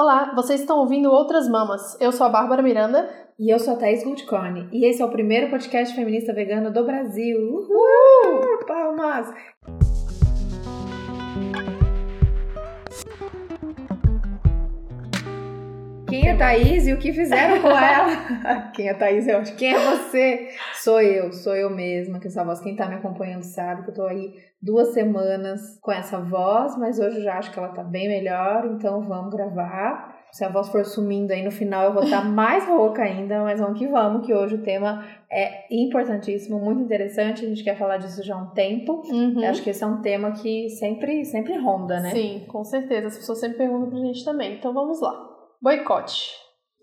Olá, 0.00 0.32
vocês 0.32 0.60
estão 0.60 0.78
ouvindo 0.78 1.10
Outras 1.10 1.48
Mamas. 1.48 2.00
Eu 2.00 2.12
sou 2.12 2.24
a 2.24 2.30
Bárbara 2.30 2.62
Miranda. 2.62 3.10
E 3.36 3.52
eu 3.52 3.58
sou 3.58 3.74
a 3.74 3.76
Thaís 3.76 4.04
Goldcorn. 4.04 4.68
E 4.70 4.88
esse 4.88 5.02
é 5.02 5.04
o 5.04 5.10
primeiro 5.10 5.50
podcast 5.50 5.92
feminista 5.92 6.32
vegano 6.32 6.72
do 6.72 6.84
Brasil. 6.84 7.36
Uhul! 7.36 8.64
Palmas! 8.64 9.26
Quem 16.20 16.30
é 16.30 16.36
Thaís 16.36 16.86
e 16.86 16.92
o 16.92 16.98
que 16.98 17.12
fizeram 17.12 17.62
com 17.62 17.68
ela? 17.70 18.70
Quem 18.74 18.88
é 18.88 18.94
Thaís? 18.94 19.26
Eu 19.28 19.38
acho. 19.38 19.54
Quem 19.56 19.74
é 19.74 19.78
você? 19.78 20.48
Sou 20.74 21.00
eu, 21.00 21.32
sou 21.32 21.54
eu 21.54 21.70
mesma, 21.70 22.18
que 22.18 22.26
essa 22.26 22.44
voz. 22.44 22.60
Quem 22.60 22.74
tá 22.74 22.88
me 22.88 22.96
acompanhando 22.96 23.42
sabe 23.42 23.84
que 23.84 23.90
eu 23.90 23.94
tô 23.94 24.04
aí 24.04 24.34
duas 24.60 24.92
semanas 24.92 25.78
com 25.80 25.92
essa 25.92 26.18
voz, 26.18 26.76
mas 26.76 26.98
hoje 26.98 27.18
eu 27.18 27.22
já 27.22 27.38
acho 27.38 27.52
que 27.52 27.58
ela 27.58 27.68
tá 27.68 27.84
bem 27.84 28.08
melhor, 28.08 28.66
então 28.66 29.00
vamos 29.02 29.32
gravar. 29.32 30.18
Se 30.32 30.44
a 30.44 30.48
voz 30.48 30.68
for 30.68 30.84
sumindo 30.84 31.32
aí 31.32 31.42
no 31.42 31.50
final, 31.50 31.84
eu 31.84 31.94
vou 31.94 32.02
estar 32.02 32.22
tá 32.22 32.24
mais 32.28 32.66
rouca 32.66 33.02
ainda, 33.02 33.42
mas 33.42 33.60
vamos 33.60 33.78
que 33.78 33.86
vamos, 33.86 34.26
que 34.26 34.34
hoje 34.34 34.56
o 34.56 34.62
tema 34.62 35.04
é 35.30 35.64
importantíssimo, 35.70 36.58
muito 36.58 36.82
interessante. 36.82 37.44
A 37.44 37.48
gente 37.48 37.62
quer 37.62 37.78
falar 37.78 37.96
disso 37.96 38.22
já 38.22 38.34
há 38.34 38.38
um 38.38 38.50
tempo. 38.50 39.02
Uhum. 39.08 39.42
Acho 39.48 39.62
que 39.62 39.70
esse 39.70 39.82
é 39.82 39.86
um 39.86 40.02
tema 40.02 40.32
que 40.32 40.68
sempre, 40.70 41.24
sempre 41.24 41.56
ronda, 41.56 42.00
né? 42.00 42.10
Sim, 42.10 42.44
com 42.48 42.64
certeza. 42.64 43.06
As 43.06 43.16
pessoas 43.16 43.40
sempre 43.40 43.58
perguntam 43.58 43.88
pra 43.88 44.00
gente 44.00 44.24
também. 44.24 44.56
Então 44.56 44.74
vamos 44.74 45.00
lá. 45.00 45.37
Boicote. 45.60 46.32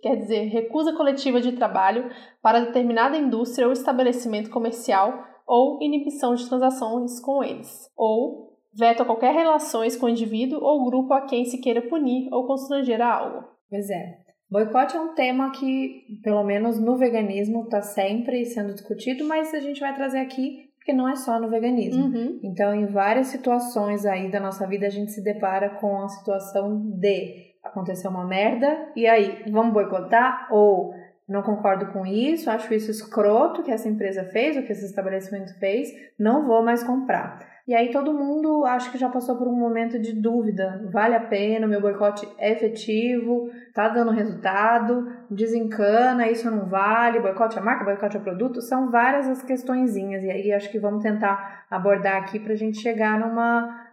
Quer 0.02 0.18
dizer, 0.18 0.44
recusa 0.50 0.94
coletiva 0.94 1.42
de 1.42 1.54
trabalho 1.54 2.10
para 2.42 2.60
determinada 2.60 3.18
indústria 3.18 3.66
ou 3.66 3.74
estabelecimento 3.74 4.50
comercial 4.50 5.24
ou 5.48 5.82
inibição 5.82 6.36
de 6.36 6.48
transações 6.48 7.20
com 7.20 7.44
eles, 7.44 7.90
ou 7.96 8.56
veto 8.78 9.04
a 9.04 9.06
qualquer 9.06 9.34
relações 9.34 9.96
com 9.96 10.08
o 10.08 10.10
indivíduo 10.10 10.60
ou 10.62 10.86
grupo 10.86 11.14
a 11.14 11.22
quem 11.22 11.46
se 11.46 11.60
queira 11.60 11.82
punir 11.82 12.28
ou 12.32 12.46
constranger 12.46 13.02
a 13.02 13.14
algo. 13.14 13.48
Pois 13.70 13.90
é. 13.90 14.26
Boicote 14.50 14.96
é 14.96 15.02
um 15.02 15.16
tema 15.16 15.52
que, 15.52 16.04
pelo 16.24 16.44
menos 16.44 16.80
no 16.80 16.98
veganismo, 16.98 17.64
está 17.64 17.82
sempre 17.82 18.46
sendo 18.46 18.74
discutido, 18.74 19.26
mas 19.26 19.54
a 19.54 19.60
gente 19.60 19.80
vai 19.80 19.94
trazer 19.94 20.20
aqui 20.20 20.66
porque 20.78 20.94
não 20.94 21.10
é 21.10 21.16
só 21.16 21.40
no 21.40 21.50
veganismo. 21.50 22.06
Uhum. 22.06 22.40
Então, 22.44 22.72
em 22.72 22.86
várias 22.86 23.28
situações 23.28 24.06
aí 24.06 24.30
da 24.30 24.40
nossa 24.40 24.68
vida, 24.68 24.86
a 24.86 24.90
gente 24.90 25.12
se 25.12 25.24
depara 25.24 25.72
com 25.80 26.04
a 26.04 26.08
situação 26.08 26.80
de 27.00 27.55
acontecer 27.66 28.08
uma 28.08 28.26
merda, 28.26 28.92
e 28.96 29.08
aí, 29.08 29.44
vamos 29.52 29.74
boicotar? 29.74 30.48
Ou 30.52 30.94
não 31.28 31.42
concordo 31.42 31.88
com 31.88 32.06
isso, 32.06 32.52
acho 32.52 32.72
isso 32.74 32.92
escroto 32.92 33.64
que 33.64 33.72
essa 33.72 33.90
empresa 33.90 34.24
fez, 34.26 34.56
o 34.56 34.62
que 34.62 34.72
esse 34.72 34.86
estabelecimento 34.86 35.58
fez, 35.60 35.90
não 36.20 36.46
vou 36.46 36.64
mais 36.64 36.84
comprar. 36.84 37.56
E 37.68 37.74
aí 37.74 37.90
todo 37.90 38.14
mundo 38.14 38.64
acho 38.64 38.92
que 38.92 38.98
já 38.98 39.10
passou 39.10 39.36
por 39.38 39.48
um 39.48 39.60
momento 39.60 39.98
de 39.98 40.14
dúvida, 40.14 40.88
vale 40.94 41.16
a 41.16 41.20
pena, 41.20 41.66
meu 41.66 41.82
boicote 41.82 42.28
é 42.38 42.52
efetivo, 42.52 43.50
tá 43.74 43.90
dando 43.90 44.12
resultado, 44.12 45.12
desencana, 45.32 46.30
isso 46.30 46.50
não 46.52 46.68
vale, 46.68 47.20
boicote 47.20 47.58
a 47.58 47.64
marca, 47.64 47.84
boicote 47.84 48.18
a 48.18 48.20
produto, 48.20 48.62
são 48.62 48.92
várias 48.92 49.28
as 49.28 49.42
questõezinhas 49.42 50.24
e 50.24 50.30
aí 50.30 50.54
acho 50.54 50.70
que 50.70 50.78
vamos 50.78 51.02
tentar 51.02 51.66
abordar 51.72 52.18
aqui 52.18 52.40
pra 52.40 52.54
gente 52.54 52.80
chegar 52.80 53.20
numa 53.20 53.85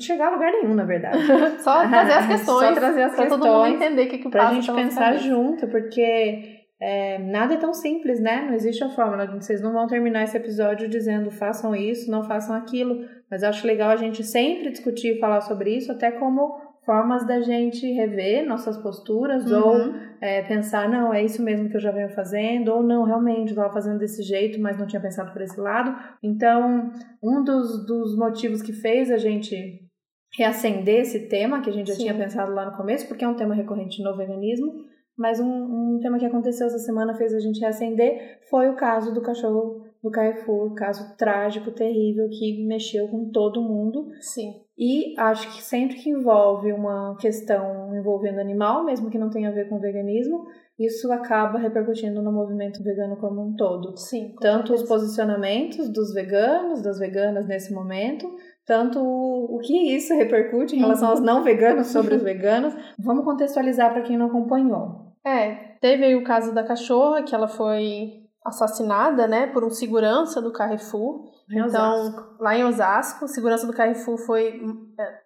chegar 0.00 0.28
a 0.28 0.30
lugar 0.30 0.52
nenhum, 0.52 0.74
na 0.74 0.84
verdade. 0.84 1.18
Só 1.62 1.88
trazer 1.88 2.12
as 2.12 2.26
questões. 2.28 2.68
Só 2.68 2.74
trazer 2.74 3.02
as 3.02 3.14
pra 3.14 3.24
questões. 3.24 3.40
todo 3.40 3.52
mundo 3.52 3.66
entender 3.66 4.06
o 4.06 4.08
que, 4.08 4.18
que 4.18 4.28
Pra 4.28 4.52
gente 4.54 4.72
pensar 4.72 5.16
junto, 5.16 5.66
porque 5.68 6.64
é, 6.80 7.18
nada 7.18 7.54
é 7.54 7.56
tão 7.56 7.72
simples, 7.72 8.20
né? 8.20 8.44
Não 8.46 8.54
existe 8.54 8.84
a 8.84 8.88
fórmula. 8.88 9.26
Vocês 9.26 9.60
não 9.60 9.72
vão 9.72 9.86
terminar 9.86 10.22
esse 10.24 10.36
episódio 10.36 10.88
dizendo 10.88 11.30
façam 11.30 11.74
isso, 11.74 12.10
não 12.10 12.22
façam 12.22 12.54
aquilo. 12.54 13.04
Mas 13.30 13.42
eu 13.42 13.48
acho 13.48 13.66
legal 13.66 13.90
a 13.90 13.96
gente 13.96 14.22
sempre 14.22 14.70
discutir 14.70 15.16
e 15.16 15.20
falar 15.20 15.40
sobre 15.40 15.76
isso, 15.76 15.90
até 15.90 16.10
como 16.12 16.67
formas 16.88 17.26
da 17.26 17.42
gente 17.42 17.86
rever 17.92 18.46
nossas 18.46 18.78
posturas 18.78 19.44
uhum. 19.50 19.58
ou 19.58 19.94
é, 20.22 20.40
pensar, 20.44 20.88
não, 20.88 21.12
é 21.12 21.22
isso 21.22 21.42
mesmo 21.42 21.68
que 21.68 21.76
eu 21.76 21.80
já 21.80 21.90
venho 21.90 22.08
fazendo, 22.08 22.72
ou 22.72 22.82
não, 22.82 23.04
realmente, 23.04 23.48
eu 23.48 23.56
estava 23.56 23.70
fazendo 23.70 23.98
desse 23.98 24.22
jeito, 24.22 24.58
mas 24.58 24.78
não 24.78 24.86
tinha 24.86 25.02
pensado 25.02 25.30
por 25.30 25.42
esse 25.42 25.60
lado. 25.60 25.94
Então, 26.22 26.90
um 27.22 27.44
dos, 27.44 27.84
dos 27.84 28.16
motivos 28.16 28.62
que 28.62 28.72
fez 28.72 29.10
a 29.10 29.18
gente 29.18 29.86
reacender 30.34 31.02
esse 31.02 31.28
tema, 31.28 31.60
que 31.60 31.68
a 31.68 31.72
gente 31.74 31.88
já 31.88 31.94
Sim. 31.94 32.04
tinha 32.04 32.14
pensado 32.14 32.54
lá 32.54 32.70
no 32.70 32.76
começo, 32.78 33.06
porque 33.06 33.22
é 33.22 33.28
um 33.28 33.36
tema 33.36 33.54
recorrente 33.54 34.02
no 34.02 34.16
veganismo, 34.16 34.72
mas 35.14 35.40
um, 35.40 35.46
um 35.46 35.98
tema 36.00 36.18
que 36.18 36.24
aconteceu 36.24 36.68
essa 36.68 36.78
semana 36.78 37.12
fez 37.12 37.34
a 37.34 37.38
gente 37.38 37.60
reacender 37.60 38.38
foi 38.48 38.70
o 38.70 38.76
caso 38.76 39.12
do 39.12 39.20
cachorro 39.20 39.84
do 40.02 40.10
Carrefour, 40.10 40.74
caso 40.74 41.16
trágico, 41.16 41.70
terrível, 41.70 42.28
que 42.28 42.64
mexeu 42.66 43.08
com 43.08 43.30
todo 43.30 43.62
mundo. 43.62 44.08
Sim. 44.20 44.60
E 44.76 45.18
acho 45.18 45.52
que 45.54 45.62
sempre 45.62 45.96
que 45.96 46.08
envolve 46.08 46.72
uma 46.72 47.16
questão 47.16 47.94
envolvendo 47.96 48.38
animal, 48.38 48.84
mesmo 48.84 49.10
que 49.10 49.18
não 49.18 49.28
tenha 49.28 49.48
a 49.48 49.52
ver 49.52 49.68
com 49.68 49.80
veganismo, 49.80 50.46
isso 50.78 51.10
acaba 51.10 51.58
repercutindo 51.58 52.22
no 52.22 52.30
movimento 52.30 52.82
vegano 52.84 53.16
como 53.16 53.42
um 53.42 53.56
todo. 53.56 53.96
Sim. 53.96 54.36
Tanto 54.40 54.68
certeza. 54.68 54.82
os 54.84 54.88
posicionamentos 54.88 55.88
dos 55.88 56.14
veganos, 56.14 56.80
das 56.80 57.00
veganas 57.00 57.48
nesse 57.48 57.74
momento, 57.74 58.32
tanto 58.64 59.00
o 59.00 59.58
que 59.58 59.94
isso 59.96 60.14
repercute 60.14 60.76
em 60.76 60.78
relação 60.78 61.08
aos 61.08 61.18
uhum. 61.18 61.26
não 61.26 61.42
veganos 61.42 61.88
sobre 61.88 62.14
os 62.14 62.22
veganos. 62.22 62.72
Vamos 62.96 63.24
contextualizar 63.24 63.92
para 63.92 64.02
quem 64.02 64.16
não 64.16 64.26
acompanhou. 64.26 65.08
É, 65.26 65.76
teve 65.80 66.04
aí 66.04 66.14
o 66.14 66.22
caso 66.22 66.54
da 66.54 66.62
cachorra, 66.62 67.24
que 67.24 67.34
ela 67.34 67.48
foi 67.48 68.27
assassinada, 68.48 69.26
né, 69.26 69.46
por 69.46 69.64
um 69.64 69.70
segurança 69.70 70.42
do 70.42 70.52
Carrefour. 70.52 71.26
Em 71.50 71.60
então, 71.60 72.36
lá 72.38 72.56
em 72.56 72.64
Osasco, 72.64 73.24
o 73.24 73.28
segurança 73.28 73.66
do 73.66 73.72
Carrefour 73.72 74.18
foi 74.18 74.60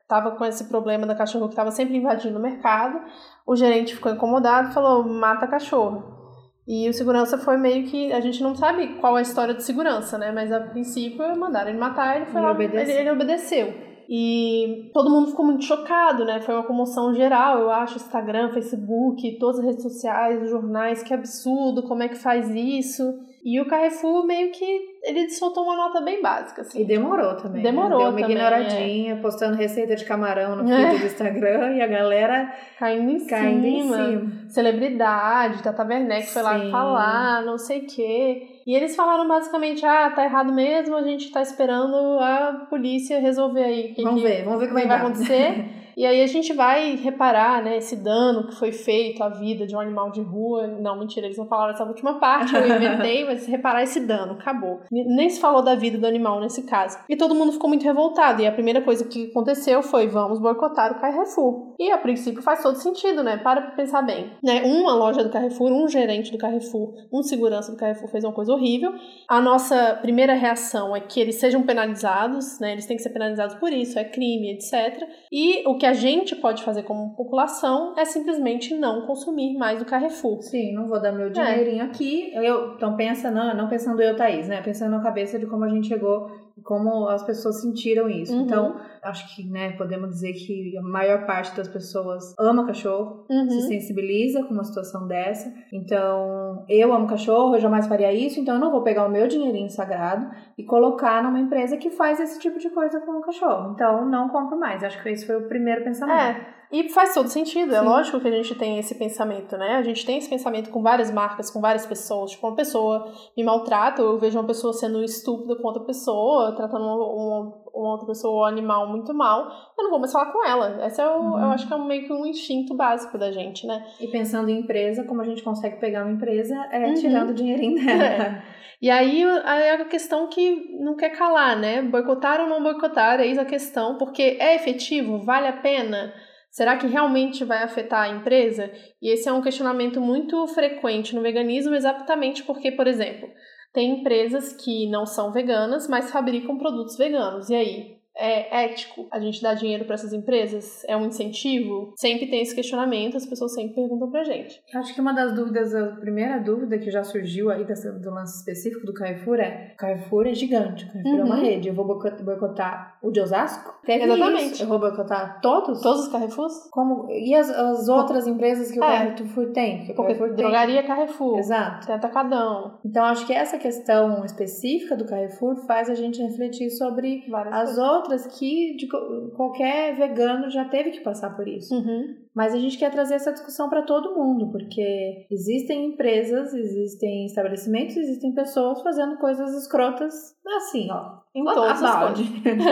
estava 0.03 0.29
é, 0.31 0.33
com 0.37 0.45
esse 0.45 0.65
problema 0.65 1.07
da 1.07 1.15
cachorro 1.15 1.47
que 1.47 1.55
estava 1.55 1.71
sempre 1.71 1.97
invadindo 1.97 2.39
o 2.39 2.43
mercado. 2.43 3.01
O 3.47 3.57
gerente 3.57 3.95
ficou 3.95 4.13
incomodado 4.13 4.71
e 4.71 4.73
falou: 4.73 5.03
"Mata 5.05 5.47
a 5.47 5.49
cachorro". 5.49 6.21
E 6.67 6.89
o 6.89 6.93
segurança 6.93 7.37
foi 7.39 7.57
meio 7.57 7.87
que. 7.87 8.13
A 8.13 8.21
gente 8.21 8.43
não 8.43 8.55
sabe 8.55 8.95
qual 9.01 9.17
é 9.17 9.21
a 9.21 9.23
história 9.23 9.55
do 9.55 9.63
segurança, 9.63 10.17
né? 10.17 10.31
Mas 10.31 10.53
a 10.53 10.61
princípio 10.61 11.37
mandaram 11.37 11.71
ele 11.71 11.79
matar, 11.79 12.17
ele 12.17 12.27
foi 12.27 12.41
ele 12.41 12.47
lá. 12.47 12.53
Obedeceu. 12.53 12.95
Ele, 12.95 13.01
ele 13.01 13.11
obedeceu. 13.11 13.92
E 14.15 14.91
todo 14.93 15.09
mundo 15.09 15.29
ficou 15.29 15.43
muito 15.43 15.65
chocado, 15.65 16.23
né? 16.27 16.39
Foi 16.43 16.55
uma 16.55 16.65
comoção 16.65 17.15
geral, 17.15 17.61
eu 17.61 17.71
acho, 17.71 17.97
Instagram, 17.97 18.53
Facebook, 18.53 19.39
todas 19.39 19.61
as 19.61 19.65
redes 19.65 19.83
sociais, 19.83 20.51
jornais, 20.51 21.03
que 21.03 21.15
absurdo, 21.15 21.85
como 21.85 22.03
é 22.03 22.09
que 22.09 22.17
faz 22.17 22.47
isso? 22.51 23.03
E 23.43 23.59
o 23.59 23.67
Carrefour 23.67 24.27
meio 24.27 24.53
que 24.53 24.93
ele 25.03 25.31
soltou 25.31 25.65
uma 25.65 25.77
nota 25.77 26.03
bem 26.03 26.21
básica. 26.21 26.61
Assim, 26.61 26.83
e 26.83 26.85
demorou 26.85 27.37
também. 27.37 27.63
Né? 27.63 27.71
Demorou. 27.71 27.99
Né? 27.99 28.05
Deu 28.05 28.11
uma 28.11 28.21
também, 28.21 28.37
ignoradinha, 28.37 29.13
é. 29.15 29.17
postando 29.17 29.57
receita 29.57 29.97
de 29.97 30.05
camarão 30.05 30.57
no 30.57 30.69
feed 30.69 30.95
é. 30.95 30.99
do 30.99 31.07
Instagram 31.07 31.75
e 31.77 31.81
a 31.81 31.87
galera 31.87 32.55
caindo 32.79 33.11
em 33.13 33.27
caindo 33.27 33.63
cima. 33.63 33.99
Em 33.99 34.19
cima. 34.19 34.51
Celebridade, 34.51 35.63
Tata 35.63 35.85
Werneck 35.85 36.29
foi 36.29 36.43
lá 36.43 36.71
falar, 36.71 37.47
não 37.47 37.57
sei 37.57 37.79
o 37.79 37.87
quê. 37.87 38.52
E 38.67 38.75
eles 38.75 38.95
falaram 38.95 39.27
basicamente: 39.27 39.85
ah, 39.85 40.11
tá 40.11 40.25
errado 40.25 40.53
mesmo, 40.53 40.97
a 40.97 41.03
gente 41.03 41.31
tá 41.31 41.43
esperando 41.43 41.97
a 42.21 42.67
polícia 42.69 43.21
resolver 43.21 43.65
aí. 43.65 43.95
Que, 43.95 44.03
vamos 44.03 44.23
ver, 44.23 44.45
vamos 44.45 44.61
ver 44.61 44.69
como 44.69 44.79
vai, 44.79 44.89
vai 44.89 44.99
acontecer. 44.99 45.65
E 45.97 46.07
aí 46.07 46.23
a 46.23 46.27
gente 46.27 46.53
vai 46.53 46.97
reparar, 46.97 47.63
né, 47.63 47.77
esse 47.77 47.97
dano 47.97 48.47
que 48.47 48.55
foi 48.55 48.73
feito 48.73 49.23
à 49.23 49.29
vida 49.29 49.67
de 49.67 49.75
um 49.77 49.81
animal 49.81 50.11
de 50.11 50.21
rua. 50.21 50.67
Não, 50.67 50.99
mentira, 50.99 51.27
eles 51.27 51.39
não 51.39 51.47
falaram 51.47 51.75
essa 51.75 51.85
última 51.85 52.19
parte, 52.19 52.55
eu 52.55 52.67
inventei, 52.67 53.25
mas 53.27 53.47
reparar 53.47 53.83
esse 53.83 54.01
dano, 54.01 54.33
acabou. 54.33 54.81
Nem 54.91 55.29
se 55.29 55.41
falou 55.41 55.63
da 55.63 55.75
vida 55.75 55.99
do 55.99 56.07
animal 56.07 56.41
nesse 56.41 56.63
caso. 56.63 56.99
E 57.09 57.17
todo 57.17 57.35
mundo 57.35 57.53
ficou 57.53 57.69
muito 57.69 57.85
revoltado. 57.85 58.43
E 58.43 58.47
a 58.47 58.53
primeira 58.53 58.81
coisa 58.81 59.05
que 59.05 59.31
aconteceu 59.31 59.83
foi: 59.83 60.07
vamos 60.07 60.39
boicotar 60.39 60.93
o 60.93 61.01
Carrefour. 61.01 61.75
E 61.79 61.91
a 61.91 61.99
princípio 61.99 62.43
faz 62.43 62.63
todo 62.63 62.77
sentido, 62.77 63.23
né? 63.23 63.37
Para 63.37 63.63
pra 63.63 63.71
pensar 63.73 64.03
bem. 64.03 64.33
Né? 64.43 64.63
Uma 64.63 64.95
loja 64.95 65.23
do 65.23 65.31
Carrefour, 65.31 65.71
um 65.71 65.89
gerente 65.89 66.31
do 66.31 66.39
Carrefour, 66.39 66.95
um 67.13 67.23
segurança 67.23 67.71
do 67.71 67.79
Carrefour 67.79 68.09
fez 68.09 68.25
uma 68.25 68.33
coisa 68.33 68.53
horrível. 68.53 68.93
A 69.29 69.41
nossa 69.41 69.99
primeira 70.01 70.35
reação 70.35 70.95
é 70.95 71.01
que 71.01 71.21
eles 71.21 71.37
sejam 71.37 71.63
penalizados, 71.63 72.59
né? 72.61 72.73
Eles 72.73 72.87
têm 72.87 72.97
que 72.97 73.03
ser 73.03 73.11
penalizados 73.11 73.57
por 73.57 73.73
isso, 73.73 73.99
é 73.99 74.05
crime, 74.05 74.53
etc. 74.53 75.07
E 75.31 75.67
o 75.69 75.77
que 75.83 75.87
a 75.87 75.93
gente 75.93 76.37
pode 76.37 76.63
fazer 76.63 76.85
como 76.85 77.13
população 77.17 77.93
é 77.99 78.05
simplesmente 78.05 78.73
não 78.73 79.05
consumir 79.05 79.59
mais 79.59 79.81
do 79.81 79.85
Carrefour. 79.85 80.41
Sim, 80.41 80.73
não 80.73 80.87
vou 80.87 81.03
dar 81.03 81.11
meu 81.11 81.29
dinheirinho 81.29 81.83
é. 81.83 81.87
aqui. 81.87 82.31
Eu, 82.35 82.75
então 82.75 82.95
pensa, 82.95 83.33
não, 83.33 83.53
não 83.57 83.69
pensando 83.69 84.01
eu, 84.01 84.15
Thaís, 84.15 84.47
né? 84.47 84.63
Pensando 84.63 84.93
na 84.93 85.03
cabeça 85.03 85.41
de 85.41 85.47
como 85.47 85.65
a 85.65 85.69
gente 85.69 85.89
chegou 85.89 86.31
como 86.63 87.09
as 87.09 87.23
pessoas 87.23 87.61
sentiram 87.61 88.09
isso. 88.09 88.35
Uhum. 88.35 88.43
Então, 88.43 88.77
acho 89.03 89.35
que, 89.35 89.49
né, 89.49 89.73
podemos 89.73 90.11
dizer 90.11 90.33
que 90.33 90.77
a 90.77 90.83
maior 90.83 91.27
parte 91.27 91.57
das 91.57 91.69
pessoas 91.69 92.35
ama 92.39 92.67
cachorro, 92.67 93.27
uhum. 93.31 93.51
se 93.51 93.63
sensibiliza 93.69 94.43
com 94.45 94.55
uma 94.55 94.65
situação 94.65 95.07
dessa. 95.07 95.53
Então, 95.73 96.65
eu 96.69 96.93
amo 96.93 97.07
cachorro, 97.07 97.55
eu 97.55 97.61
jamais 97.61 97.87
faria 97.87 98.13
isso, 98.13 98.41
então 98.41 98.55
eu 98.55 98.61
não 98.61 98.71
vou 98.71 98.83
pegar 98.83 99.07
o 99.07 99.11
meu 99.11 99.27
dinheirinho 99.27 99.71
sagrado 99.71 100.31
e 100.57 100.65
colocar 100.65 101.23
numa 101.23 101.41
empresa 101.41 101.77
que 101.77 101.91
faz 101.91 102.21
esse 102.21 102.39
tipo 102.39 102.59
de 102.59 102.71
coisa 102.71 103.01
com 103.01 103.13
o 103.13 103.23
cachorro. 103.23 103.73
Então, 103.75 104.09
não 104.09 104.29
compro 104.29 104.59
mais. 104.59 104.83
Acho 104.85 105.03
que 105.03 105.09
esse 105.09 105.27
foi 105.27 105.37
o 105.37 105.49
primeiro 105.49 105.83
pensamento. 105.85 106.39
É. 106.39 106.62
E 106.73 106.89
faz 106.89 107.13
todo 107.13 107.29
sentido, 107.29 107.75
é 107.75 107.81
Sim. 107.81 107.85
lógico 107.85 108.19
que 108.19 108.29
a 108.29 108.31
gente 108.31 108.55
tem 108.55 108.79
esse 108.79 108.95
pensamento, 108.95 109.59
né? 109.59 109.77
A 109.77 109.83
gente 109.83 110.07
tem 110.07 110.17
esse 110.17 110.31
pensamento 110.31 110.71
com 110.71 110.83
várias 110.83 111.11
marcas, 111.11 111.51
com 111.51 111.61
várias 111.61 111.85
pessoas. 111.85 112.31
Tipo, 112.31 112.47
uma 112.47 112.57
pessoa 112.57 113.13
me 113.37 113.45
maltrata, 113.45 114.01
eu 114.01 114.19
vejo 114.19 114.39
uma 114.39 114.47
pessoa 114.47 114.73
sendo 114.73 115.05
estúpida 115.05 115.55
com 115.57 115.67
outra 115.69 115.83
pessoa, 115.83 116.57
tratando 116.57 116.83
uma, 116.83 116.97
uma, 116.97 117.63
uma 117.75 117.93
outra 117.93 118.07
pessoa 118.07 118.33
ou 118.33 118.45
animal 118.47 118.89
muito 118.89 119.13
mal, 119.13 119.51
eu 119.77 119.85
não 119.85 119.91
vou 119.91 119.99
mais 119.99 120.13
falar 120.13 120.33
com 120.33 120.43
ela. 120.47 120.87
Esse 120.87 120.99
é 120.99 121.07
o, 121.07 121.21
uhum. 121.21 121.39
eu 121.41 121.51
acho 121.51 121.69
que 121.69 121.75
é 121.75 121.77
meio 121.77 122.07
que 122.07 122.13
um 122.13 122.25
instinto 122.25 122.75
básico 122.75 123.19
da 123.19 123.31
gente, 123.31 123.67
né? 123.67 123.87
E 124.01 124.09
pensando 124.09 124.49
em 124.49 124.61
empresa, 124.61 125.05
como 125.05 125.21
a 125.21 125.27
gente 125.27 125.43
consegue 125.43 125.77
pegar 125.77 126.05
uma 126.05 126.13
empresa 126.13 126.57
é 126.73 126.87
uhum. 126.87 126.95
tirando 126.95 127.31
o 127.31 127.35
dinheirinho 127.35 127.77
dela. 127.85 128.03
É. 128.03 128.43
E 128.81 128.91
aí, 128.91 129.23
aí 129.45 129.63
é 129.63 129.75
a 129.75 129.85
questão 129.85 130.27
que 130.27 130.77
não 130.81 130.97
quer 130.97 131.11
calar, 131.11 131.57
né? 131.57 131.83
Boicotar 131.83 132.41
ou 132.41 132.49
não 132.49 132.63
boicotar, 132.63 133.21
eis 133.21 133.39
a 133.39 133.45
questão, 133.45 133.99
porque 133.99 134.39
é 134.41 134.57
efetivo? 134.57 135.19
Vale 135.19 135.47
a 135.47 135.53
pena? 135.53 136.13
Será 136.53 136.77
que 136.77 136.87
realmente 136.87 137.45
vai 137.45 137.63
afetar 137.63 138.03
a 138.03 138.15
empresa? 138.15 138.71
E 139.01 139.09
esse 139.09 139.27
é 139.27 139.33
um 139.33 139.41
questionamento 139.41 140.03
muito 140.03 140.47
frequente 140.49 141.15
no 141.15 141.23
veganismo, 141.23 141.75
exatamente 141.75 142.43
porque, 142.43 142.71
por 142.71 142.87
exemplo, 142.87 143.27
tem 143.73 144.01
empresas 144.01 144.53
que 144.53 144.87
não 144.91 145.07
são 145.07 145.33
veganas, 145.33 145.89
mas 145.89 146.11
fabricam 146.11 146.59
produtos 146.59 146.99
veganos. 146.99 147.49
E 147.49 147.55
aí? 147.55 148.02
É 148.17 148.65
ético 148.65 149.07
a 149.11 149.19
gente 149.19 149.43
dar 149.43 149.55
dinheiro 149.55 149.85
para 149.85 149.95
essas 149.95 150.13
empresas? 150.13 150.85
É 150.87 150.97
um 150.97 151.07
incentivo? 151.07 151.93
Sempre 151.97 152.27
tem 152.29 152.43
esse 152.43 152.55
questionamento, 152.55 153.17
as 153.17 153.27
pessoas 153.27 153.55
sempre 153.55 153.75
perguntam 153.75 154.11
pra 154.11 154.25
gente. 154.25 154.63
Acho 154.75 154.95
que 154.95 155.01
uma 155.01 155.13
das 155.13 155.35
dúvidas, 155.35 155.75
a 155.75 155.97
primeira 155.97 156.39
dúvida 156.39 156.79
que 156.79 156.91
já 156.91 157.03
surgiu 157.03 157.51
aí 157.51 157.65
dessa, 157.65 157.93
do 157.93 158.11
lance 158.11 158.39
específico 158.39 158.87
do 158.87 158.93
Carrefour 158.93 159.41
é: 159.41 159.75
Carrefour 159.79 160.27
é 160.27 160.35
gigante, 160.35 160.87
Carrefour 160.87 161.13
uhum. 161.13 161.21
é 161.21 161.25
uma 161.25 161.37
uhum. 161.37 161.43
rede. 161.43 161.69
Eu 161.69 161.75
vou 161.75 161.87
boicotar 161.87 162.99
o 163.03 163.11
de 163.11 163.21
Osasco? 163.21 163.75
Teve 163.85 164.05
Exatamente. 164.05 164.53
Isso. 164.53 164.63
Eu 164.63 164.69
vou 164.69 164.79
boicotar 164.79 165.41
todos? 165.41 165.81
Todos 165.81 166.03
os 166.03 166.09
Carrefours? 166.09 166.69
Como, 166.71 167.11
e 167.11 167.35
as, 167.35 167.51
as 167.51 167.89
outras 167.89 168.27
empresas 168.27 168.71
que 168.71 168.79
o 168.79 168.85
é. 168.85 169.15
Carrefour 169.15 169.53
tem? 169.53 169.85
Que 169.85 169.93
o 169.93 169.95
Porque 169.95 170.15
Carrefour 170.15 170.37
drogaria 170.37 170.83
Carrefour. 170.83 171.39
Exato. 171.39 171.87
Tem 171.87 171.95
atacadão. 171.95 172.79
Então 172.85 173.05
acho 173.05 173.27
que 173.27 173.33
essa 173.33 173.59
questão 173.59 174.25
específica 174.25 174.97
do 174.97 175.07
Carrefour 175.07 175.57
faz 175.67 175.89
a 175.89 175.95
gente 175.95 176.23
refletir 176.23 176.71
sobre 176.71 177.25
Várias 177.29 177.55
as 177.55 177.65
coisas. 177.65 177.79
outras 177.79 178.02
outras 178.03 178.27
que 178.27 178.77
de, 178.77 178.87
qualquer 179.35 179.97
vegano 179.97 180.51
já 180.51 180.65
teve 180.65 180.91
que 180.91 181.01
passar 181.01 181.35
por 181.37 181.49
isso. 181.49 181.75
Uhum. 181.75 182.17
Mas 182.35 182.55
a 182.55 182.59
gente 182.59 182.79
quer 182.79 182.91
trazer 182.91 183.15
essa 183.15 183.33
discussão 183.33 183.69
para 183.69 183.83
todo 183.83 184.15
mundo, 184.15 184.51
porque 184.51 185.27
existem 185.31 185.87
empresas, 185.87 186.55
existem 186.55 187.27
estabelecimentos, 187.27 187.97
existem 187.97 188.33
pessoas 188.33 188.81
fazendo 188.83 189.19
coisas 189.19 189.55
escrotas 189.55 190.35
assim, 190.57 190.89
ó, 190.91 191.23
em 191.35 191.45
todos 191.45 191.81
balde. 191.81 192.25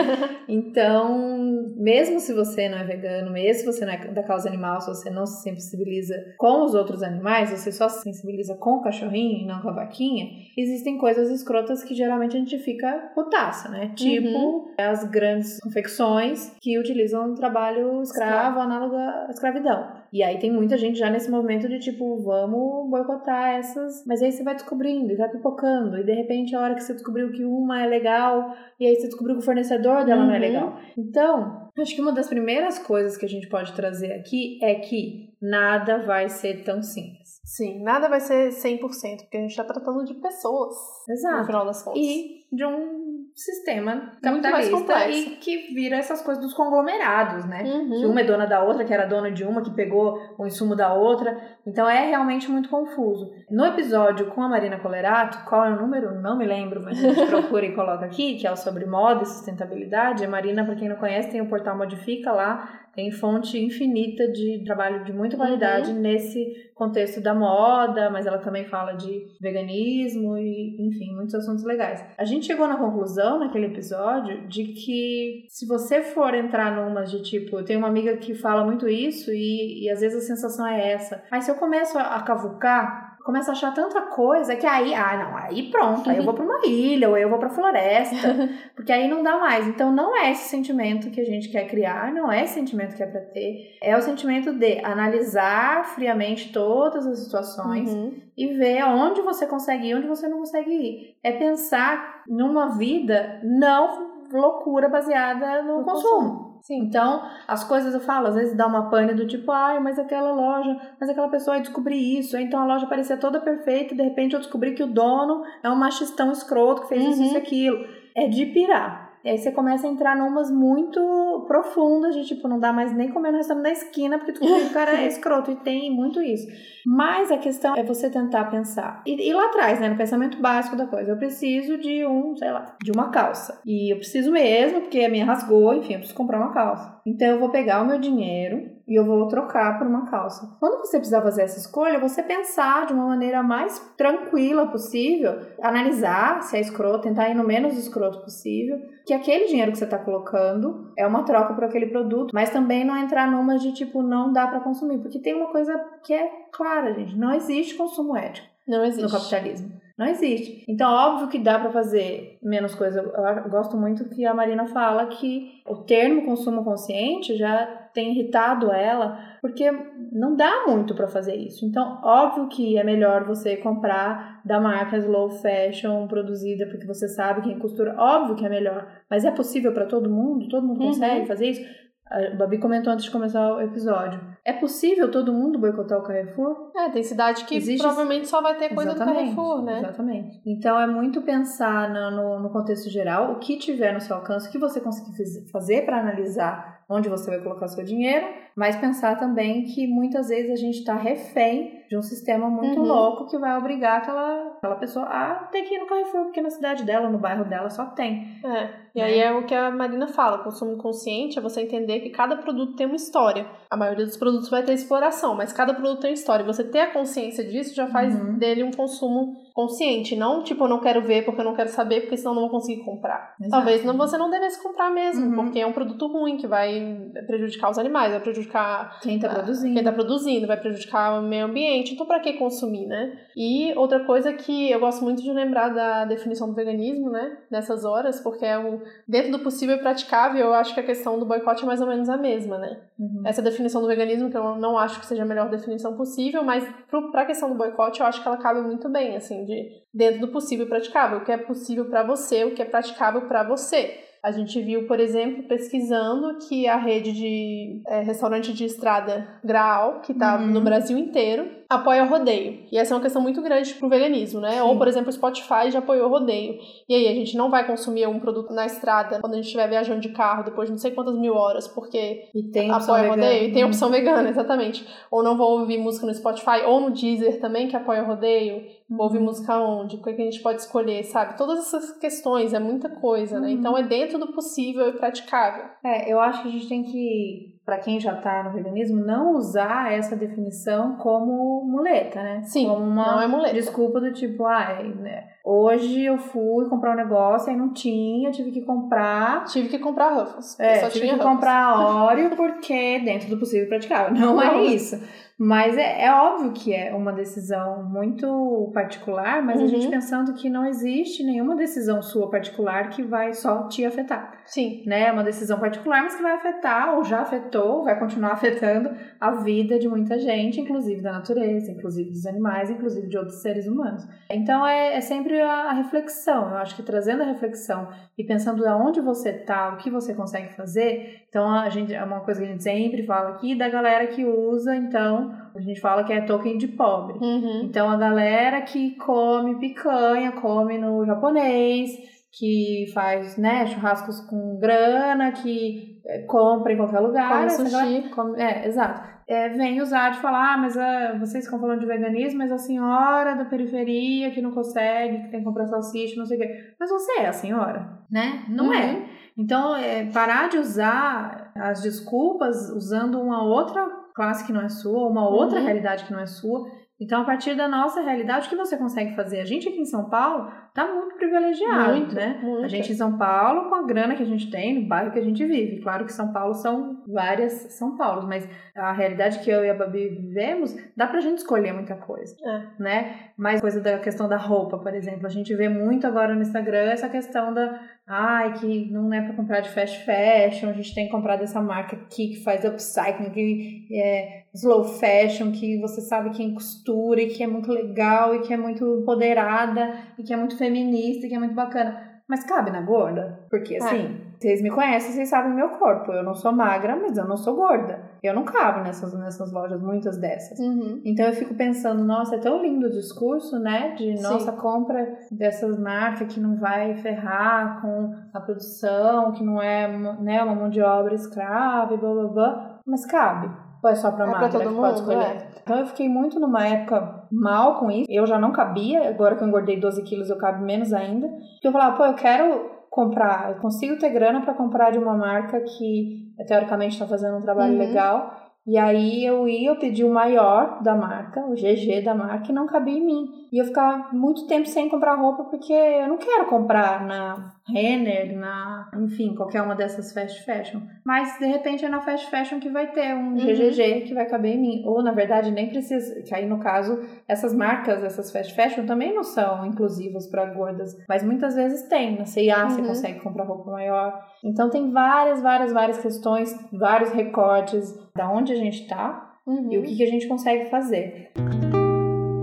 então, 0.47 1.73
mesmo 1.75 2.19
se 2.19 2.33
você 2.33 2.69
não 2.69 2.77
é 2.77 2.83
vegano, 2.83 3.31
mesmo 3.31 3.61
se 3.61 3.65
você 3.65 3.85
não 3.85 3.93
é 3.93 3.97
da 4.11 4.23
causa 4.23 4.47
animal, 4.47 4.81
se 4.81 4.87
você 4.87 5.09
não 5.09 5.25
se 5.25 5.41
sensibiliza 5.41 6.15
com 6.37 6.63
os 6.63 6.75
outros 6.75 7.01
animais, 7.01 7.49
você 7.49 7.71
só 7.71 7.89
se 7.89 8.01
sensibiliza 8.03 8.55
com 8.55 8.77
o 8.77 8.81
cachorrinho 8.81 9.39
e 9.39 9.45
não 9.45 9.61
com 9.61 9.69
a 9.69 9.73
vaquinha, 9.73 10.27
existem 10.55 10.97
coisas 10.97 11.29
escrotas 11.31 11.83
que 11.83 11.95
geralmente 11.95 12.35
a 12.35 12.39
gente 12.39 12.57
fica 12.59 13.11
putaça, 13.15 13.69
né? 13.69 13.93
Tipo 13.95 14.27
uhum. 14.27 14.65
as 14.77 15.03
grandes 15.05 15.59
confecções 15.59 16.55
que 16.61 16.77
utilizam 16.77 17.33
trabalho 17.33 18.01
escravo, 18.01 18.59
análogo 18.59 18.95
à 18.95 19.27
escravidão. 19.51 20.01
E 20.11 20.23
aí 20.23 20.39
tem 20.39 20.51
muita 20.51 20.77
gente 20.77 20.97
já 20.97 21.09
nesse 21.09 21.29
momento 21.29 21.67
de 21.67 21.79
tipo, 21.79 22.21
vamos 22.21 22.89
boicotar 22.89 23.55
essas. 23.55 24.03
Mas 24.05 24.21
aí 24.21 24.31
você 24.31 24.43
vai 24.43 24.53
descobrindo 24.53 25.11
e 25.11 25.15
vai 25.15 25.29
pipocando. 25.29 25.97
E 25.97 26.03
de 26.03 26.13
repente, 26.13 26.55
a 26.55 26.61
hora 26.61 26.75
que 26.75 26.83
você 26.83 26.93
descobriu 26.93 27.31
que 27.31 27.43
uma 27.43 27.83
é 27.83 27.87
legal, 27.87 28.55
e 28.79 28.85
aí 28.85 28.95
você 28.95 29.07
descobriu 29.07 29.35
que 29.35 29.41
o 29.41 29.45
fornecedor 29.45 30.05
dela 30.05 30.21
uhum. 30.21 30.27
não 30.27 30.33
é 30.33 30.37
uhum. 30.37 30.41
legal. 30.41 30.79
Então, 30.97 31.69
acho 31.77 31.95
que 31.95 32.01
uma 32.01 32.11
das 32.11 32.27
primeiras 32.27 32.79
coisas 32.79 33.17
que 33.17 33.25
a 33.25 33.29
gente 33.29 33.47
pode 33.47 33.73
trazer 33.73 34.13
aqui 34.13 34.59
é 34.61 34.75
que 34.75 35.31
nada 35.41 36.05
vai 36.05 36.29
ser 36.29 36.63
tão 36.63 36.81
simples. 36.81 37.41
Sim, 37.43 37.81
nada 37.81 38.07
vai 38.07 38.19
ser 38.19 38.49
100%, 38.49 38.79
porque 38.79 39.37
a 39.37 39.41
gente 39.41 39.51
está 39.51 39.63
tratando 39.63 40.05
de 40.05 40.13
pessoas. 40.15 40.75
Exato. 41.09 41.39
No 41.39 41.45
final 41.45 41.65
das 41.65 41.83
contas. 41.83 42.01
E 42.01 42.41
de 42.51 42.65
um 42.65 43.00
sistema 43.35 44.11
capitalista 44.21 45.09
e 45.09 45.37
que 45.37 45.73
vira 45.73 45.97
essas 45.97 46.21
coisas 46.21 46.43
dos 46.43 46.53
conglomerados, 46.53 47.45
né? 47.45 47.63
Uhum. 47.63 47.99
Que 47.99 48.05
uma 48.05 48.21
é 48.21 48.23
dona 48.23 48.45
da 48.45 48.63
outra, 48.63 48.83
que 48.83 48.93
era 48.93 49.05
dona 49.05 49.31
de 49.31 49.43
uma, 49.43 49.61
que 49.61 49.71
pegou 49.71 50.19
o 50.37 50.45
insumo 50.45 50.75
da 50.75 50.93
outra. 50.93 51.57
Então 51.65 51.87
é 51.87 52.07
realmente 52.07 52.49
muito 52.49 52.69
confuso. 52.69 53.31
No 53.49 53.65
episódio 53.65 54.27
com 54.27 54.41
a 54.41 54.49
Marina 54.49 54.79
Colerato, 54.79 55.45
qual 55.47 55.65
é 55.65 55.69
o 55.69 55.79
número? 55.79 56.19
Não 56.19 56.37
me 56.37 56.45
lembro, 56.45 56.81
mas 56.83 57.03
a 57.03 57.09
gente 57.09 57.25
procura 57.29 57.65
e 57.65 57.75
coloca 57.75 58.05
aqui, 58.05 58.37
que 58.37 58.47
é 58.47 58.51
o 58.51 58.55
sobre 58.55 58.85
moda 58.85 59.23
e 59.23 59.25
sustentabilidade. 59.25 60.25
A 60.25 60.29
Marina, 60.29 60.65
para 60.65 60.75
quem 60.75 60.89
não 60.89 60.95
conhece, 60.95 61.29
tem 61.29 61.41
o 61.41 61.49
portal 61.49 61.77
Modifica 61.77 62.31
lá 62.31 62.81
tem 62.93 63.09
fonte 63.11 63.57
infinita 63.57 64.27
de 64.31 64.63
trabalho 64.65 65.05
de 65.05 65.13
muita 65.13 65.37
qualidade 65.37 65.91
uhum. 65.91 65.99
nesse 65.99 66.71
contexto 66.75 67.21
da 67.21 67.33
moda, 67.33 68.09
mas 68.09 68.25
ela 68.25 68.39
também 68.39 68.65
fala 68.65 68.93
de 68.93 69.27
veganismo 69.39 70.37
e, 70.37 70.75
enfim, 70.87 71.13
muitos 71.13 71.35
assuntos 71.35 71.63
legais. 71.63 72.03
A 72.17 72.25
gente 72.25 72.47
chegou 72.47 72.67
na 72.67 72.77
conclusão 72.77 73.39
naquele 73.39 73.67
episódio 73.67 74.47
de 74.47 74.65
que 74.73 75.45
se 75.47 75.65
você 75.65 76.01
for 76.01 76.33
entrar 76.33 76.75
numas 76.75 77.09
de 77.09 77.21
tipo, 77.21 77.57
eu 77.57 77.63
tenho 77.63 77.79
uma 77.79 77.87
amiga 77.87 78.17
que 78.17 78.33
fala 78.33 78.65
muito 78.65 78.87
isso 78.89 79.31
e, 79.31 79.85
e 79.85 79.89
às 79.89 80.01
vezes 80.01 80.23
a 80.23 80.27
sensação 80.27 80.67
é 80.67 80.91
essa, 80.91 81.23
se 81.41 81.50
eu 81.51 81.55
começo 81.55 81.97
a, 81.97 82.15
a 82.15 82.21
cavucar 82.21 83.11
começa 83.23 83.51
a 83.51 83.53
achar 83.53 83.73
tanta 83.73 84.01
coisa 84.01 84.55
que 84.55 84.65
aí, 84.65 84.93
ah, 84.93 85.17
não, 85.17 85.37
aí 85.37 85.69
pronto, 85.69 86.09
aí 86.09 86.17
eu 86.17 86.23
vou 86.23 86.33
para 86.33 86.43
uma 86.43 86.65
ilha 86.65 87.09
ou 87.09 87.17
eu 87.17 87.29
vou 87.29 87.39
para 87.39 87.49
floresta, 87.49 88.17
porque 88.75 88.91
aí 88.91 89.07
não 89.07 89.23
dá 89.23 89.37
mais. 89.39 89.67
Então 89.67 89.91
não 89.91 90.15
é 90.17 90.31
esse 90.31 90.49
sentimento 90.49 91.09
que 91.11 91.21
a 91.21 91.25
gente 91.25 91.49
quer 91.49 91.67
criar, 91.67 92.11
não 92.13 92.31
é 92.31 92.43
esse 92.43 92.53
sentimento 92.53 92.95
que 92.95 93.03
é 93.03 93.07
para 93.07 93.21
ter, 93.21 93.77
é 93.81 93.95
o 93.95 94.01
sentimento 94.01 94.53
de 94.53 94.83
analisar 94.83 95.85
friamente 95.85 96.51
todas 96.51 97.05
as 97.05 97.19
situações 97.19 97.91
uhum. 97.91 98.13
e 98.35 98.47
ver 98.47 98.83
onde 98.83 99.21
você 99.21 99.45
consegue 99.45 99.87
ir, 99.87 99.95
onde 99.95 100.07
você 100.07 100.27
não 100.27 100.39
consegue 100.39 100.71
ir. 100.71 101.17
É 101.23 101.31
pensar 101.31 102.23
numa 102.27 102.69
vida 102.77 103.39
não 103.43 104.11
loucura 104.31 104.87
baseada 104.87 105.61
no, 105.61 105.79
no 105.79 105.83
consumo. 105.83 106.15
consumo. 106.15 106.50
Sim. 106.61 106.79
Então, 106.79 107.27
as 107.47 107.63
coisas 107.63 107.93
eu 107.93 107.99
falo, 107.99 108.27
às 108.27 108.35
vezes 108.35 108.55
dá 108.55 108.67
uma 108.67 108.89
pane 108.89 109.13
do 109.13 109.27
tipo, 109.27 109.51
ai, 109.51 109.79
mas 109.79 109.97
aquela 109.97 110.31
loja, 110.31 110.79
mas 110.99 111.09
aquela 111.09 111.29
pessoa 111.29 111.57
ia 111.57 111.63
descobrir 111.63 112.19
isso. 112.19 112.37
Então 112.37 112.59
a 112.61 112.65
loja 112.65 112.87
parecia 112.87 113.17
toda 113.17 113.39
perfeita 113.39 113.93
e 113.93 113.97
de 113.97 114.03
repente 114.03 114.33
eu 114.33 114.39
descobri 114.39 114.73
que 114.73 114.83
o 114.83 114.87
dono 114.87 115.43
é 115.63 115.69
um 115.69 115.75
machistão 115.75 116.31
escroto 116.31 116.83
que 116.83 116.89
fez 116.89 117.03
uhum. 117.03 117.11
isso, 117.11 117.23
isso 117.23 117.33
e 117.33 117.37
aquilo. 117.37 117.85
É 118.15 118.27
de 118.27 118.45
pirar. 118.47 119.00
E 119.23 119.29
aí 119.29 119.37
você 119.37 119.51
começa 119.51 119.87
a 119.87 119.89
entrar 119.89 120.15
numas 120.15 120.49
muito 120.49 121.45
profundas 121.47 122.15
de 122.15 122.25
tipo, 122.25 122.47
não 122.47 122.59
dá 122.59 122.73
mais 122.73 122.91
nem 122.91 123.11
comer 123.11 123.31
no 123.31 123.37
restaurante 123.37 123.63
da 123.63 123.71
esquina 123.71 124.17
porque 124.17 124.33
tu 124.33 124.43
o 124.43 124.73
cara 124.73 125.01
é 125.01 125.05
escroto. 125.07 125.51
E 125.51 125.55
tem 125.57 125.91
muito 125.91 126.21
isso. 126.21 126.47
Mas 126.85 127.31
a 127.31 127.37
questão 127.37 127.75
é 127.75 127.83
você 127.83 128.09
tentar 128.09 128.45
pensar. 128.45 129.03
E, 129.05 129.29
e, 129.29 129.33
lá 129.33 129.45
atrás, 129.45 129.79
né, 129.79 129.89
no 129.89 129.95
pensamento 129.95 130.39
básico 130.41 130.75
da 130.75 130.87
coisa, 130.87 131.11
eu 131.11 131.17
preciso 131.17 131.77
de 131.77 132.05
um, 132.05 132.35
sei 132.35 132.51
lá, 132.51 132.75
de 132.81 132.91
uma 132.91 133.09
calça. 133.09 133.61
E 133.65 133.93
eu 133.93 133.97
preciso 133.97 134.31
mesmo, 134.31 134.81
porque 134.81 134.99
a 134.99 135.09
minha 135.09 135.25
rasgou, 135.25 135.73
enfim, 135.73 135.93
eu 135.93 135.99
preciso 135.99 136.17
comprar 136.17 136.39
uma 136.39 136.51
calça. 136.51 137.00
Então 137.05 137.27
eu 137.27 137.39
vou 137.39 137.49
pegar 137.49 137.81
o 137.81 137.87
meu 137.87 137.99
dinheiro 137.99 138.69
e 138.87 138.95
eu 138.95 139.05
vou 139.05 139.27
trocar 139.27 139.77
por 139.77 139.87
uma 139.87 140.05
calça. 140.09 140.55
Quando 140.59 140.79
você 140.79 140.97
precisar 140.97 141.21
fazer 141.21 141.43
essa 141.43 141.57
escolha, 141.57 141.99
você 141.99 142.21
pensar 142.21 142.85
de 142.85 142.93
uma 142.93 143.05
maneira 143.05 143.41
mais 143.41 143.79
tranquila 143.97 144.67
possível, 144.67 145.39
analisar 145.61 146.41
se 146.41 146.57
é 146.57 146.59
escroto, 146.59 147.03
tentar 147.03 147.29
ir 147.29 147.33
no 147.33 147.43
menos 147.43 147.77
escroto 147.77 148.19
possível, 148.19 148.79
que 149.05 149.13
aquele 149.13 149.45
dinheiro 149.45 149.71
que 149.71 149.77
você 149.77 149.85
está 149.85 149.97
colocando 149.97 150.91
é 150.97 151.07
uma 151.07 151.23
troca 151.23 151.53
por 151.53 151.63
aquele 151.63 151.87
produto, 151.87 152.31
mas 152.33 152.49
também 152.49 152.85
não 152.85 152.97
entrar 152.97 153.29
numa 153.29 153.57
de 153.57 153.73
tipo 153.73 154.01
não 154.01 154.31
dá 154.31 154.47
para 154.47 154.59
consumir, 154.59 154.99
porque 154.99 155.19
tem 155.19 155.33
uma 155.33 155.51
coisa 155.51 155.73
que 156.03 156.13
é 156.13 156.29
clara, 156.51 156.93
gente, 156.93 157.17
não 157.17 157.33
existe 157.33 157.75
consumo 157.75 158.15
ético. 158.15 158.47
Não 158.67 158.83
existe. 158.85 159.03
No 159.03 159.09
capitalismo. 159.09 159.80
Não 159.97 160.07
existe. 160.07 160.63
Então, 160.67 160.91
óbvio 160.91 161.27
que 161.27 161.39
dá 161.39 161.59
para 161.59 161.71
fazer 161.71 162.37
menos 162.41 162.73
coisa. 162.75 162.99
Eu 163.01 163.49
gosto 163.49 163.77
muito 163.77 164.09
que 164.09 164.25
a 164.25 164.33
Marina 164.33 164.65
fala 164.67 165.05
que 165.07 165.61
o 165.67 165.77
termo 165.77 166.25
consumo 166.25 166.63
consciente 166.63 167.37
já 167.37 167.65
tem 167.93 168.11
irritado 168.11 168.71
ela, 168.71 169.19
porque 169.41 169.69
não 170.11 170.35
dá 170.35 170.65
muito 170.65 170.95
para 170.95 171.07
fazer 171.07 171.35
isso. 171.35 171.65
Então, 171.65 171.99
óbvio 172.03 172.47
que 172.47 172.77
é 172.77 172.83
melhor 172.83 173.25
você 173.25 173.57
comprar 173.57 174.41
da 174.45 174.59
marca 174.59 174.97
slow 174.97 175.29
fashion 175.29 176.07
produzida 176.07 176.65
porque 176.67 176.85
você 176.85 177.07
sabe 177.07 177.41
quem 177.41 177.59
costura. 177.59 177.95
Óbvio 177.97 178.35
que 178.35 178.45
é 178.45 178.49
melhor, 178.49 178.87
mas 179.09 179.25
é 179.25 179.31
possível 179.31 179.73
para 179.73 179.85
todo 179.85 180.09
mundo? 180.09 180.47
Todo 180.47 180.65
mundo 180.65 180.79
consegue 180.79 181.21
uhum. 181.21 181.25
fazer 181.27 181.47
isso? 181.47 181.81
A 182.11 182.35
Babi 182.35 182.57
comentou 182.57 182.91
antes 182.91 183.05
de 183.05 183.11
começar 183.11 183.53
o 183.53 183.61
episódio. 183.61 184.19
É 184.43 184.51
possível 184.51 185.09
todo 185.09 185.31
mundo 185.31 185.57
boicotar 185.57 185.97
o 185.97 186.03
Carrefour? 186.03 186.71
É, 186.75 186.89
tem 186.89 187.03
cidade 187.03 187.45
que 187.45 187.55
Existe... 187.55 187.81
provavelmente 187.81 188.27
só 188.27 188.41
vai 188.41 188.57
ter 188.57 188.75
coisa 188.75 188.91
exatamente, 188.91 189.29
do 189.29 189.35
Carrefour, 189.35 189.63
né? 189.63 189.79
Exatamente. 189.79 190.41
Então 190.45 190.77
é 190.77 190.85
muito 190.85 191.21
pensar 191.21 191.89
no, 191.89 192.11
no, 192.11 192.39
no, 192.39 192.49
contexto 192.49 192.89
geral, 192.89 193.31
o 193.31 193.39
que 193.39 193.57
tiver 193.57 193.93
no 193.93 194.01
seu 194.01 194.17
alcance, 194.17 194.49
o 194.49 194.51
que 194.51 194.57
você 194.57 194.81
conseguir 194.81 195.13
fazer 195.51 195.85
para 195.85 196.01
analisar 196.01 196.80
onde 196.91 197.09
você 197.09 197.29
vai 197.29 197.39
colocar 197.39 197.67
seu 197.67 197.83
dinheiro, 197.83 198.27
mas 198.55 198.75
pensar 198.75 199.17
também 199.17 199.63
que 199.63 199.87
muitas 199.87 200.27
vezes 200.27 200.51
a 200.51 200.55
gente 200.55 200.79
está 200.79 200.95
refém 200.95 201.81
de 201.89 201.97
um 201.97 202.01
sistema 202.01 202.49
muito 202.49 202.79
uhum. 202.79 202.87
louco 202.87 203.27
que 203.27 203.37
vai 203.37 203.57
obrigar 203.57 203.97
aquela, 203.97 204.53
aquela 204.57 204.75
pessoa 204.75 205.05
a 205.05 205.35
ter 205.51 205.63
que 205.63 205.75
ir 205.75 205.79
no 205.79 205.87
Carrefour, 205.87 206.25
porque 206.25 206.41
na 206.41 206.49
cidade 206.49 206.83
dela, 206.83 207.09
no 207.09 207.17
bairro 207.17 207.45
dela, 207.45 207.69
só 207.69 207.85
tem. 207.87 208.27
É. 208.45 208.81
E 208.93 209.01
aí 209.01 209.19
é 209.19 209.31
o 209.33 209.45
que 209.45 209.55
a 209.55 209.71
Marina 209.71 210.07
fala, 210.07 210.43
consumo 210.43 210.77
consciente 210.77 211.39
é 211.39 211.41
você 211.41 211.61
entender 211.61 212.01
que 212.01 212.09
cada 212.09 212.37
produto 212.37 212.75
tem 212.75 212.87
uma 212.87 212.95
história. 212.95 213.45
A 213.69 213.77
maioria 213.77 214.05
dos 214.05 214.17
produtos 214.17 214.49
vai 214.49 214.63
ter 214.63 214.73
exploração, 214.73 215.35
mas 215.35 215.53
cada 215.53 215.73
produto 215.73 216.01
tem 216.01 216.13
história. 216.13 216.45
Você 216.45 216.63
ter 216.63 216.79
a 216.79 216.91
consciência 216.91 217.43
disso 217.43 217.75
já 217.75 217.87
faz 217.87 218.13
uhum. 218.13 218.37
dele 218.37 218.63
um 218.63 218.71
consumo 218.71 219.35
consciente, 219.53 220.15
não 220.15 220.43
tipo 220.43 220.63
eu 220.63 220.69
não 220.69 220.79
quero 220.79 221.01
ver 221.01 221.25
porque 221.25 221.41
eu 221.41 221.45
não 221.45 221.55
quero 221.55 221.69
saber, 221.69 222.01
porque 222.01 222.17
senão 222.17 222.33
não 222.33 222.43
vou 222.43 222.51
conseguir 222.51 222.83
comprar. 222.83 223.35
Exato. 223.39 223.51
Talvez 223.51 223.83
não, 223.83 223.97
você 223.97 224.17
não 224.17 224.29
devesse 224.29 224.61
comprar 224.61 224.89
mesmo, 224.91 225.25
uhum. 225.25 225.35
porque 225.35 225.59
é 225.59 225.67
um 225.67 225.73
produto 225.73 226.07
ruim 226.07 226.37
que 226.37 226.47
vai 226.47 226.80
prejudicar 227.27 227.69
os 227.69 227.77
animais, 227.77 228.11
vai 228.11 228.19
prejudicar 228.19 228.99
quem 229.01 229.15
está 229.15 229.29
produzindo, 229.29 229.73
quem 229.73 229.83
tá 229.83 229.91
produzindo, 229.91 230.47
vai 230.47 230.57
prejudicar 230.57 231.19
o 231.19 231.23
meio 231.23 231.45
ambiente. 231.45 231.93
Então 231.93 232.05
para 232.05 232.19
que 232.19 232.33
consumir, 232.33 232.85
né? 232.85 233.19
E 233.35 233.73
outra 233.75 234.01
coisa 234.01 234.33
que 234.33 234.71
eu 234.71 234.79
gosto 234.79 235.03
muito 235.03 235.21
de 235.21 235.31
lembrar 235.31 235.69
da 235.69 236.05
definição 236.05 236.49
do 236.49 236.55
veganismo, 236.55 237.09
né, 237.09 237.37
nessas 237.49 237.85
horas, 237.85 238.19
porque 238.19 238.45
é 238.45 238.57
o 238.57 238.81
dentro 239.07 239.31
do 239.31 239.39
possível 239.39 239.75
e 239.75 239.79
praticável, 239.79 240.45
eu 240.45 240.53
acho 240.53 240.73
que 240.73 240.79
a 240.79 240.85
questão 240.85 241.17
do 241.19 241.25
boicote 241.25 241.63
é 241.63 241.65
mais 241.65 241.81
ou 241.81 241.87
menos 241.87 242.09
a 242.09 242.17
mesma, 242.17 242.57
né? 242.57 242.79
Uhum. 242.99 243.23
Essa 243.25 243.41
definição 243.41 243.81
do 243.81 243.87
veganismo, 243.87 244.29
que 244.29 244.37
eu 244.37 244.55
não 244.55 244.77
acho 244.77 244.99
que 244.99 245.05
seja 245.05 245.23
a 245.23 245.25
melhor 245.25 245.49
definição 245.49 245.95
possível, 245.95 246.43
mas 246.43 246.67
para 246.89 247.21
a 247.21 247.25
questão 247.25 247.49
do 247.49 247.55
boicote, 247.55 247.99
eu 247.99 248.05
acho 248.05 248.21
que 248.21 248.27
ela 248.27 248.37
cabe 248.37 248.61
muito 248.61 248.89
bem, 248.89 249.15
assim, 249.15 249.45
de 249.45 249.81
dentro 249.93 250.21
do 250.21 250.27
possível 250.27 250.65
e 250.65 250.69
praticável, 250.69 251.19
o 251.19 251.23
que 251.23 251.31
é 251.31 251.37
possível 251.37 251.85
para 251.85 252.03
você, 252.03 252.43
o 252.43 252.53
que 252.53 252.61
é 252.61 252.65
praticável 252.65 253.21
para 253.21 253.43
você. 253.43 254.10
A 254.23 254.31
gente 254.31 254.61
viu, 254.61 254.85
por 254.85 254.99
exemplo, 254.99 255.43
pesquisando 255.43 256.37
que 256.47 256.67
a 256.67 256.77
rede 256.77 257.11
de 257.11 257.81
é, 257.87 258.01
restaurante 258.01 258.53
de 258.53 258.65
estrada 258.65 259.39
Graal, 259.43 260.01
que 260.01 260.11
está 260.11 260.37
uhum. 260.37 260.47
no 260.47 260.61
Brasil 260.61 260.97
inteiro, 260.97 261.60
apoia 261.75 262.03
o 262.03 262.07
rodeio. 262.07 262.65
E 262.71 262.77
essa 262.77 262.93
é 262.93 262.97
uma 262.97 263.01
questão 263.01 263.21
muito 263.21 263.41
grande 263.41 263.73
pro 263.75 263.89
veganismo, 263.89 264.39
né? 264.39 264.55
Sim. 264.55 264.61
Ou, 264.61 264.77
por 264.77 264.87
exemplo, 264.87 265.09
o 265.09 265.13
Spotify 265.13 265.71
já 265.71 265.79
apoiou 265.79 266.07
o 266.07 266.09
rodeio. 266.09 266.59
E 266.87 266.93
aí, 266.93 267.07
a 267.07 267.13
gente 267.13 267.35
não 267.37 267.49
vai 267.49 267.65
consumir 267.65 268.05
um 268.07 268.19
produto 268.19 268.53
na 268.53 268.65
estrada 268.65 269.19
quando 269.21 269.33
a 269.33 269.35
gente 269.37 269.45
estiver 269.45 269.69
viajando 269.69 270.01
de 270.01 270.09
carro 270.09 270.43
depois 270.43 270.67
de 270.67 270.71
não 270.71 270.77
sei 270.77 270.91
quantas 270.91 271.17
mil 271.17 271.33
horas, 271.33 271.67
porque 271.67 272.29
apoia 272.71 273.07
o 273.07 273.09
rodeio. 273.09 273.49
E 273.49 273.53
tem 273.53 273.63
opção 273.63 273.89
vegana, 273.89 274.29
exatamente. 274.29 274.85
Ou 275.09 275.23
não 275.23 275.37
vou 275.37 275.59
ouvir 275.59 275.77
música 275.77 276.05
no 276.05 276.13
Spotify, 276.13 276.63
ou 276.65 276.81
no 276.81 276.91
Deezer 276.91 277.39
também, 277.39 277.67
que 277.67 277.75
apoia 277.75 278.03
o 278.03 278.07
rodeio. 278.07 278.63
Vou 278.89 279.05
ouvir 279.05 279.19
música 279.19 279.57
onde? 279.57 279.95
O 279.95 280.01
que 280.01 280.09
a 280.09 280.15
gente 280.15 280.41
pode 280.41 280.61
escolher, 280.61 281.03
sabe? 281.05 281.37
Todas 281.37 281.59
essas 281.59 281.97
questões, 281.97 282.53
é 282.53 282.59
muita 282.59 282.89
coisa, 282.89 283.39
né? 283.39 283.47
Uhum. 283.47 283.53
Então, 283.53 283.77
é 283.77 283.83
dentro 283.83 284.19
do 284.19 284.33
possível 284.33 284.89
e 284.89 284.93
praticável. 284.93 285.63
É, 285.83 286.11
eu 286.11 286.19
acho 286.19 286.43
que 286.43 286.49
a 286.49 286.51
gente 286.51 286.67
tem 286.67 286.83
que 286.83 287.60
para 287.71 287.77
quem 287.77 288.01
já 288.01 288.15
está 288.15 288.43
no 288.43 288.51
veganismo, 288.51 289.01
não 289.01 289.31
usar 289.31 289.93
essa 289.93 290.13
definição 290.13 290.97
como 290.97 291.63
muleta, 291.63 292.21
né? 292.21 292.41
Sim, 292.43 292.67
como 292.67 292.83
uma 292.83 293.13
não 293.13 293.21
é 293.21 293.27
muleta. 293.27 293.53
desculpa 293.53 294.01
do 294.01 294.11
tipo, 294.11 294.45
ai, 294.45 294.91
ah, 294.93 295.01
né? 295.01 295.29
Hoje 295.43 296.03
eu 296.03 296.17
fui 296.17 296.69
comprar 296.69 296.93
um 296.93 296.95
negócio, 296.95 297.49
aí 297.49 297.57
não 297.57 297.73
tinha, 297.73 298.29
tive 298.31 298.51
que 298.51 298.61
comprar. 298.61 299.43
Tive 299.45 299.69
que 299.69 299.79
comprar 299.79 300.13
Ruffles. 300.13 300.59
É, 300.59 300.87
tive 300.89 301.07
que 301.07 301.11
Ruffles. 301.13 301.23
comprar 301.23 301.79
óleo 302.05 302.29
porque 302.35 302.99
dentro 302.99 303.29
do 303.29 303.37
possível 303.37 303.67
praticável. 303.67 304.13
Não, 304.13 304.35
não 304.35 304.41
é 304.41 304.63
isso. 304.65 304.99
Mas 305.43 305.75
é, 305.75 306.03
é, 306.03 306.11
óbvio 306.13 306.51
que 306.51 306.71
é 306.71 306.93
uma 306.93 307.11
decisão 307.11 307.83
muito 307.83 308.69
particular, 308.75 309.41
mas 309.41 309.57
uhum. 309.57 309.65
a 309.65 309.67
gente 309.67 309.85
uhum. 309.85 309.91
pensando 309.91 310.35
que 310.35 310.51
não 310.51 310.67
existe 310.67 311.23
nenhuma 311.23 311.55
decisão 311.55 311.99
sua 311.99 312.29
particular 312.29 312.89
que 312.89 313.01
vai 313.01 313.33
só 313.33 313.67
te 313.67 313.83
afetar. 313.83 314.39
Sim. 314.45 314.83
Né? 314.85 315.07
É 315.07 315.11
uma 315.11 315.23
decisão 315.23 315.59
particular, 315.59 316.03
mas 316.03 316.13
que 316.13 316.21
vai 316.21 316.33
afetar, 316.33 316.95
ou 316.95 317.03
já 317.03 317.21
afetou, 317.21 317.83
vai 317.83 317.97
continuar 317.97 318.33
afetando 318.37 318.91
a 319.19 319.31
vida 319.31 319.79
de 319.79 319.87
muita 319.87 320.19
gente, 320.19 320.61
inclusive 320.61 321.01
da 321.01 321.13
natureza, 321.13 321.71
inclusive 321.71 322.11
dos 322.11 322.27
animais, 322.27 322.69
inclusive 322.69 323.07
de 323.07 323.17
outros 323.17 323.41
seres 323.41 323.65
humanos. 323.65 324.07
Então 324.29 324.63
é, 324.63 324.97
é 324.97 325.01
sempre 325.01 325.30
a, 325.39 325.69
a, 325.69 325.73
reflexão. 325.73 326.49
Eu 326.49 326.57
acho 326.57 326.75
que 326.75 326.83
trazendo 326.83 327.23
a 327.23 327.25
reflexão 327.25 327.87
e 328.17 328.23
pensando 328.23 328.67
aonde 328.67 328.99
você 328.99 329.31
tá, 329.31 329.73
o 329.73 329.77
que 329.77 329.89
você 329.89 330.13
consegue 330.13 330.53
fazer, 330.53 331.25
então 331.29 331.49
a 331.49 331.69
gente 331.69 331.93
é 331.93 332.03
uma 332.03 332.21
coisa 332.21 332.41
que 332.41 332.47
a 332.47 332.51
gente 332.51 332.63
sempre 332.63 333.05
fala 333.05 333.29
aqui 333.29 333.55
da 333.55 333.69
galera 333.69 334.07
que 334.07 334.25
usa, 334.25 334.75
então 334.75 335.31
a 335.55 335.61
gente 335.61 335.79
fala 335.79 336.03
que 336.03 336.11
é 336.11 336.21
token 336.21 336.57
de 336.57 336.67
pobre. 336.69 337.17
Uhum. 337.19 337.61
Então 337.63 337.89
a 337.89 337.97
galera 337.97 338.61
que 338.61 338.95
come 338.95 339.59
picanha, 339.59 340.31
come 340.33 340.77
no 340.77 341.05
japonês, 341.05 341.91
que 342.31 342.85
faz 342.93 343.37
né, 343.37 343.65
churrascos 343.67 344.21
com 344.21 344.57
grana, 344.57 345.31
que 345.31 346.01
é, 346.05 346.19
compra 346.19 346.73
em 346.73 346.77
qualquer 346.77 346.99
lugar. 346.99 347.47
Come 347.47 347.49
sushi. 347.49 348.09
come, 348.09 348.41
é, 348.41 348.67
exato. 348.67 349.20
É, 349.31 349.47
vem 349.47 349.81
usar 349.81 350.09
de 350.09 350.19
falar, 350.19 350.55
ah, 350.55 350.57
mas 350.57 350.77
a, 350.77 351.17
vocês 351.17 351.45
estão 351.45 351.57
falando 351.57 351.79
de 351.79 351.85
veganismo, 351.85 352.39
mas 352.39 352.51
a 352.51 352.57
senhora 352.57 353.33
da 353.33 353.45
periferia 353.45 354.29
que 354.29 354.41
não 354.41 354.51
consegue, 354.51 355.19
que 355.19 355.29
tem 355.29 355.39
que 355.39 355.45
comprar 355.45 355.67
salsicha, 355.67 356.17
não 356.17 356.25
sei 356.25 356.37
o 356.37 356.41
quê. 356.41 356.73
Mas 356.77 356.89
você 356.89 357.13
é 357.13 357.27
a 357.27 357.31
senhora, 357.31 357.97
né? 358.11 358.43
Não 358.49 358.65
uhum. 358.65 358.73
é. 358.73 359.05
Então, 359.37 359.73
é, 359.73 360.03
parar 360.11 360.49
de 360.49 360.57
usar 360.57 361.53
as 361.55 361.81
desculpas 361.81 362.71
usando 362.71 363.21
uma 363.21 363.41
outra 363.41 363.87
classe 364.13 364.45
que 364.45 364.51
não 364.51 364.63
é 364.63 364.67
sua, 364.67 365.07
uma 365.07 365.29
outra 365.29 365.59
uhum. 365.59 365.65
realidade 365.65 366.03
que 366.03 366.11
não 366.11 366.19
é 366.19 366.25
sua. 366.25 366.69
Então, 366.99 367.21
a 367.21 367.25
partir 367.25 367.55
da 367.55 367.69
nossa 367.69 368.01
realidade, 368.01 368.47
o 368.47 368.49
que 368.49 368.55
você 368.57 368.75
consegue 368.75 369.15
fazer? 369.15 369.39
A 369.39 369.45
gente 369.45 369.69
aqui 369.69 369.79
em 369.79 369.85
São 369.85 370.09
Paulo 370.09 370.51
tá 370.73 370.87
muito 370.87 371.15
privilegiado, 371.15 371.91
muito, 371.91 372.15
né? 372.15 372.39
Muito. 372.41 372.65
A 372.65 372.67
gente 372.67 372.91
em 372.91 372.95
São 372.95 373.17
Paulo, 373.17 373.69
com 373.69 373.75
a 373.75 373.83
grana 373.85 374.15
que 374.15 374.23
a 374.23 374.25
gente 374.25 374.49
tem, 374.49 374.79
no 374.79 374.87
bairro 374.87 375.11
que 375.11 375.19
a 375.19 375.23
gente 375.23 375.45
vive. 375.45 375.81
Claro 375.81 376.05
que 376.05 376.13
São 376.13 376.31
Paulo 376.31 376.53
são 376.53 377.03
várias 377.07 377.53
São 377.73 377.97
Paulos, 377.97 378.25
mas 378.25 378.47
a 378.75 378.91
realidade 378.91 379.39
que 379.39 379.49
eu 379.49 379.65
e 379.65 379.69
a 379.69 379.73
Babi 379.73 380.09
vivemos, 380.09 380.75
dá 380.95 381.07
pra 381.07 381.19
gente 381.19 381.39
escolher 381.39 381.73
muita 381.73 381.95
coisa, 381.95 382.35
é. 382.43 382.81
né? 382.81 383.15
Mais 383.37 383.59
coisa 383.59 383.81
da 383.81 383.99
questão 383.99 384.29
da 384.29 384.37
roupa, 384.37 384.77
por 384.77 384.93
exemplo. 384.93 385.25
A 385.25 385.29
gente 385.29 385.53
vê 385.55 385.67
muito 385.67 386.07
agora 386.07 386.33
no 386.33 386.41
Instagram 386.41 386.91
essa 386.91 387.09
questão 387.09 387.53
da 387.53 387.79
ai, 388.07 388.53
que 388.53 388.91
não 388.91 389.13
é 389.13 389.21
para 389.21 389.33
comprar 389.33 389.61
de 389.61 389.69
fast 389.69 390.03
fashion, 390.05 390.69
a 390.69 390.73
gente 390.73 390.93
tem 390.93 391.05
que 391.05 391.11
comprar 391.11 391.37
dessa 391.37 391.61
marca 391.61 391.95
aqui 391.95 392.29
que 392.29 392.43
faz 392.43 392.65
upcycling, 392.65 393.31
que 393.31 393.87
é 393.93 394.43
slow 394.53 394.83
fashion, 394.83 395.51
que 395.51 395.79
você 395.79 396.01
sabe 396.01 396.31
quem 396.31 396.53
costura 396.53 397.21
e 397.21 397.27
que 397.27 397.41
é 397.41 397.47
muito 397.47 397.71
legal 397.71 398.35
e 398.35 398.41
que 398.41 398.53
é 398.53 398.57
muito 398.57 399.01
empoderada 399.01 399.93
e 400.17 400.23
que 400.23 400.33
é 400.33 400.37
muito 400.37 400.57
feminista 400.61 401.27
que 401.27 401.33
é 401.33 401.39
muito 401.39 401.55
bacana. 401.55 402.11
Mas 402.29 402.45
cabe 402.45 402.71
na 402.71 402.81
gorda? 402.81 403.39
Porque 403.49 403.75
assim, 403.75 404.05
é. 404.05 404.39
vocês 404.39 404.61
me 404.61 404.69
conhecem, 404.69 405.11
vocês 405.11 405.27
sabem 405.27 405.53
meu 405.53 405.67
corpo. 405.69 406.13
Eu 406.13 406.23
não 406.23 406.33
sou 406.33 406.53
magra, 406.53 406.95
mas 406.95 407.17
eu 407.17 407.27
não 407.27 407.35
sou 407.35 407.55
gorda. 407.55 408.01
Eu 408.23 408.33
não 408.33 408.45
cabo 408.45 408.83
nessas, 408.83 409.13
nessas 409.19 409.51
lojas, 409.51 409.81
muitas 409.81 410.17
dessas. 410.17 410.57
Uhum. 410.59 411.01
Então 411.03 411.25
eu 411.25 411.33
fico 411.33 411.53
pensando, 411.55 412.05
nossa, 412.05 412.35
é 412.35 412.39
tão 412.39 412.61
lindo 412.61 412.87
o 412.87 412.91
discurso, 412.91 413.59
né? 413.59 413.95
De 413.95 414.15
Sim. 414.15 414.23
nossa 414.23 414.53
compra 414.53 415.17
dessas 415.29 415.77
marcas 415.77 416.33
que 416.33 416.39
não 416.39 416.55
vai 416.55 416.95
ferrar 417.01 417.81
com 417.81 418.15
a 418.33 418.39
produção, 418.39 419.33
que 419.33 419.43
não 419.43 419.61
é 419.61 419.87
né, 420.21 420.41
uma 420.41 420.55
mão 420.55 420.69
de 420.69 420.81
obra 420.81 421.13
escrava 421.13 421.93
e 421.93 421.97
blá 421.97 422.13
blá 422.13 422.27
blá. 422.27 422.79
Mas 422.85 423.05
cabe. 423.05 423.70
Ou 423.83 423.89
é 423.89 423.95
só 423.95 424.11
pra 424.11 424.25
é 424.25 424.27
magra 424.29 424.49
pra 424.49 424.59
todo 424.59 424.61
que 424.61 424.75
mundo, 424.75 424.81
pode 424.81 424.99
escolher? 424.99 425.25
É. 425.25 425.47
Então 425.63 425.79
eu 425.79 425.85
fiquei 425.85 426.07
muito 426.07 426.39
numa 426.39 426.67
época 426.67 427.27
mal 427.31 427.79
com 427.79 427.89
isso. 427.89 428.05
Eu 428.09 428.25
já 428.25 428.37
não 428.37 428.51
cabia, 428.51 429.09
agora 429.09 429.35
que 429.35 429.43
eu 429.43 429.47
engordei 429.47 429.79
12 429.79 430.03
quilos 430.03 430.29
eu 430.29 430.37
cabe 430.37 430.63
menos 430.63 430.93
ainda. 430.93 431.29
Eu 431.63 431.71
falava, 431.71 431.97
pô, 431.97 432.05
eu 432.05 432.13
quero 432.13 432.81
comprar, 432.89 433.51
eu 433.51 433.61
consigo 433.61 433.97
ter 433.97 434.09
grana 434.09 434.41
para 434.41 434.53
comprar 434.53 434.91
de 434.91 434.99
uma 434.99 435.15
marca 435.15 435.61
que 435.61 436.29
teoricamente 436.45 436.93
está 436.93 437.07
fazendo 437.07 437.37
um 437.37 437.41
trabalho 437.41 437.73
uhum. 437.73 437.79
legal. 437.79 438.41
E 438.65 438.77
aí 438.77 439.25
eu 439.25 439.47
ia, 439.47 439.69
eu 439.69 439.79
pedi 439.79 440.03
o 440.03 440.13
maior 440.13 440.83
da 440.83 440.93
marca, 440.93 441.43
o 441.47 441.55
GG 441.55 442.03
da 442.03 442.13
marca, 442.13 442.51
e 442.51 442.53
não 442.53 442.67
cabia 442.67 442.97
em 442.97 443.05
mim. 443.05 443.25
E 443.51 443.57
eu 443.57 443.65
ficava 443.65 444.09
muito 444.13 444.45
tempo 444.45 444.67
sem 444.67 444.87
comprar 444.87 445.15
roupa 445.15 445.45
porque 445.45 445.73
eu 445.73 446.07
não 446.07 446.17
quero 446.17 446.45
comprar 446.45 447.03
na 447.03 447.53
Renner, 447.71 448.37
na, 448.37 448.89
enfim, 448.95 449.35
qualquer 449.35 449.61
uma 449.61 449.75
dessas 449.75 450.13
fast 450.13 450.43
fashion. 450.43 450.81
Mas 451.05 451.37
de 451.39 451.45
repente 451.45 451.85
é 451.85 451.89
na 451.89 452.01
fast 452.01 452.29
fashion 452.29 452.59
que 452.59 452.69
vai 452.69 452.91
ter 452.91 453.13
um 453.15 453.31
uhum. 453.31 453.37
GGG 453.37 454.01
que 454.01 454.13
vai 454.13 454.25
caber 454.25 454.55
em 454.55 454.61
mim. 454.61 454.83
Ou 454.85 455.01
na 455.03 455.11
verdade 455.11 455.51
nem 455.51 455.69
precisa, 455.69 456.21
que 456.23 456.33
aí 456.35 456.45
no 456.45 456.59
caso 456.59 456.99
essas 457.27 457.53
marcas, 457.53 458.03
essas 458.03 458.31
fast 458.31 458.53
fashion 458.53 458.85
também 458.85 459.13
não 459.13 459.23
são 459.23 459.65
inclusivas 459.65 460.27
para 460.27 460.45
gordas, 460.53 460.95
mas 461.07 461.23
muitas 461.23 461.55
vezes 461.55 461.87
tem. 461.87 462.17
Na 462.17 462.25
C&A 462.25 462.63
uhum. 462.63 462.69
você 462.69 462.81
consegue 462.81 463.19
comprar 463.19 463.45
roupa 463.45 463.71
maior. 463.71 464.25
Então 464.43 464.69
tem 464.69 464.91
várias, 464.91 465.41
várias, 465.41 465.71
várias 465.71 465.97
questões, 465.97 466.53
vários 466.71 467.11
recortes 467.11 467.93
da 468.15 468.31
onde 468.31 468.51
a 468.51 468.57
gente 468.57 468.87
tá 468.87 469.33
uhum. 469.45 469.71
e 469.71 469.77
o 469.77 469.83
que, 469.83 469.95
que 469.95 470.03
a 470.03 470.07
gente 470.07 470.27
consegue 470.27 470.69
fazer. 470.69 471.31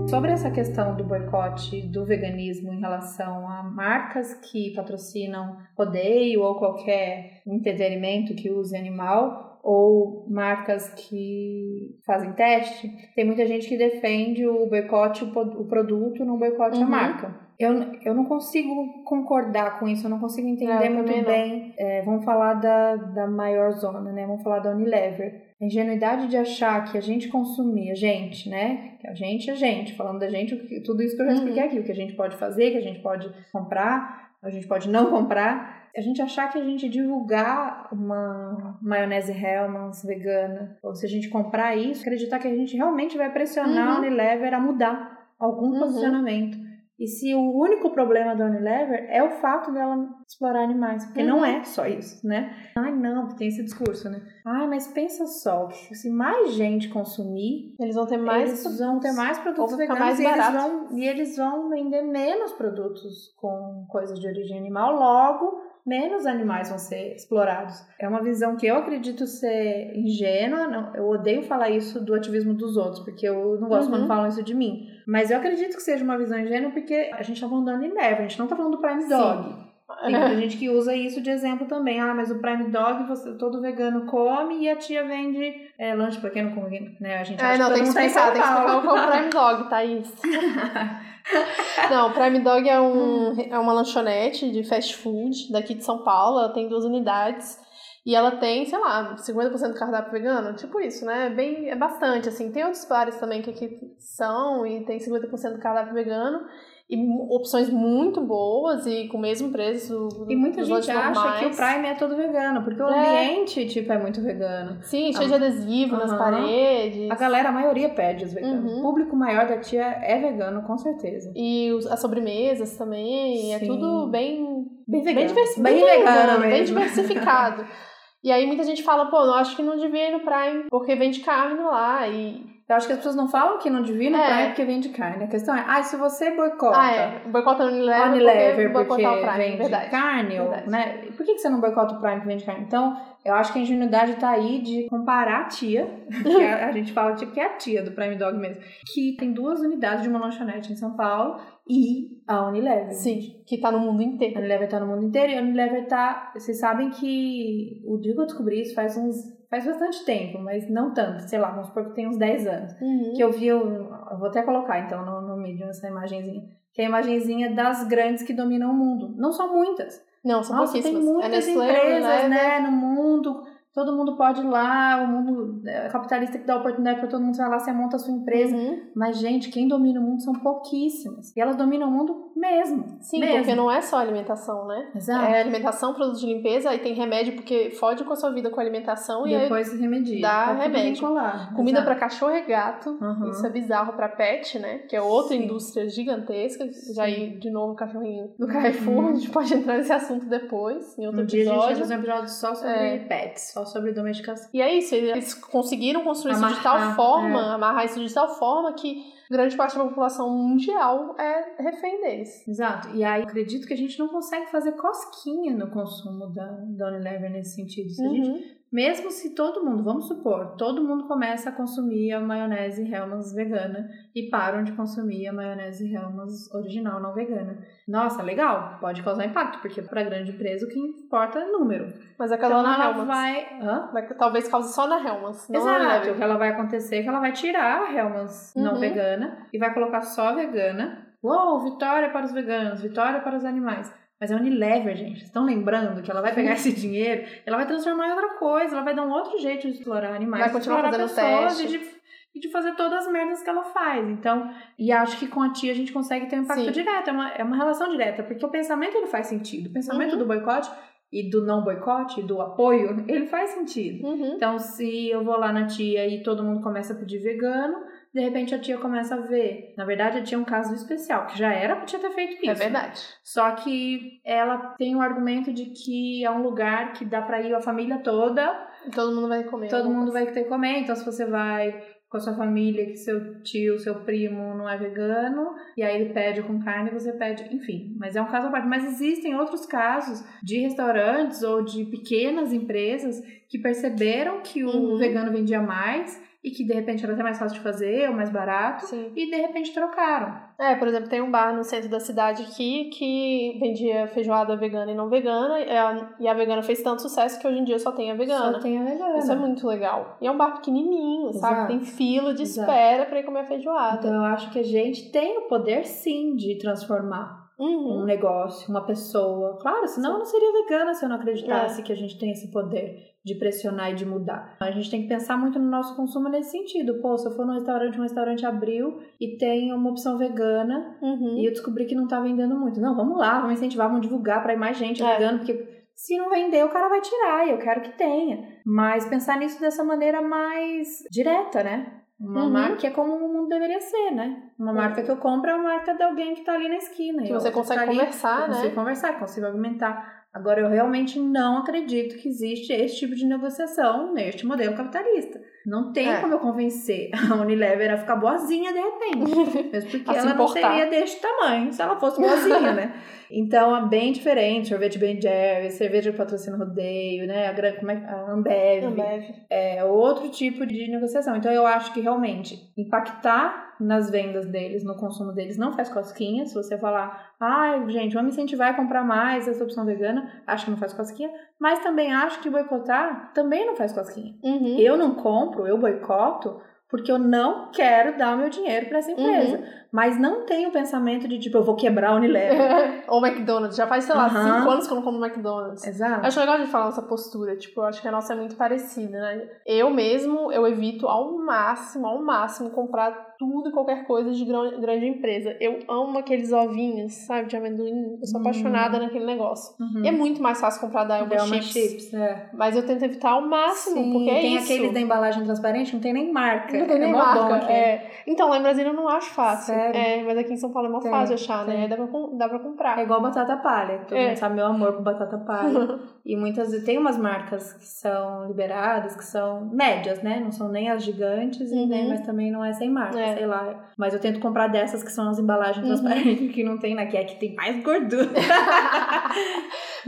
Sobre 0.09 0.31
essa 0.31 0.49
questão 0.49 0.95
do 0.95 1.03
boicote 1.03 1.83
do 1.83 2.03
veganismo 2.03 2.73
em 2.73 2.79
relação 2.79 3.47
a 3.47 3.61
marcas 3.61 4.33
que 4.33 4.73
patrocinam 4.73 5.57
rodeio 5.77 6.41
ou 6.41 6.55
qualquer 6.55 7.43
entretenimento 7.45 8.33
que 8.33 8.49
use 8.49 8.75
animal, 8.75 9.59
ou 9.61 10.25
marcas 10.27 10.89
que 10.95 11.95
fazem 12.07 12.33
teste, 12.33 12.89
tem 13.15 13.23
muita 13.23 13.45
gente 13.45 13.67
que 13.69 13.77
defende 13.77 14.47
o 14.47 14.67
boicote 14.67 15.23
o 15.23 15.65
produto, 15.65 16.25
não 16.25 16.39
boicote 16.39 16.79
uhum. 16.79 16.85
a 16.85 16.89
marca. 16.89 17.49
Eu, 17.59 17.73
eu 18.03 18.15
não 18.15 18.25
consigo 18.25 19.03
concordar 19.03 19.79
com 19.79 19.87
isso, 19.87 20.07
eu 20.07 20.09
não 20.09 20.19
consigo 20.19 20.47
entender 20.47 20.85
é, 20.85 20.89
muito 20.89 21.23
bem. 21.23 21.75
É, 21.77 22.01
vamos 22.01 22.25
falar 22.25 22.55
da, 22.55 22.95
da 22.95 23.27
maior 23.27 23.73
zona, 23.73 24.11
né? 24.11 24.25
Vamos 24.25 24.41
falar 24.41 24.59
da 24.59 24.71
Unilever. 24.71 25.48
A 25.61 25.65
ingenuidade 25.65 26.27
de 26.27 26.37
achar 26.37 26.89
que 26.89 26.97
a 26.97 27.01
gente 27.01 27.27
consumir, 27.27 27.91
a 27.91 27.95
gente, 27.95 28.49
né? 28.49 28.95
Que 28.99 29.07
a 29.07 29.13
gente 29.13 29.49
é 29.49 29.55
gente, 29.55 29.93
falando 29.93 30.19
da 30.19 30.29
gente, 30.29 30.55
tudo 30.81 31.03
isso 31.03 31.15
que 31.15 31.21
eu 31.21 31.25
já 31.25 31.33
expliquei 31.33 31.63
uhum. 31.63 31.67
aqui, 31.67 31.79
o 31.79 31.83
que 31.83 31.91
a 31.91 31.95
gente 31.95 32.13
pode 32.13 32.37
fazer, 32.37 32.71
que 32.71 32.77
a 32.77 32.81
gente 32.81 32.99
pode 32.99 33.29
comprar, 33.51 34.31
a 34.41 34.49
gente 34.49 34.67
pode 34.67 34.87
não 34.87 35.09
comprar. 35.09 35.89
A 35.95 36.01
gente 36.01 36.21
achar 36.21 36.49
que 36.49 36.57
a 36.57 36.63
gente 36.63 36.87
divulgar 36.87 37.89
uma 37.91 38.77
maionese 38.81 39.33
Hellmann's 39.33 40.01
vegana, 40.03 40.77
ou 40.81 40.95
se 40.95 41.05
a 41.05 41.09
gente 41.09 41.27
comprar 41.27 41.75
isso, 41.75 42.01
acreditar 42.01 42.39
que 42.39 42.47
a 42.47 42.55
gente 42.55 42.77
realmente 42.77 43.17
vai 43.17 43.29
pressionar 43.33 43.89
uhum. 43.89 43.95
a 43.95 43.99
Unilever 43.99 44.53
a 44.53 44.59
mudar 44.59 45.27
algum 45.37 45.73
uhum. 45.73 45.79
posicionamento. 45.79 46.68
E 46.99 47.07
se 47.07 47.33
o 47.33 47.57
único 47.57 47.91
problema 47.91 48.35
da 48.35 48.45
Unilever 48.45 49.07
é 49.09 49.23
o 49.23 49.31
fato 49.39 49.71
dela 49.71 49.97
explorar 50.27 50.63
animais, 50.63 51.05
porque 51.05 51.21
uhum. 51.21 51.27
não 51.27 51.45
é 51.45 51.63
só 51.63 51.87
isso, 51.87 52.27
né? 52.27 52.53
Ai, 52.75 52.91
não, 52.91 53.29
tem 53.29 53.47
esse 53.47 53.63
discurso, 53.63 54.09
né? 54.09 54.21
Ai, 54.45 54.67
mas 54.67 54.87
pensa 54.87 55.25
só, 55.25 55.69
se 55.69 56.09
mais 56.09 56.53
gente 56.53 56.89
consumir, 56.89 57.73
eles 57.79 57.95
vão 57.95 58.05
ter 58.05 58.17
mais, 58.17 58.65
eles 58.65 58.79
vão 58.79 58.99
ter 58.99 59.13
mais 59.13 59.39
produtos 59.39 59.77
veganos 59.77 59.99
mais 59.99 60.19
e, 60.19 60.25
eles 60.25 60.51
vão, 60.51 60.87
e 60.91 61.07
eles 61.07 61.37
vão 61.37 61.69
vender 61.69 62.01
menos 62.01 62.51
produtos 62.51 63.33
com 63.37 63.85
coisas 63.87 64.19
de 64.19 64.27
origem 64.27 64.57
animal, 64.57 64.95
logo 64.95 65.69
menos 65.85 66.25
animais 66.25 66.69
vão 66.69 66.77
ser 66.77 67.15
explorados. 67.15 67.75
É 67.99 68.07
uma 68.07 68.21
visão 68.21 68.55
que 68.55 68.67
eu 68.67 68.75
acredito 68.75 69.25
ser 69.25 69.97
ingênua, 69.97 70.67
não, 70.67 70.95
eu 70.95 71.07
odeio 71.07 71.41
falar 71.43 71.69
isso 71.69 72.03
do 72.03 72.13
ativismo 72.13 72.53
dos 72.53 72.77
outros, 72.77 72.99
porque 72.99 73.27
eu 73.27 73.59
não 73.59 73.67
gosto 73.67 73.85
uhum. 73.85 73.97
quando 73.97 74.07
falam 74.07 74.27
isso 74.27 74.43
de 74.43 74.53
mim. 74.53 74.85
Mas 75.09 75.31
eu 75.31 75.37
acredito 75.37 75.75
que 75.75 75.81
seja 75.81 76.03
uma 76.03 76.19
visão 76.19 76.37
ingênua 76.37 76.69
porque 76.69 77.09
a 77.11 77.23
gente 77.23 77.41
tá 77.41 77.49
falando 77.49 77.65
da 77.65 77.73
Unilever, 77.73 78.19
a 78.19 78.21
gente 78.21 78.37
não 78.37 78.45
tá 78.45 78.55
falando 78.55 78.73
do 78.73 78.81
Prime 78.81 79.09
Dog. 79.09 79.43
Sim. 79.43 79.69
Tem 80.03 80.11
muita 80.11 80.35
gente 80.35 80.57
que 80.57 80.69
usa 80.69 80.95
isso 80.95 81.19
de 81.19 81.31
exemplo 81.31 81.65
também. 81.65 81.99
Ah, 81.99 82.13
mas 82.13 82.29
o 82.29 82.39
Prime 82.39 82.65
Dog 82.65 83.07
você, 83.07 83.33
todo 83.33 83.59
vegano 83.59 84.05
come 84.05 84.59
e 84.59 84.69
a 84.69 84.75
tia 84.75 85.03
vende 85.03 85.67
é, 85.79 85.95
lanche 85.95 86.19
pra 86.19 86.29
quem 86.29 86.43
não 86.43 86.51
come, 86.53 86.95
né? 87.01 87.17
A 87.17 87.23
gente 87.23 87.43
é, 87.43 87.57
não, 87.57 87.73
tem 87.73 87.81
que 87.81 87.89
explicar, 87.89 88.31
tem 88.31 88.41
que 88.41 88.47
explicar 88.47 88.85
o 88.85 88.87
é 88.87 89.03
o 89.03 89.11
Prime 89.11 89.29
Dog, 89.31 89.69
Thaís. 89.69 90.13
não, 91.89 92.09
o 92.09 92.13
Prime 92.13 92.39
Dog 92.41 92.69
é, 92.69 92.79
um, 92.79 93.35
é 93.49 93.57
uma 93.57 93.73
lanchonete 93.73 94.51
de 94.51 94.63
fast 94.63 94.95
food 94.95 95.51
daqui 95.51 95.73
de 95.73 95.83
São 95.83 96.03
Paulo. 96.03 96.37
Ela 96.37 96.53
tem 96.53 96.69
duas 96.69 96.85
unidades. 96.85 97.59
E 98.05 98.15
ela 98.15 98.37
tem, 98.37 98.65
sei 98.65 98.79
lá, 98.79 99.15
50% 99.15 99.73
do 99.73 99.79
cardápio 99.79 100.11
vegano, 100.11 100.55
tipo 100.55 100.79
isso, 100.79 101.05
né? 101.05 101.29
Bem, 101.29 101.69
é 101.69 101.75
bastante, 101.75 102.29
assim. 102.29 102.51
Tem 102.51 102.63
outros 102.63 102.85
bares 102.85 103.17
também 103.17 103.41
que 103.41 103.49
aqui 103.49 103.93
são 103.97 104.65
e 104.65 104.85
tem 104.85 104.99
50% 104.99 105.53
do 105.53 105.59
cardápio 105.59 105.93
vegano 105.93 106.47
e 106.89 106.97
opções 107.29 107.69
muito 107.69 108.19
boas 108.19 108.87
e 108.87 109.07
com 109.09 109.17
o 109.17 109.21
mesmo 109.21 109.51
preço. 109.51 110.07
E 110.27 110.35
muita 110.35 110.65
gente 110.65 110.89
acha 110.89 111.13
normais. 111.13 111.39
que 111.39 111.45
o 111.45 111.55
Prime 111.55 111.87
é 111.87 111.93
todo 111.93 112.15
vegano, 112.15 112.63
porque 112.63 112.81
o 112.81 112.87
é. 112.87 113.29
ambiente, 113.29 113.67
tipo, 113.67 113.93
é 113.93 113.99
muito 113.99 114.19
vegano. 114.23 114.79
Sim, 114.81 115.13
cheio 115.13 115.25
ah. 115.25 115.37
de 115.37 115.45
adesivo 115.45 115.93
uhum. 115.93 115.99
nas 115.99 116.17
paredes. 116.17 117.11
A 117.11 117.15
galera, 117.15 117.49
a 117.49 117.51
maioria 117.51 117.89
pede 117.89 118.25
os 118.25 118.33
veganos. 118.33 118.71
Uhum. 118.71 118.79
O 118.79 118.81
público 118.81 119.15
maior 119.15 119.47
da 119.47 119.59
tia 119.59 119.85
é 120.01 120.19
vegano, 120.19 120.63
com 120.63 120.77
certeza. 120.79 121.31
E 121.35 121.71
os, 121.73 121.85
as 121.85 121.99
sobremesas 121.99 122.75
também, 122.75 123.53
é 123.53 123.59
Sim. 123.59 123.65
é 123.65 123.67
tudo 123.67 124.09
bem... 124.09 124.65
Bem 124.87 125.03
vegano. 125.03 125.27
Bem, 125.27 125.27
diversi 125.27 125.61
bem, 125.61 125.75
bem 125.75 125.99
vegano, 125.99 126.39
bem 126.41 126.63
diversificado. 126.63 127.65
e 128.23 128.31
aí 128.31 128.47
muita 128.47 128.63
gente 128.63 128.81
fala, 128.81 129.11
pô, 129.11 129.17
eu 129.17 129.35
acho 129.35 129.55
que 129.55 129.61
não 129.61 129.77
devia 129.77 130.09
ir 130.09 130.11
no 130.11 130.21
Prime, 130.21 130.65
porque 130.71 130.95
vende 130.95 131.19
carne 131.19 131.61
lá 131.61 132.07
e 132.07 132.48
eu 132.69 132.75
acho 132.75 132.85
que 132.85 132.93
as 132.93 132.99
pessoas 132.99 133.15
não 133.15 133.27
falam 133.27 133.57
que 133.57 133.67
não 133.67 133.81
divino 133.81 134.15
é. 134.15 134.27
Prime 134.27 134.47
porque 134.49 134.63
vende 134.63 134.89
carne. 134.89 135.23
A 135.23 135.27
questão 135.27 135.55
é, 135.55 135.65
ah, 135.67 135.81
se 135.81 135.97
você 135.97 136.29
boicota. 136.35 136.77
Ah, 136.79 136.91
é. 136.91 137.19
Boicota 137.27 137.65
Unilever, 137.65 138.11
Unilever 138.11 138.71
porque, 138.71 138.87
porque 138.87 139.07
o 139.07 139.21
Prime, 139.21 139.37
vende 139.37 139.57
verdade. 139.57 139.89
carne, 139.89 140.37
verdade. 140.37 140.63
Ou, 140.65 140.71
né? 140.71 140.97
Por 141.17 141.25
que 141.25 141.35
você 141.35 141.49
não 141.49 141.59
boicota 141.59 141.95
o 141.95 141.99
Prime 141.99 142.21
que 142.21 142.27
vende 142.27 142.45
carne? 142.45 142.65
Então, 142.65 142.95
eu 143.25 143.33
acho 143.33 143.51
que 143.51 143.57
a 143.57 143.61
ingenuidade 143.63 144.17
tá 144.17 144.29
aí 144.29 144.61
de 144.61 144.87
comparar 144.87 145.41
a 145.41 145.45
tia, 145.45 145.89
que 146.21 146.43
a, 146.43 146.67
a 146.67 146.71
gente 146.71 146.93
fala 146.93 147.15
tipo 147.15 147.31
que 147.31 147.39
é 147.39 147.45
a 147.45 147.57
tia 147.57 147.81
do 147.81 147.91
Prime 147.91 148.15
Dog 148.15 148.37
mesmo, 148.37 148.61
que 148.93 149.15
tem 149.17 149.33
duas 149.33 149.61
unidades 149.61 150.03
de 150.03 150.09
uma 150.09 150.19
lanchonete 150.19 150.71
em 150.71 150.75
São 150.75 150.95
Paulo 150.95 151.39
e 151.67 152.21
a 152.27 152.47
Unilever. 152.47 152.93
Sim, 152.93 153.41
que 153.47 153.59
tá 153.59 153.71
no 153.71 153.79
mundo 153.79 154.03
inteiro. 154.03 154.35
A 154.35 154.39
Unilever 154.41 154.69
tá 154.69 154.79
no 154.79 154.85
mundo 154.85 155.07
inteiro 155.07 155.33
e 155.33 155.37
a 155.39 155.41
Unilever 155.41 155.87
tá. 155.87 156.33
Vocês 156.35 156.59
sabem 156.59 156.91
que 156.91 157.81
o 157.87 157.97
dia 157.97 158.13
que 158.13 158.21
eu 158.21 158.25
descobri 158.27 158.61
isso 158.61 158.75
faz 158.75 158.95
uns 158.95 159.38
faz 159.49 159.65
bastante 159.65 160.05
tempo, 160.05 160.39
mas 160.39 160.69
não 160.69 160.93
tanto, 160.93 161.27
sei 161.27 161.39
lá, 161.39 161.51
vamos 161.51 161.67
supor 161.67 161.85
que 161.85 161.95
tem 161.95 162.07
uns 162.07 162.17
10 162.17 162.47
anos. 162.47 162.73
Uhum. 162.81 163.13
Que 163.15 163.23
eu 163.23 163.31
vi, 163.31 163.47
eu, 163.47 163.59
eu, 163.67 164.17
vou 164.17 164.27
até 164.27 164.41
colocar 164.43 164.79
então 164.79 165.03
no, 165.05 165.21
no 165.21 165.37
Medium 165.37 165.69
essa 165.69 165.87
imagenzinha, 165.87 166.43
que 166.73 166.81
é 166.81 166.85
a 166.85 166.89
imagenzinha 166.89 167.53
das 167.53 167.87
grandes 167.87 168.23
que 168.23 168.33
dominam 168.33 168.71
o 168.71 168.73
mundo. 168.73 169.15
Não 169.17 169.31
são 169.31 169.53
muitas. 169.53 170.01
Não, 170.23 170.43
são 170.43 170.55
Nossa, 170.55 170.73
pouquíssimas. 170.73 171.03
tem 171.03 171.13
muitas 171.13 171.47
é 171.47 171.51
empresas, 171.51 172.29
né, 172.29 172.59
no 172.59 172.71
mundo 172.71 173.43
todo 173.73 173.95
mundo 173.95 174.15
pode 174.17 174.41
ir 174.41 174.47
lá, 174.47 175.01
o 175.01 175.07
mundo 175.07 175.61
é, 175.67 175.87
capitalista 175.89 176.37
que 176.37 176.45
dá 176.45 176.57
oportunidade 176.57 176.99
para 176.99 177.09
todo 177.09 177.21
mundo, 177.21 177.35
você 177.35 177.41
vai 177.41 177.51
lá, 177.51 177.59
você 177.59 177.71
monta 177.71 177.95
a 177.95 177.99
sua 177.99 178.13
empresa. 178.13 178.55
Uhum. 178.55 178.91
Mas, 178.95 179.17
gente, 179.17 179.49
quem 179.49 179.67
domina 179.67 179.99
o 179.99 180.03
mundo 180.03 180.21
são 180.21 180.33
pouquíssimas. 180.33 181.35
E 181.35 181.39
elas 181.39 181.55
dominam 181.55 181.87
o 181.87 181.91
mundo 181.91 182.28
mesmo. 182.39 182.97
Sim, 183.01 183.19
mesmo. 183.19 183.37
porque 183.37 183.55
não 183.55 183.69
é 183.69 183.81
só 183.81 183.97
alimentação, 183.97 184.65
né? 184.65 184.87
Exato. 184.95 185.25
É 185.25 185.41
alimentação, 185.41 185.93
produtos 185.93 186.21
de 186.21 186.27
limpeza, 186.27 186.69
aí 186.69 186.79
tem 186.79 186.93
remédio, 186.93 187.33
porque 187.33 187.71
fode 187.71 188.03
com 188.03 188.13
a 188.13 188.15
sua 188.15 188.31
vida 188.31 188.49
com 188.49 188.59
a 188.59 188.63
alimentação 188.63 189.27
e 189.27 189.37
depois 189.37 189.71
remedia. 189.73 190.21
Dá 190.21 190.45
tá 190.45 190.53
remédio. 190.53 191.07
Comida 191.55 191.81
para 191.83 191.95
cachorro 191.95 192.35
e 192.35 192.41
gato. 192.41 192.97
Uhum. 193.01 193.29
Isso 193.29 193.45
é 193.45 193.49
bizarro 193.49 193.93
para 193.93 194.07
pet, 194.07 194.57
né? 194.57 194.79
Que 194.79 194.95
é 194.95 195.01
outra 195.01 195.35
Sim. 195.35 195.43
indústria 195.43 195.89
gigantesca. 195.89 196.67
Já 196.95 197.03
aí, 197.03 197.37
de 197.37 197.49
novo, 197.49 197.73
o 197.73 197.75
cachorrinho 197.75 198.31
do 198.37 198.47
Carrefour. 198.47 198.95
Uhum. 198.95 199.09
A 199.09 199.13
gente 199.15 199.29
pode 199.29 199.53
entrar 199.53 199.77
nesse 199.77 199.91
assunto 199.91 200.25
depois, 200.25 200.97
em 200.97 201.05
outro 201.05 201.21
um 201.21 201.23
episódio. 201.23 201.43
Dia 201.43 201.51
a 201.51 201.55
gente 201.55 201.65
vai 201.65 201.75
fazer 201.75 201.95
um 201.95 201.99
episódio 201.99 202.29
só 202.29 202.55
sobre 202.55 202.73
é. 202.73 202.97
pets, 202.99 203.51
só 203.53 203.65
sobre 203.65 203.91
domesticação. 203.91 204.49
E 204.53 204.61
é 204.61 204.73
isso, 204.73 204.95
eles 204.95 205.33
conseguiram 205.33 206.03
construir 206.03 206.35
amarrar, 206.35 206.51
isso 206.51 206.59
de 206.59 206.63
tal 206.63 206.95
forma, 206.95 207.39
é. 207.39 207.49
amarrar 207.55 207.85
isso 207.85 207.99
de 207.99 208.13
tal 208.13 208.29
forma 208.37 208.73
que 208.73 209.18
grande 209.29 209.55
parte 209.55 209.77
da 209.77 209.83
população 209.83 210.29
mundial 210.29 211.15
é 211.19 211.61
refém 211.61 212.01
deles. 212.01 212.47
Exato. 212.47 212.95
E 212.95 213.03
aí 213.03 213.21
acredito 213.21 213.67
que 213.67 213.73
a 213.73 213.77
gente 213.77 213.97
não 213.99 214.07
consegue 214.07 214.49
fazer 214.49 214.71
cosquinha 214.73 215.55
no 215.55 215.69
consumo 215.69 216.27
da, 216.33 216.47
da 216.77 216.87
Unilever 216.87 217.31
nesse 217.31 217.55
sentido. 217.55 217.89
Se 217.91 218.01
uhum. 218.01 218.11
a 218.11 218.15
gente 218.15 218.58
mesmo 218.71 219.09
se 219.09 219.33
todo 219.33 219.65
mundo, 219.65 219.83
vamos 219.83 220.07
supor, 220.07 220.55
todo 220.55 220.83
mundo 220.83 221.07
começa 221.07 221.49
a 221.49 221.51
consumir 221.51 222.13
a 222.13 222.19
maionese 222.19 222.83
Hellmann's 222.83 223.33
vegana 223.33 223.89
e 224.15 224.29
param 224.29 224.63
de 224.63 224.71
consumir 224.73 225.27
a 225.27 225.33
maionese 225.33 225.91
Hellmann's 225.91 226.53
original 226.53 226.99
não 226.99 227.13
vegana. 227.13 227.57
Nossa, 227.87 228.21
legal, 228.21 228.77
pode 228.79 229.01
causar 229.01 229.25
impacto, 229.25 229.59
porque 229.59 229.81
para 229.81 230.03
grande 230.03 230.31
empresa 230.31 230.65
o 230.65 230.69
que 230.69 230.79
importa 230.79 231.39
é 231.39 231.45
número. 231.45 231.91
Mas 232.17 232.31
aquela 232.31 232.59
então, 232.59 232.63
na 232.63 232.83
ela 232.83 233.05
vai, 233.05 233.59
Hã? 233.61 233.89
vai, 233.91 234.07
talvez 234.13 234.47
cause 234.47 234.73
só 234.73 234.87
na 234.87 234.99
Hellmann's, 234.99 235.49
não 235.49 235.59
Exato, 235.59 236.11
o 236.11 236.15
que 236.15 236.23
ela 236.23 236.37
vai 236.37 236.49
acontecer 236.49 236.97
é 236.97 237.01
que 237.03 237.09
ela 237.09 237.19
vai 237.19 237.31
tirar 237.31 237.83
a 237.83 237.93
Hellmann's 237.93 238.53
uhum. 238.55 238.63
não 238.63 238.79
vegana 238.79 239.47
e 239.51 239.57
vai 239.57 239.73
colocar 239.73 240.01
só 240.01 240.35
vegana. 240.35 241.07
Uou, 241.21 241.59
vitória 241.63 242.09
para 242.11 242.25
os 242.25 242.31
veganos, 242.31 242.81
vitória 242.81 243.19
para 243.19 243.35
os 243.35 243.43
animais. 243.43 243.93
Mas 244.19 244.31
é 244.31 244.35
Unilever, 244.35 244.95
gente. 244.97 245.23
Estão 245.23 245.45
lembrando 245.45 246.01
que 246.01 246.11
ela 246.11 246.21
vai 246.21 246.33
pegar 246.35 246.53
esse 246.53 246.73
dinheiro, 246.73 247.25
ela 247.45 247.57
vai 247.57 247.65
transformar 247.65 248.07
em 248.07 248.11
outra 248.11 248.29
coisa, 248.35 248.75
ela 248.75 248.83
vai 248.83 248.93
dar 248.93 249.03
um 249.03 249.11
outro 249.11 249.39
jeito 249.39 249.67
de 249.67 249.77
explorar 249.77 250.13
animais. 250.13 250.43
Vai 250.43 250.53
continuar 250.53 250.81
fazendo 250.83 251.15
teste. 251.15 251.63
E 251.63 251.67
de, 251.67 251.99
e 252.35 252.39
de 252.39 252.51
fazer 252.51 252.75
todas 252.75 253.05
as 253.05 253.11
merdas 253.11 253.41
que 253.41 253.49
ela 253.49 253.63
faz. 253.63 254.07
Então, 254.09 254.53
e 254.77 254.91
acho 254.91 255.17
que 255.17 255.27
com 255.27 255.41
a 255.41 255.53
tia 255.53 255.71
a 255.71 255.75
gente 255.75 255.93
consegue 255.93 256.25
ter 256.25 256.37
um 256.37 256.43
impacto 256.43 256.65
Sim. 256.65 256.71
direto. 256.71 257.09
É 257.09 257.13
uma, 257.13 257.29
é 257.31 257.43
uma 257.43 257.55
relação 257.55 257.89
direta, 257.89 258.21
porque 258.21 258.45
o 258.45 258.49
pensamento 258.49 258.95
ele 258.95 259.07
faz 259.07 259.27
sentido. 259.27 259.67
O 259.67 259.73
pensamento 259.73 260.13
uhum. 260.13 260.19
do 260.19 260.25
boicote 260.25 260.69
e 261.11 261.29
do 261.29 261.43
não 261.43 261.63
boicote, 261.63 262.21
do 262.21 262.41
apoio, 262.41 263.03
ele 263.07 263.25
faz 263.25 263.51
sentido. 263.51 264.05
Uhum. 264.05 264.33
Então, 264.35 264.59
se 264.59 265.09
eu 265.09 265.23
vou 265.23 265.37
lá 265.37 265.51
na 265.51 265.65
tia 265.65 266.07
e 266.07 266.21
todo 266.21 266.43
mundo 266.43 266.61
começa 266.61 266.93
a 266.93 266.95
pedir 266.95 267.19
vegano, 267.19 267.83
de 268.13 268.21
repente 268.21 268.55
a 268.55 268.59
tia 268.59 268.77
começa 268.77 269.15
a 269.15 269.21
ver. 269.21 269.73
Na 269.77 269.85
verdade, 269.85 270.17
a 270.17 270.23
tia 270.23 270.37
é 270.37 270.41
um 270.41 270.45
caso 270.45 270.73
especial, 270.73 271.27
que 271.27 271.37
já 271.37 271.53
era 271.53 271.75
pra 271.75 271.85
tia 271.85 271.99
ter 271.99 272.11
feito 272.11 272.33
isso. 272.41 272.51
É 272.51 272.53
verdade. 272.53 272.99
Só 273.23 273.51
que 273.51 274.19
ela 274.25 274.75
tem 274.77 274.95
o 274.95 275.01
argumento 275.01 275.53
de 275.53 275.65
que 275.65 276.25
é 276.25 276.31
um 276.31 276.41
lugar 276.41 276.93
que 276.93 277.05
dá 277.05 277.21
pra 277.21 277.41
ir 277.41 277.53
a 277.53 277.61
família 277.61 277.99
toda. 277.99 278.67
E 278.87 278.91
todo 278.91 279.13
mundo 279.13 279.27
vai 279.27 279.43
comer. 279.43 279.69
Todo 279.69 279.89
mundo 279.89 280.11
vai 280.11 280.25
ter 280.27 280.43
que 280.43 280.49
comer. 280.49 280.79
Então, 280.79 280.95
se 280.95 281.05
você 281.05 281.25
vai 281.25 281.83
com 282.09 282.17
a 282.17 282.19
sua 282.19 282.33
família, 282.33 282.87
que 282.87 282.97
seu 282.97 283.43
tio, 283.43 283.77
seu 283.77 284.03
primo 284.03 284.55
não 284.55 284.67
é 284.67 284.75
vegano, 284.75 285.53
e 285.77 285.83
aí 285.83 286.01
ele 286.01 286.11
pede 286.11 286.41
com 286.41 286.59
carne, 286.59 286.89
você 286.89 287.13
pede, 287.13 287.55
enfim. 287.55 287.95
Mas 287.99 288.15
é 288.15 288.21
um 288.21 288.25
caso 288.25 288.47
à 288.47 288.49
parte. 288.49 288.67
Mas 288.67 288.83
existem 288.83 289.35
outros 289.35 289.67
casos 289.67 290.25
de 290.41 290.57
restaurantes 290.57 291.43
ou 291.43 291.63
de 291.63 291.85
pequenas 291.85 292.51
empresas 292.51 293.21
que 293.47 293.59
perceberam 293.59 294.41
que 294.41 294.63
o 294.63 294.71
uhum. 294.71 294.97
vegano 294.97 295.31
vendia 295.31 295.61
mais 295.61 296.19
e 296.43 296.51
que 296.51 296.63
de 296.63 296.73
repente 296.73 297.03
era 297.03 297.13
até 297.13 297.23
mais 297.23 297.37
fácil 297.37 297.57
de 297.57 297.63
fazer 297.63 298.09
ou 298.09 298.15
mais 298.15 298.29
barato 298.29 298.85
Sim. 298.85 299.11
e 299.13 299.29
de 299.29 299.35
repente 299.35 299.73
trocaram. 299.73 300.39
É, 300.57 300.75
por 300.75 300.87
exemplo, 300.87 301.09
tem 301.09 301.21
um 301.21 301.29
bar 301.29 301.53
no 301.53 301.63
centro 301.63 301.89
da 301.89 301.99
cidade 301.99 302.43
aqui 302.43 302.89
que 302.93 303.57
vendia 303.59 304.07
feijoada 304.07 304.55
vegana 304.55 304.91
e 304.91 304.95
não 304.95 305.09
vegana 305.09 305.59
e 305.59 305.69
a, 305.69 306.09
e 306.19 306.27
a 306.27 306.33
vegana 306.33 306.61
fez 306.61 306.81
tanto 306.81 307.01
sucesso 307.01 307.39
que 307.39 307.47
hoje 307.47 307.59
em 307.59 307.63
dia 307.65 307.77
só 307.77 307.91
tem 307.91 308.11
a 308.11 308.15
vegana. 308.15 308.53
Só 308.53 308.59
tem 308.59 308.77
a 308.79 308.83
vegana. 308.83 309.17
Isso 309.17 309.31
é 309.31 309.35
muito 309.35 309.67
legal. 309.67 310.17
E 310.21 310.27
é 310.27 310.31
um 310.31 310.37
bar 310.37 310.53
pequenininho, 310.55 311.33
sabe? 311.33 311.55
Exato. 311.55 311.67
Tem 311.67 311.81
fila 311.81 312.33
de 312.33 312.43
Exato. 312.43 312.71
espera 312.71 313.05
pra 313.05 313.19
ir 313.19 313.23
comer 313.23 313.45
feijoada. 313.45 313.97
Então 313.97 314.13
eu 314.13 314.23
acho 314.23 314.49
que 314.51 314.59
a 314.59 314.63
gente 314.63 315.11
tem 315.11 315.37
o 315.39 315.47
poder 315.47 315.85
sim 315.85 316.35
de 316.35 316.57
transformar 316.57 317.48
Uhum. 317.59 318.01
um 318.01 318.05
negócio, 318.05 318.69
uma 318.69 318.85
pessoa. 318.85 319.57
Claro, 319.59 319.87
senão 319.87 320.13
eu 320.13 320.17
não 320.19 320.25
seria 320.25 320.51
vegana 320.63 320.93
se 320.93 321.03
eu 321.03 321.09
não 321.09 321.17
acreditasse 321.17 321.83
que 321.83 321.91
a 321.91 321.95
gente 321.95 322.17
tem 322.17 322.31
esse 322.31 322.49
poder 322.51 323.09
de 323.25 323.35
pressionar 323.35 323.91
e 323.91 323.95
de 323.95 324.05
mudar. 324.05 324.55
A 324.61 324.71
gente 324.71 324.89
tem 324.89 325.01
que 325.03 325.07
pensar 325.09 325.37
muito 325.37 325.59
no 325.59 325.69
nosso 325.69 325.95
consumo 325.95 326.29
nesse 326.29 326.51
sentido. 326.51 327.01
Pô, 327.01 327.17
se 327.17 327.27
eu 327.27 327.31
for 327.33 327.45
num 327.45 327.53
restaurante, 327.53 327.99
um 327.99 328.03
restaurante 328.03 328.45
abriu 328.45 328.99
e 329.19 329.37
tem 329.37 329.73
uma 329.73 329.89
opção 329.89 330.17
vegana 330.17 330.97
Uhum. 331.01 331.37
e 331.37 331.45
eu 331.45 331.51
descobri 331.51 331.85
que 331.85 331.95
não 331.95 332.07
tá 332.07 332.19
vendendo 332.21 332.55
muito. 332.57 332.79
Não, 332.79 332.95
vamos 332.95 333.17
lá, 333.17 333.39
vamos 333.41 333.55
incentivar, 333.57 333.87
vamos 333.89 334.01
divulgar 334.07 334.41
para 334.41 334.53
ir 334.53 334.57
mais 334.57 334.77
gente 334.77 335.03
É. 335.03 335.13
vegana, 335.17 335.37
porque 335.39 335.67
se 335.93 336.17
não 336.17 336.29
vender, 336.29 336.63
o 336.63 336.69
cara 336.69 336.87
vai 336.87 337.01
tirar 337.01 337.45
e 337.45 337.51
eu 337.51 337.57
quero 337.57 337.81
que 337.81 337.97
tenha. 337.97 338.47
Mas 338.65 339.05
pensar 339.09 339.37
nisso 339.37 339.59
dessa 339.59 339.83
maneira 339.83 340.21
mais 340.21 341.03
direta, 341.11 341.61
né? 341.61 341.98
Uma 342.19 342.43
Uhum. 342.43 342.49
marca 342.49 342.75
que 342.75 342.87
é 342.87 342.91
como 342.91 343.15
o 343.15 343.33
mundo 343.33 343.47
deveria 343.47 343.79
ser, 343.79 344.11
né? 344.11 344.43
Uma 344.59 344.73
marca 344.73 345.01
que 345.01 345.09
eu 345.09 345.15
compro 345.17 345.49
é 345.51 345.55
uma 345.55 345.63
marca 345.63 345.93
de 345.93 346.03
alguém 346.03 346.35
que 346.35 346.41
tá 346.43 346.53
ali 346.53 346.67
na 346.67 346.75
esquina. 346.75 347.23
Que 347.23 347.29
e 347.29 347.33
você 347.33 347.47
outra 347.47 347.51
consegue 347.53 347.79
tá 347.79 347.87
ali, 347.89 347.97
conversar, 347.97 348.41
eu 348.41 348.47
né? 348.49 348.53
consigo 348.55 348.75
conversar, 348.75 349.19
consigo 349.19 349.45
argumentar. 349.45 350.18
Agora, 350.33 350.61
eu 350.61 350.69
realmente 350.69 351.19
não 351.19 351.57
acredito 351.57 352.17
que 352.17 352.29
existe 352.29 352.71
esse 352.71 352.97
tipo 352.99 353.15
de 353.15 353.25
negociação 353.25 354.13
neste 354.13 354.45
modelo 354.45 354.75
capitalista. 354.75 355.41
Não 355.65 355.91
tem 355.91 356.07
É. 356.09 356.21
como 356.21 356.33
eu 356.33 356.39
convencer 356.39 357.09
a 357.31 357.35
Unilever 357.35 357.91
a 357.93 357.97
ficar 357.97 358.15
boazinha 358.15 358.71
de 358.71 358.79
repente. 358.79 359.69
Mesmo 359.73 359.89
porque 359.91 360.09
ela 360.17 360.33
não 360.33 360.47
seria 360.47 360.85
deste 360.87 361.19
tamanho 361.19 361.73
se 361.73 361.81
ela 361.81 361.99
fosse 361.99 362.21
boazinha, 362.21 362.73
né? 362.73 362.93
Então 363.31 363.75
é 363.75 363.87
bem 363.87 364.11
diferente. 364.11 364.69
Sorvete 364.69 364.97
Ben 364.99 365.19
Jerry, 365.21 365.71
cerveja 365.71 366.13
patrocina 366.13 366.57
rodeio, 366.57 367.27
né? 367.27 367.47
A, 367.47 367.51
gran- 367.53 367.73
como 367.75 367.91
é, 367.91 367.95
a 367.95 368.31
Ambev. 368.31 368.85
Ambev. 368.85 369.23
É 369.49 369.83
outro 369.83 370.29
tipo 370.29 370.65
de 370.65 370.87
negociação. 370.89 371.35
Então 371.35 371.51
eu 371.51 371.65
acho 371.65 371.91
que 371.93 372.01
realmente 372.01 372.55
impactar 372.77 373.68
nas 373.79 374.09
vendas 374.09 374.45
deles, 374.45 374.83
no 374.83 374.95
consumo 374.95 375.31
deles, 375.31 375.57
não 375.57 375.71
faz 375.71 375.89
cosquinha. 375.89 376.45
Se 376.45 376.53
você 376.53 376.77
falar, 376.77 377.33
ai, 377.39 377.89
gente, 377.89 378.13
vamos 378.13 378.33
incentivar 378.33 378.71
a 378.71 378.73
comprar 378.75 379.03
mais 379.03 379.47
essa 379.47 379.63
opção 379.63 379.85
vegana, 379.85 380.29
acho 380.45 380.65
que 380.65 380.71
não 380.71 380.77
faz 380.77 380.93
cosquinha. 380.93 381.31
Mas 381.59 381.79
também 381.79 382.13
acho 382.13 382.41
que 382.41 382.49
boicotar 382.49 383.31
também 383.33 383.65
não 383.65 383.75
faz 383.75 383.93
cosquinha. 383.93 384.35
Uhum. 384.43 384.77
Eu 384.77 384.97
não 384.97 385.15
compro, 385.15 385.65
eu 385.65 385.77
boicoto, 385.77 386.61
porque 386.89 387.11
eu 387.11 387.19
não 387.19 387.69
quero 387.71 388.17
dar 388.17 388.35
o 388.35 388.37
meu 388.39 388.49
dinheiro 388.49 388.87
para 388.87 388.97
essa 388.97 389.11
empresa. 389.11 389.57
Uhum. 389.57 389.63
Mas 389.91 390.19
não 390.19 390.45
tenho 390.45 390.69
o 390.69 390.71
pensamento 390.71 391.27
de, 391.27 391.37
tipo, 391.37 391.57
eu 391.57 391.63
vou 391.63 391.75
quebrar 391.75 392.09
a 392.09 392.15
Unilever. 392.15 393.03
Ou 393.07 393.25
McDonald's. 393.25 393.77
Já 393.77 393.85
faz, 393.85 394.05
sei 394.05 394.15
lá, 394.15 394.25
Aham. 394.25 394.59
cinco 394.59 394.71
anos 394.71 394.87
que 394.87 394.93
eu 394.93 394.95
não 394.95 395.03
como 395.03 395.23
McDonald's. 395.23 395.85
Exato. 395.85 396.25
Acho 396.25 396.39
legal 396.39 396.57
de 396.57 396.65
falar 396.65 396.85
nossa 396.85 397.03
postura, 397.03 397.55
tipo, 397.55 397.81
eu 397.81 397.85
acho 397.85 398.01
que 398.01 398.07
a 398.07 398.11
nossa 398.11 398.33
é 398.33 398.35
muito 398.35 398.55
parecida, 398.55 399.19
né? 399.19 399.47
Eu 399.65 399.91
mesmo, 399.91 400.51
eu 400.51 400.67
evito 400.67 401.07
ao 401.07 401.37
máximo, 401.37 402.07
ao 402.07 402.21
máximo, 402.23 402.71
comprar 402.71 403.28
tudo 403.39 403.69
e 403.69 403.71
qualquer 403.71 404.05
coisa 404.05 404.31
de 404.33 404.43
gran- 404.43 404.79
grande 404.81 405.07
empresa. 405.07 405.55
Eu 405.61 405.79
amo 405.89 406.17
aqueles 406.19 406.51
ovinhos, 406.51 407.13
sabe, 407.25 407.47
de 407.47 407.55
amendoim. 407.55 408.17
Eu 408.19 408.27
sou 408.27 408.41
apaixonada 408.41 408.99
naquele 408.99 409.25
negócio. 409.25 409.73
Uhum. 409.79 410.05
É 410.05 410.11
muito 410.11 410.41
mais 410.43 410.59
fácil 410.59 410.81
comprar 410.81 411.05
da 411.05 411.19
Elma 411.19 411.29
Delma 411.29 411.61
Chips. 411.61 411.71
Chips, 411.71 412.13
é. 412.13 412.49
Mas 412.53 412.75
eu 412.75 412.85
tento 412.85 413.01
evitar 413.03 413.31
ao 413.31 413.41
máximo, 413.41 413.95
Sim, 413.95 414.11
porque 414.11 414.29
é 414.29 414.41
tem 414.41 414.55
isso. 414.57 414.65
aqueles 414.71 414.93
da 414.93 414.99
embalagem 414.99 415.43
transparente, 415.45 415.93
não 415.93 416.01
tem 416.01 416.11
nem 416.11 416.31
marca. 416.33 416.77
Não 416.77 416.85
tem 416.85 416.97
é 416.97 416.99
nem 416.99 417.13
marca. 417.13 417.71
é. 417.71 418.11
Então, 418.27 418.49
lá 418.49 418.57
em 418.57 418.61
Brasília 418.61 418.89
eu 418.89 418.93
não 418.93 419.07
acho 419.07 419.29
fácil. 419.33 419.73
Sério? 419.73 419.97
É, 419.99 420.21
mas 420.23 420.37
aqui 420.37 420.53
em 420.53 420.57
São 420.57 420.71
Paulo 420.73 420.89
é 420.89 420.91
mó 420.91 420.99
Tem, 420.99 421.09
fácil 421.09 421.35
achar, 421.35 421.65
né? 421.65 421.73
tem. 421.73 421.83
Aí 421.83 421.89
Dá 421.89 421.95
pra, 421.95 422.07
dá 422.33 422.49
pra 422.49 422.59
comprar. 422.59 422.99
É 422.99 423.03
igual 423.03 423.21
batata 423.21 423.55
palha. 423.57 423.99
Todo 424.07 424.17
É. 424.17 424.27
mundo 424.27 424.37
sabe 424.37 424.55
meu 424.55 424.65
amor 424.65 424.91
por 424.93 425.01
batata 425.03 425.37
palha. 425.37 425.97
e 426.25 426.35
muitas 426.35 426.71
vezes 426.71 426.85
tem 426.85 426.97
umas 426.97 427.17
marcas 427.17 427.71
que 427.73 427.85
são 427.85 428.45
liberadas, 428.47 429.15
que 429.15 429.23
são 429.23 429.65
médias, 429.71 430.21
né? 430.21 430.41
Não 430.43 430.51
são 430.51 430.67
nem 430.69 430.89
as 430.89 431.03
gigantes, 431.03 431.71
Uhum. 431.71 431.87
nem, 431.87 432.09
mas 432.09 432.21
também 432.25 432.51
não 432.51 432.65
é 432.65 432.73
sem 432.73 432.89
marca, 432.89 433.17
É. 433.29 433.35
sei 433.37 433.45
lá. 433.47 433.91
Mas 433.97 434.13
eu 434.13 434.19
tento 434.19 434.39
comprar 434.39 434.67
dessas 434.67 435.03
que 435.03 435.11
são 435.11 435.29
as 435.29 435.39
embalagens 435.39 435.85
Uhum. 435.85 435.95
transparentes, 435.95 436.51
que 436.55 436.63
não 436.63 436.77
tem 436.77 436.95
na 436.95 437.05
que 437.05 437.17
é 437.17 437.23
que 437.23 437.35
tem 437.39 437.55
mais 437.55 437.83
gordura. 437.83 438.29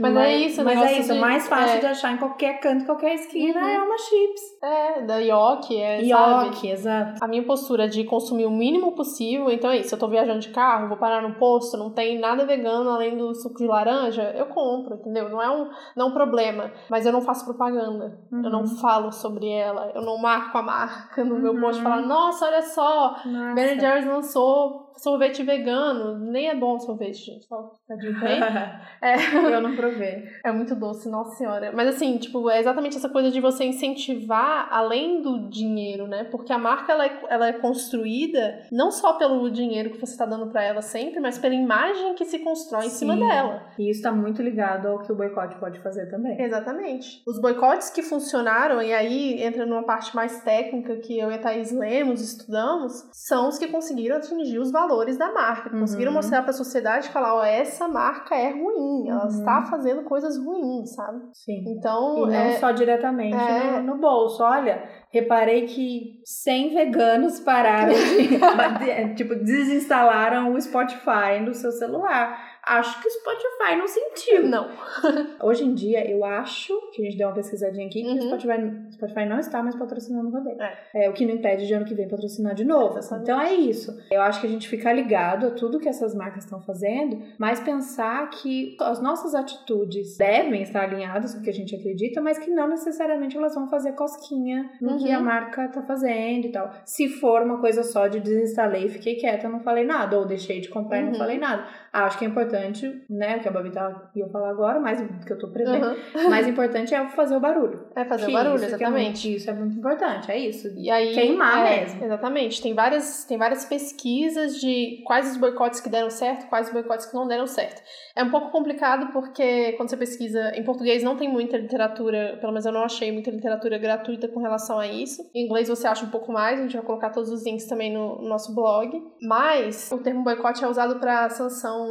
Mas 0.00 0.16
é 0.16 0.36
isso, 0.38 0.64
Mas 0.64 0.80
é 0.80 0.98
isso, 0.98 1.12
de- 1.12 1.20
mais 1.20 1.46
fácil 1.46 1.76
é. 1.76 1.80
de 1.80 1.86
achar 1.86 2.12
em 2.12 2.16
qualquer 2.16 2.58
canto, 2.60 2.84
qualquer 2.86 3.14
esquina 3.14 3.60
Uhum. 3.60 3.68
é 3.68 3.82
uma 3.82 3.98
chips. 3.98 4.42
É, 4.62 5.02
da 5.02 5.16
Yoki, 5.18 5.76
é? 5.76 6.02
Ioki, 6.02 6.70
exato. 6.70 7.22
A 7.22 7.28
minha 7.28 7.42
postura 7.44 7.86
de 7.88 8.02
consumir 8.04 8.46
o 8.46 8.50
mínimo 8.50 8.92
possível, 8.92 9.50
então 9.50 9.70
é 9.70 9.78
isso. 9.78 9.94
Eu 9.94 9.98
tô 9.98 10.08
viajando 10.08 10.40
de 10.40 10.48
carro, 10.48 10.88
vou 10.88 10.96
parar 10.96 11.20
no 11.20 11.34
posto, 11.34 11.76
não 11.76 11.90
tem 11.90 12.18
nada 12.18 12.46
vegano 12.46 12.88
além 12.90 13.16
do 13.16 13.34
suco 13.34 13.58
de 13.58 13.66
laranja, 13.66 14.22
eu 14.36 14.46
compro, 14.46 14.94
entendeu? 14.94 15.28
Não 15.28 15.42
é 15.42 15.50
um, 15.50 15.68
não 15.94 16.06
é 16.06 16.08
um 16.08 16.12
problema. 16.12 16.72
Mas 16.88 17.04
eu 17.04 17.12
não 17.12 17.20
faço 17.20 17.44
propaganda. 17.44 18.18
Eu 18.32 18.50
não 18.50 18.60
Uhum. 18.62 18.66
falo 18.78 19.12
sobre 19.12 19.48
ela. 19.50 19.92
Eu 19.94 20.00
não 20.02 20.16
marco 20.16 20.56
a 20.56 20.62
marca 20.62 21.22
no 21.24 21.38
meu 21.38 21.52
Uhum. 21.52 21.60
post 21.60 21.82
falando, 21.82 22.06
nossa, 22.08 22.46
olha 22.46 22.62
só, 22.62 23.11
Nossa. 23.24 23.54
Ben 23.54 23.78
Jerry's 23.78 24.06
lançou 24.06 24.91
sorvete 24.96 25.42
vegano. 25.42 26.18
Nem 26.18 26.48
é 26.48 26.54
bom 26.54 26.78
sorvete, 26.78 27.24
gente. 27.24 27.46
Só 27.46 27.72
de 27.96 28.12
bem. 28.12 28.40
É. 29.02 29.16
Eu 29.34 29.60
não 29.60 29.74
provei. 29.74 30.28
É 30.44 30.52
muito 30.52 30.76
doce, 30.76 31.08
nossa 31.08 31.36
senhora. 31.36 31.72
Mas 31.74 31.88
assim, 31.88 32.18
tipo, 32.18 32.48
é 32.48 32.60
exatamente 32.60 32.96
essa 32.96 33.08
coisa 33.08 33.32
de 33.32 33.40
você 33.40 33.64
incentivar 33.64 34.68
além 34.70 35.20
do 35.20 35.48
dinheiro, 35.48 36.06
né? 36.06 36.22
Porque 36.24 36.52
a 36.52 36.58
marca 36.58 36.92
ela 36.92 37.06
é, 37.06 37.20
ela 37.28 37.48
é 37.48 37.52
construída 37.54 38.60
não 38.70 38.92
só 38.92 39.14
pelo 39.14 39.50
dinheiro 39.50 39.90
que 39.90 39.98
você 39.98 40.16
tá 40.16 40.24
dando 40.24 40.46
pra 40.46 40.62
ela 40.62 40.80
sempre, 40.82 41.18
mas 41.18 41.36
pela 41.36 41.54
imagem 41.54 42.14
que 42.14 42.24
se 42.24 42.38
constrói 42.38 42.86
em 42.86 42.90
cima 42.90 43.14
Sim. 43.14 43.26
dela. 43.26 43.66
E 43.76 43.90
isso 43.90 43.98
está 43.98 44.12
muito 44.12 44.40
ligado 44.40 44.86
ao 44.86 45.00
que 45.00 45.10
o 45.10 45.16
boicote 45.16 45.56
pode 45.58 45.80
fazer 45.80 46.08
também. 46.08 46.40
Exatamente. 46.40 47.22
Os 47.26 47.40
boicotes 47.40 47.90
que 47.90 48.02
funcionaram, 48.02 48.80
e 48.80 48.92
aí 48.92 49.42
entra 49.42 49.66
numa 49.66 49.82
parte 49.82 50.14
mais 50.14 50.42
técnica 50.42 50.96
que 50.96 51.18
eu 51.18 51.30
e 51.30 51.34
a 51.34 51.38
Thaís 51.38 51.72
lemos, 51.72 52.20
estudamos, 52.20 53.08
são 53.12 53.48
os 53.48 53.58
que 53.58 53.66
conseguiram 53.66 54.16
atingir 54.16 54.60
os 54.60 54.70
valores 54.70 54.91
da 55.18 55.32
marca. 55.32 55.72
Uhum. 55.72 55.80
Conseguiram 55.80 56.12
mostrar 56.12 56.42
pra 56.42 56.52
sociedade 56.52 57.08
e 57.08 57.12
falar, 57.12 57.34
ó, 57.34 57.44
essa 57.44 57.88
marca 57.88 58.34
é 58.34 58.50
ruim, 58.50 59.08
ela 59.08 59.22
Uhum. 59.22 59.28
está 59.28 59.62
fazendo 59.62 60.02
coisas 60.04 60.36
ruins, 60.38 60.94
sabe? 60.94 61.20
Sim. 61.32 61.64
Então, 61.68 62.18
E 62.18 62.30
não 62.30 62.34
é, 62.34 62.52
só 62.58 62.70
diretamente 62.70 63.36
é. 63.36 63.80
no, 63.80 63.94
no 63.94 64.00
bolso. 64.00 64.42
Olha, 64.42 64.82
reparei 65.10 65.66
que 65.66 66.20
100 66.24 66.74
veganos 66.74 67.40
pararam 67.40 67.92
de, 68.78 69.14
tipo, 69.14 69.34
desinstalaram 69.36 70.52
o 70.52 70.60
Spotify 70.60 71.44
do 71.44 71.54
seu 71.54 71.70
celular. 71.72 72.51
Acho 72.64 73.00
que 73.02 73.08
o 73.08 73.10
Spotify 73.10 73.76
não 73.76 73.88
sentiu. 73.88 74.46
não. 74.46 74.68
Hoje 75.42 75.64
em 75.64 75.74
dia, 75.74 76.08
eu 76.08 76.24
acho 76.24 76.72
que 76.92 77.02
a 77.02 77.04
gente 77.04 77.16
deu 77.18 77.26
uma 77.28 77.34
pesquisadinha 77.34 77.86
aqui 77.86 78.02
que 78.02 78.08
o 78.08 78.12
Uhum. 78.12 78.20
Spotify, 78.38 78.92
Spotify 78.92 79.24
não 79.26 79.38
está 79.40 79.62
mais 79.62 79.74
patrocinando 79.74 80.28
o 80.28 80.30
rodeio. 80.30 80.60
É. 80.62 80.78
É, 81.06 81.10
o 81.10 81.12
que 81.12 81.26
não 81.26 81.34
impede 81.34 81.66
de 81.66 81.74
ano 81.74 81.84
que 81.84 81.94
vem 81.94 82.08
patrocinar 82.08 82.54
de 82.54 82.64
novo. 82.64 82.98
Exatamente. 82.98 83.22
Então 83.30 83.40
é 83.40 83.52
isso. 83.54 83.98
Eu 84.10 84.20
acho 84.22 84.40
que 84.40 84.46
a 84.46 84.50
gente 84.50 84.68
fica 84.68 84.92
ligado 84.92 85.46
a 85.46 85.50
tudo 85.50 85.80
que 85.80 85.88
essas 85.88 86.14
marcas 86.14 86.44
estão 86.44 86.60
fazendo, 86.62 87.20
mas 87.36 87.58
pensar 87.58 88.30
que 88.30 88.76
as 88.80 89.00
nossas 89.02 89.34
atitudes 89.34 90.16
devem 90.16 90.62
estar 90.62 90.84
alinhadas 90.84 91.34
com 91.34 91.40
o 91.40 91.42
que 91.42 91.50
a 91.50 91.54
gente 91.54 91.74
acredita, 91.74 92.20
mas 92.20 92.38
que 92.38 92.50
não 92.50 92.68
necessariamente 92.68 93.36
elas 93.36 93.54
vão 93.54 93.68
fazer 93.68 93.92
cosquinha 93.92 94.70
no 94.80 94.98
que 94.98 95.08
Uhum. 95.08 95.16
a 95.16 95.20
marca 95.20 95.68
tá 95.68 95.82
fazendo 95.82 96.46
e 96.46 96.52
tal. 96.52 96.70
Se 96.84 97.08
for 97.08 97.42
uma 97.42 97.58
coisa 97.58 97.82
só 97.82 98.06
de 98.06 98.20
desinstalei 98.20 98.84
e 98.86 98.88
fiquei 98.88 99.16
quieta, 99.16 99.48
não 99.48 99.60
falei 99.60 99.84
nada, 99.84 100.16
ou 100.18 100.24
deixei 100.24 100.60
de 100.60 100.68
comprar 100.68 101.00
e 101.00 101.02
Uhum. 101.04 101.10
não 101.10 101.18
falei 101.18 101.38
nada. 101.38 101.66
Acho 101.92 102.18
que 102.18 102.24
é 102.24 102.28
importante, 102.28 103.04
né, 103.10 103.36
o 103.36 103.40
que 103.40 103.48
a 103.48 103.50
Babi 103.52 103.70
tá, 103.70 104.10
ia 104.16 104.26
falar 104.28 104.48
agora, 104.48 104.80
mais 104.80 104.98
do 105.00 105.26
que 105.26 105.30
eu 105.32 105.38
tô 105.38 105.48
prevendo, 105.48 105.94
Uhum. 106.14 106.30
mais 106.30 106.48
importante 106.48 106.94
é 106.94 107.06
fazer 107.10 107.36
o 107.36 107.40
barulho. 107.40 107.86
É 107.94 108.02
fazer 108.04 108.24
o 108.24 108.26
Que 108.28 108.32
barulho, 108.32 108.54
isso 108.56 108.64
é 108.64 108.68
exatamente. 108.68 109.26
muito- 109.28 109.36
isso 109.38 109.50
é 109.50 109.52
muito 109.52 109.76
importante, 109.76 110.30
é 110.32 110.38
isso. 110.38 110.68
E 110.78 110.90
aí, 110.90 111.12
Queimar 111.12 111.66
é, 111.66 111.80
mesmo. 111.82 112.02
Exatamente. 112.02 112.62
Tem 112.62 112.72
várias, 112.74 113.24
tem 113.26 113.36
várias 113.36 113.66
pesquisas 113.66 114.56
de 114.58 115.02
quais 115.06 115.30
os 115.32 115.36
boicotes 115.36 115.80
que 115.80 115.90
deram 115.90 116.08
certo, 116.08 116.48
quais 116.48 116.68
os 116.68 116.72
boicotes 116.72 117.04
que 117.04 117.14
não 117.14 117.28
deram 117.28 117.46
certo. 117.46 117.82
É 118.16 118.22
um 118.22 118.30
pouco 118.30 118.50
complicado 118.50 119.12
porque 119.12 119.72
quando 119.72 119.90
você 119.90 119.96
pesquisa 119.96 120.52
em 120.54 120.64
português 120.64 121.02
não 121.02 121.16
tem 121.16 121.28
muita 121.28 121.58
literatura, 121.58 122.38
pelo 122.40 122.52
menos 122.52 122.64
eu 122.64 122.72
não 122.72 122.84
achei 122.84 123.12
muita 123.12 123.30
literatura 123.30 123.76
gratuita 123.78 124.28
com 124.28 124.40
relação 124.40 124.78
a 124.78 124.86
isso. 124.86 125.22
Em 125.34 125.44
inglês 125.44 125.68
você 125.68 125.86
acha 125.86 126.04
um 126.06 126.10
pouco 126.10 126.32
mais, 126.32 126.58
a 126.58 126.62
gente 126.62 126.76
vai 126.76 126.84
colocar 126.86 127.10
todos 127.10 127.30
os 127.30 127.44
links 127.44 127.66
também 127.66 127.92
no, 127.92 128.16
no 128.22 128.28
nosso 128.28 128.54
blog. 128.54 128.90
Mas 129.20 129.90
o 129.92 129.98
termo 129.98 130.22
boicote 130.24 130.64
é 130.64 130.68
usado 130.68 130.98
para 130.98 131.28
sanção 131.30 131.81